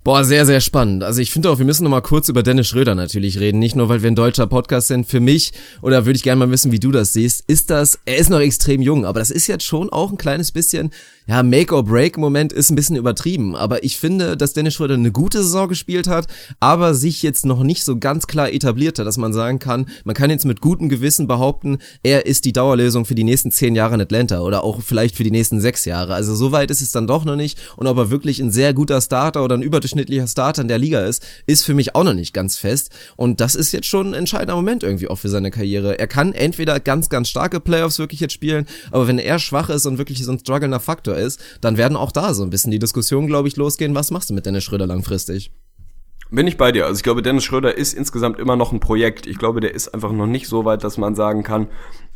[0.03, 1.01] Boah, sehr, sehr spannend.
[1.01, 3.59] Also ich finde auch, wir müssen noch mal kurz über Dennis Schröder natürlich reden.
[3.59, 5.07] Nicht nur, weil wir ein deutscher Podcast sind.
[5.07, 8.17] Für mich, oder würde ich gerne mal wissen, wie du das siehst, ist das, er
[8.17, 10.91] ist noch extrem jung, aber das ist jetzt schon auch ein kleines bisschen
[11.25, 15.69] ja, Make-or-Break-Moment ist ein bisschen übertrieben, aber ich finde, dass Dennis Schröder eine gute Saison
[15.69, 16.27] gespielt hat,
[16.59, 20.15] aber sich jetzt noch nicht so ganz klar etabliert hat, dass man sagen kann, man
[20.15, 23.95] kann jetzt mit gutem Gewissen behaupten, er ist die Dauerlösung für die nächsten zehn Jahre
[23.95, 26.13] in Atlanta oder auch vielleicht für die nächsten sechs Jahre.
[26.13, 28.73] Also so weit ist es dann doch noch nicht und ob er wirklich ein sehr
[28.73, 29.92] guter Starter oder ein überdurchschnittlicher
[30.27, 33.55] Starter in der Liga ist, ist für mich auch noch nicht ganz fest und das
[33.55, 35.99] ist jetzt schon ein entscheidender Moment irgendwie auch für seine Karriere.
[35.99, 39.85] Er kann entweder ganz, ganz starke Playoffs wirklich jetzt spielen, aber wenn er schwach ist
[39.85, 42.79] und wirklich so ein strugglender Faktor ist, dann werden auch da so ein bisschen die
[42.79, 45.51] Diskussionen, glaube ich, losgehen, was machst du mit Dennis Schröder langfristig?
[46.33, 46.87] Bin ich bei dir.
[46.87, 49.27] Also ich glaube, Dennis Schröder ist insgesamt immer noch ein Projekt.
[49.27, 51.67] Ich glaube, der ist einfach noch nicht so weit, dass man sagen kann,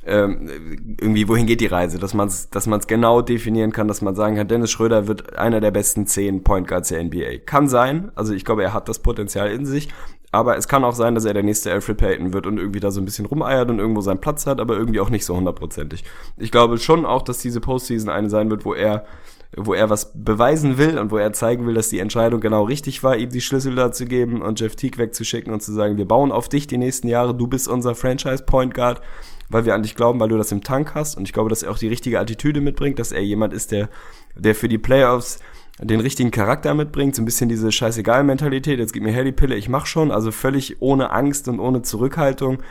[0.08, 4.02] ähm, irgendwie, wohin geht die Reise, dass man es dass man's genau definieren kann, dass
[4.02, 7.40] man sagen kann, Dennis Schröder wird einer der besten zehn Point Guards der NBA.
[7.46, 9.90] Kann sein, also ich glaube, er hat das Potenzial in sich,
[10.32, 12.90] aber es kann auch sein, dass er der nächste Alfred Payton wird und irgendwie da
[12.90, 16.04] so ein bisschen rumeiert und irgendwo seinen Platz hat, aber irgendwie auch nicht so hundertprozentig.
[16.38, 19.06] Ich glaube schon auch, dass diese Postseason eine sein wird, wo er
[19.56, 23.02] wo er was beweisen will und wo er zeigen will, dass die Entscheidung genau richtig
[23.02, 26.34] war, ihm die Schlüssel dazu geben und Jeff Teague wegzuschicken und zu sagen, wir bauen
[26.34, 29.02] auf dich die nächsten Jahre, du bist unser Franchise Point Guard
[29.50, 31.16] weil wir an dich glauben, weil du das im Tank hast.
[31.16, 33.90] Und ich glaube, dass er auch die richtige Attitüde mitbringt, dass er jemand ist, der,
[34.36, 35.40] der für die Playoffs
[35.80, 39.56] den richtigen Charakter mitbringt, so ein bisschen diese Scheißegal-Mentalität, jetzt gib mir her die Pille,
[39.56, 42.64] ich mach schon, also völlig ohne Angst und ohne Zurückhaltung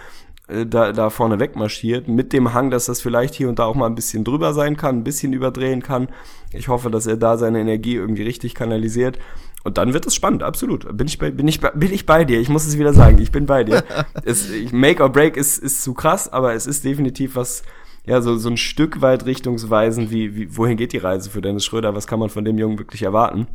[0.48, 3.76] äh, da, da vorne wegmarschiert, mit dem Hang, dass das vielleicht hier und da auch
[3.76, 6.08] mal ein bisschen drüber sein kann, ein bisschen überdrehen kann.
[6.52, 9.18] Ich hoffe, dass er da seine Energie irgendwie richtig kanalisiert
[9.66, 10.96] Und dann wird es spannend, absolut.
[10.96, 12.38] Bin ich bei, bin ich bei, bin ich bei dir.
[12.38, 13.18] Ich muss es wieder sagen.
[13.20, 13.82] Ich bin bei dir.
[14.24, 17.64] es, Make or Break ist, ist zu krass, aber es ist definitiv was,
[18.04, 21.64] ja, so, so ein Stück weit richtungsweisend, wie, wie, wohin geht die Reise für Dennis
[21.64, 21.96] Schröder?
[21.96, 23.48] Was kann man von dem Jungen wirklich erwarten?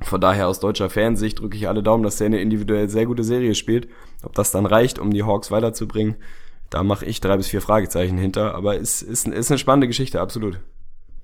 [0.00, 3.22] Von daher aus deutscher Fansicht drücke ich alle Daumen, dass der eine individuell sehr gute
[3.22, 3.88] Serie spielt.
[4.22, 6.16] Ob das dann reicht, um die Hawks weiterzubringen,
[6.70, 8.54] da mache ich drei bis vier Fragezeichen hinter.
[8.54, 10.60] Aber es ist, ist eine spannende Geschichte, absolut.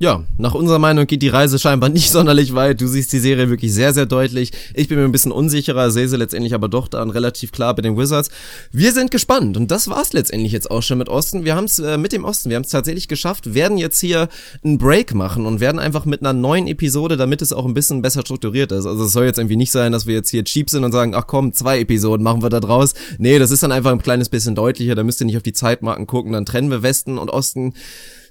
[0.01, 2.81] Ja, nach unserer Meinung geht die Reise scheinbar nicht sonderlich weit.
[2.81, 4.51] Du siehst die Serie wirklich sehr, sehr deutlich.
[4.75, 7.83] Ich bin mir ein bisschen unsicherer, sehe sie letztendlich aber doch dann relativ klar bei
[7.83, 8.31] den Wizards.
[8.73, 11.45] Wir sind gespannt und das war's letztendlich jetzt auch schon mit Osten.
[11.45, 14.29] Wir haben es äh, mit dem Osten, wir haben es tatsächlich geschafft, werden jetzt hier
[14.65, 18.03] einen Break machen und werden einfach mit einer neuen Episode, damit es auch ein bisschen
[18.03, 18.87] besser strukturiert ist.
[18.87, 21.15] Also es soll jetzt irgendwie nicht sein, dass wir jetzt hier cheap sind und sagen,
[21.15, 22.95] ach komm, zwei Episoden machen wir da draus.
[23.19, 25.53] Nee, das ist dann einfach ein kleines bisschen deutlicher, da müsst ihr nicht auf die
[25.53, 27.75] Zeitmarken gucken, dann trennen wir Westen und Osten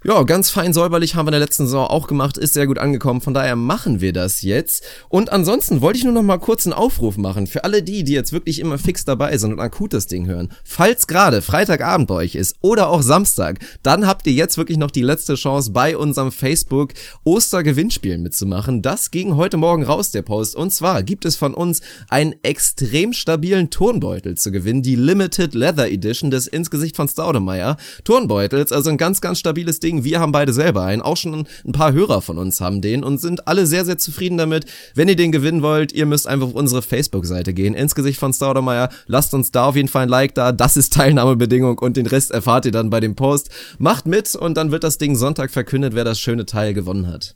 [0.06, 2.78] ja, ganz fein säuberlich haben wir in der letzten Saison auch gemacht, ist sehr gut
[2.78, 4.84] angekommen, von daher machen wir das jetzt.
[5.08, 8.12] Und ansonsten wollte ich nur noch mal kurz einen Aufruf machen für alle die, die
[8.12, 10.49] jetzt wirklich immer fix dabei sind und akut das Ding hören.
[10.66, 14.91] Falls gerade Freitagabend bei euch ist oder auch Samstag, dann habt ihr jetzt wirklich noch
[14.91, 16.93] die letzte Chance bei unserem Facebook
[17.24, 18.82] Ostergewinnspiel mitzumachen.
[18.82, 20.58] Das ging heute Morgen raus, der Post.
[20.58, 21.80] Und zwar gibt es von uns
[22.10, 27.78] einen extrem stabilen Turnbeutel zu gewinnen, die Limited Leather Edition des Insgesicht von Staudemeyer.
[28.04, 30.04] Turnbeutels, also ein ganz, ganz stabiles Ding Ding.
[30.04, 31.02] Wir haben beide selber einen.
[31.02, 34.38] Auch schon ein paar Hörer von uns haben den und sind alle sehr, sehr zufrieden
[34.38, 34.66] damit.
[34.96, 37.74] Wenn ihr den gewinnen wollt, ihr müsst einfach auf unsere Facebook-Seite gehen.
[37.74, 38.89] Ins Gesicht von Staudemeyer.
[39.08, 40.52] Lasst uns da auf jeden Fall ein Like da.
[40.52, 43.50] Das ist Teilnahmebedingung und den Rest erfahrt ihr dann bei dem Post.
[43.78, 47.36] Macht mit und dann wird das Ding Sonntag verkündet, wer das schöne Teil gewonnen hat.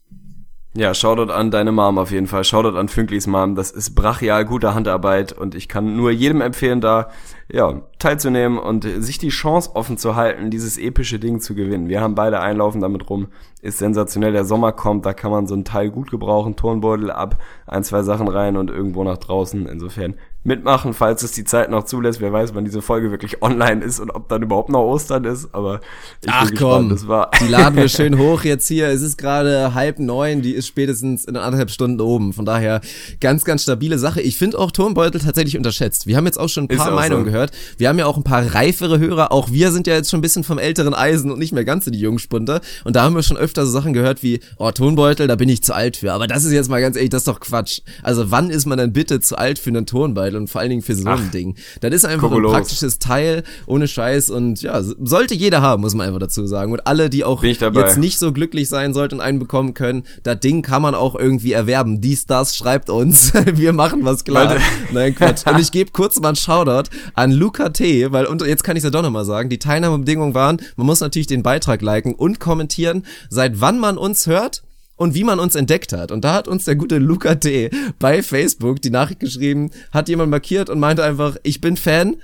[0.76, 2.43] Ja, Shoutout an deine Mom auf jeden Fall.
[2.43, 3.55] Shoutout an Fünklis Mom.
[3.55, 7.10] Das ist brachial gute Handarbeit und ich kann nur jedem empfehlen, da
[7.50, 11.88] ja, teilzunehmen und sich die Chance offen zu halten, dieses epische Ding zu gewinnen.
[11.88, 13.28] Wir haben beide einlaufen damit rum.
[13.62, 14.34] Ist sensationell.
[14.34, 16.56] Der Sommer kommt, da kann man so ein Teil gut gebrauchen.
[16.56, 19.66] Turnbeutel ab, ein, zwei Sachen rein und irgendwo nach draußen.
[19.66, 20.16] Insofern
[20.48, 22.22] mitmachen, falls es die Zeit noch zulässt.
[22.22, 25.54] Wer weiß, wann diese Folge wirklich online ist und ob dann überhaupt noch Ostern ist.
[25.54, 25.82] Aber
[26.22, 26.91] ich Ach bin komm, gespannt.
[26.91, 28.88] Das war die laden wir schön hoch jetzt hier.
[28.88, 32.32] Es ist gerade halb neun, die ist spätestens in anderthalb Stunden oben.
[32.32, 32.80] Von daher
[33.20, 34.22] ganz, ganz stabile Sache.
[34.22, 36.08] Ich finde auch Turnbeutel tatsächlich unterschätzt.
[36.08, 37.32] Wir haben jetzt auch schon ein paar Meinungen so.
[37.32, 37.37] gehört.
[37.78, 39.32] Wir haben ja auch ein paar reifere Hörer.
[39.32, 41.86] Auch wir sind ja jetzt schon ein bisschen vom älteren Eisen und nicht mehr ganz
[41.86, 42.62] so die Jungspunter.
[42.84, 45.64] Und da haben wir schon öfter so Sachen gehört wie, oh, Turnbeutel, da bin ich
[45.64, 46.14] zu alt für.
[46.14, 47.82] Aber das ist jetzt mal ganz ehrlich, das ist doch Quatsch.
[48.02, 50.38] Also wann ist man denn bitte zu alt für einen Turnbeutel?
[50.38, 51.56] und vor allen Dingen für so ein Ach, Ding.
[51.82, 56.08] Das ist einfach ein praktisches Teil, ohne Scheiß und ja, sollte jeder haben, muss man
[56.08, 56.72] einfach dazu sagen.
[56.72, 60.40] Und alle, die auch jetzt nicht so glücklich sein sollten und einen bekommen können, das
[60.40, 62.02] Ding kann man auch irgendwie erwerben.
[62.02, 63.34] Dies, das, schreibt uns.
[63.54, 64.58] Wir machen was klar.
[64.92, 65.46] Nein, Quatsch.
[65.46, 68.82] Und ich gebe kurz mal einen Shoutout an Luca T., weil, und jetzt kann ich
[68.82, 72.39] es ja doch nochmal sagen, die Teilnahmebedingungen waren, man muss natürlich den Beitrag liken und
[72.39, 74.63] kommentieren, seit wann man uns hört
[74.95, 76.11] und wie man uns entdeckt hat.
[76.11, 77.69] Und da hat uns der gute Luca T.
[77.99, 82.17] bei Facebook die Nachricht geschrieben, hat jemand markiert und meinte einfach, ich bin Fan,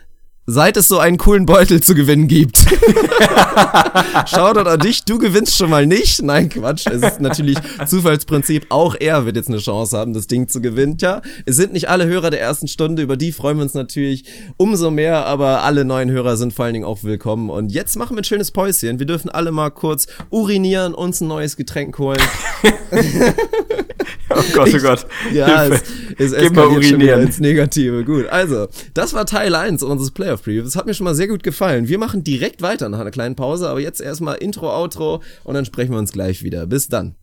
[0.46, 2.58] seit es so einen coolen Beutel zu gewinnen gibt.
[4.28, 6.22] Shoutout an dich, du gewinnst schon mal nicht.
[6.22, 8.66] Nein, Quatsch, es ist natürlich Zufallsprinzip.
[8.70, 10.98] Auch er wird jetzt eine Chance haben, das Ding zu gewinnen.
[10.98, 14.26] Tja, es sind nicht alle Hörer der ersten Stunde, über die freuen wir uns natürlich
[14.58, 17.50] umso mehr, aber alle neuen Hörer sind vor allen Dingen auch willkommen.
[17.50, 19.00] Und jetzt machen wir ein schönes Päuschen.
[19.00, 22.22] Wir dürfen alle mal kurz urinieren, uns ein neues Getränk holen.
[24.30, 25.06] oh Gott, oh Gott.
[25.30, 25.84] Ich, ja, es,
[26.18, 28.04] es eskaliert schon wieder ins Negative.
[28.04, 30.64] Gut, also, das war Teil 1 unseres Playoff Preview.
[30.64, 31.88] Das hat mir schon mal sehr gut gefallen.
[31.88, 35.66] Wir machen direkt weiter nach einer kleinen Pause, aber jetzt erstmal Intro, Outro und dann
[35.66, 36.66] sprechen wir uns gleich wieder.
[36.66, 37.16] Bis dann.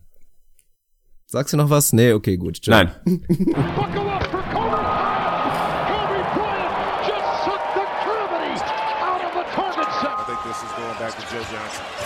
[1.27, 1.93] Sagst du noch was?
[1.93, 2.61] Nee, okay, gut.
[2.61, 2.83] Ciao.
[2.83, 2.91] Nein.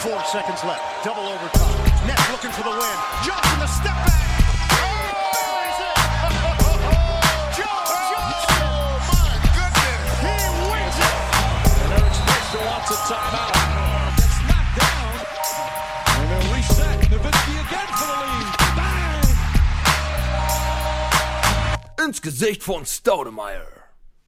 [0.06, 0.95] Four seconds left.
[22.16, 23.68] Ins Gesicht von Staudemeyer.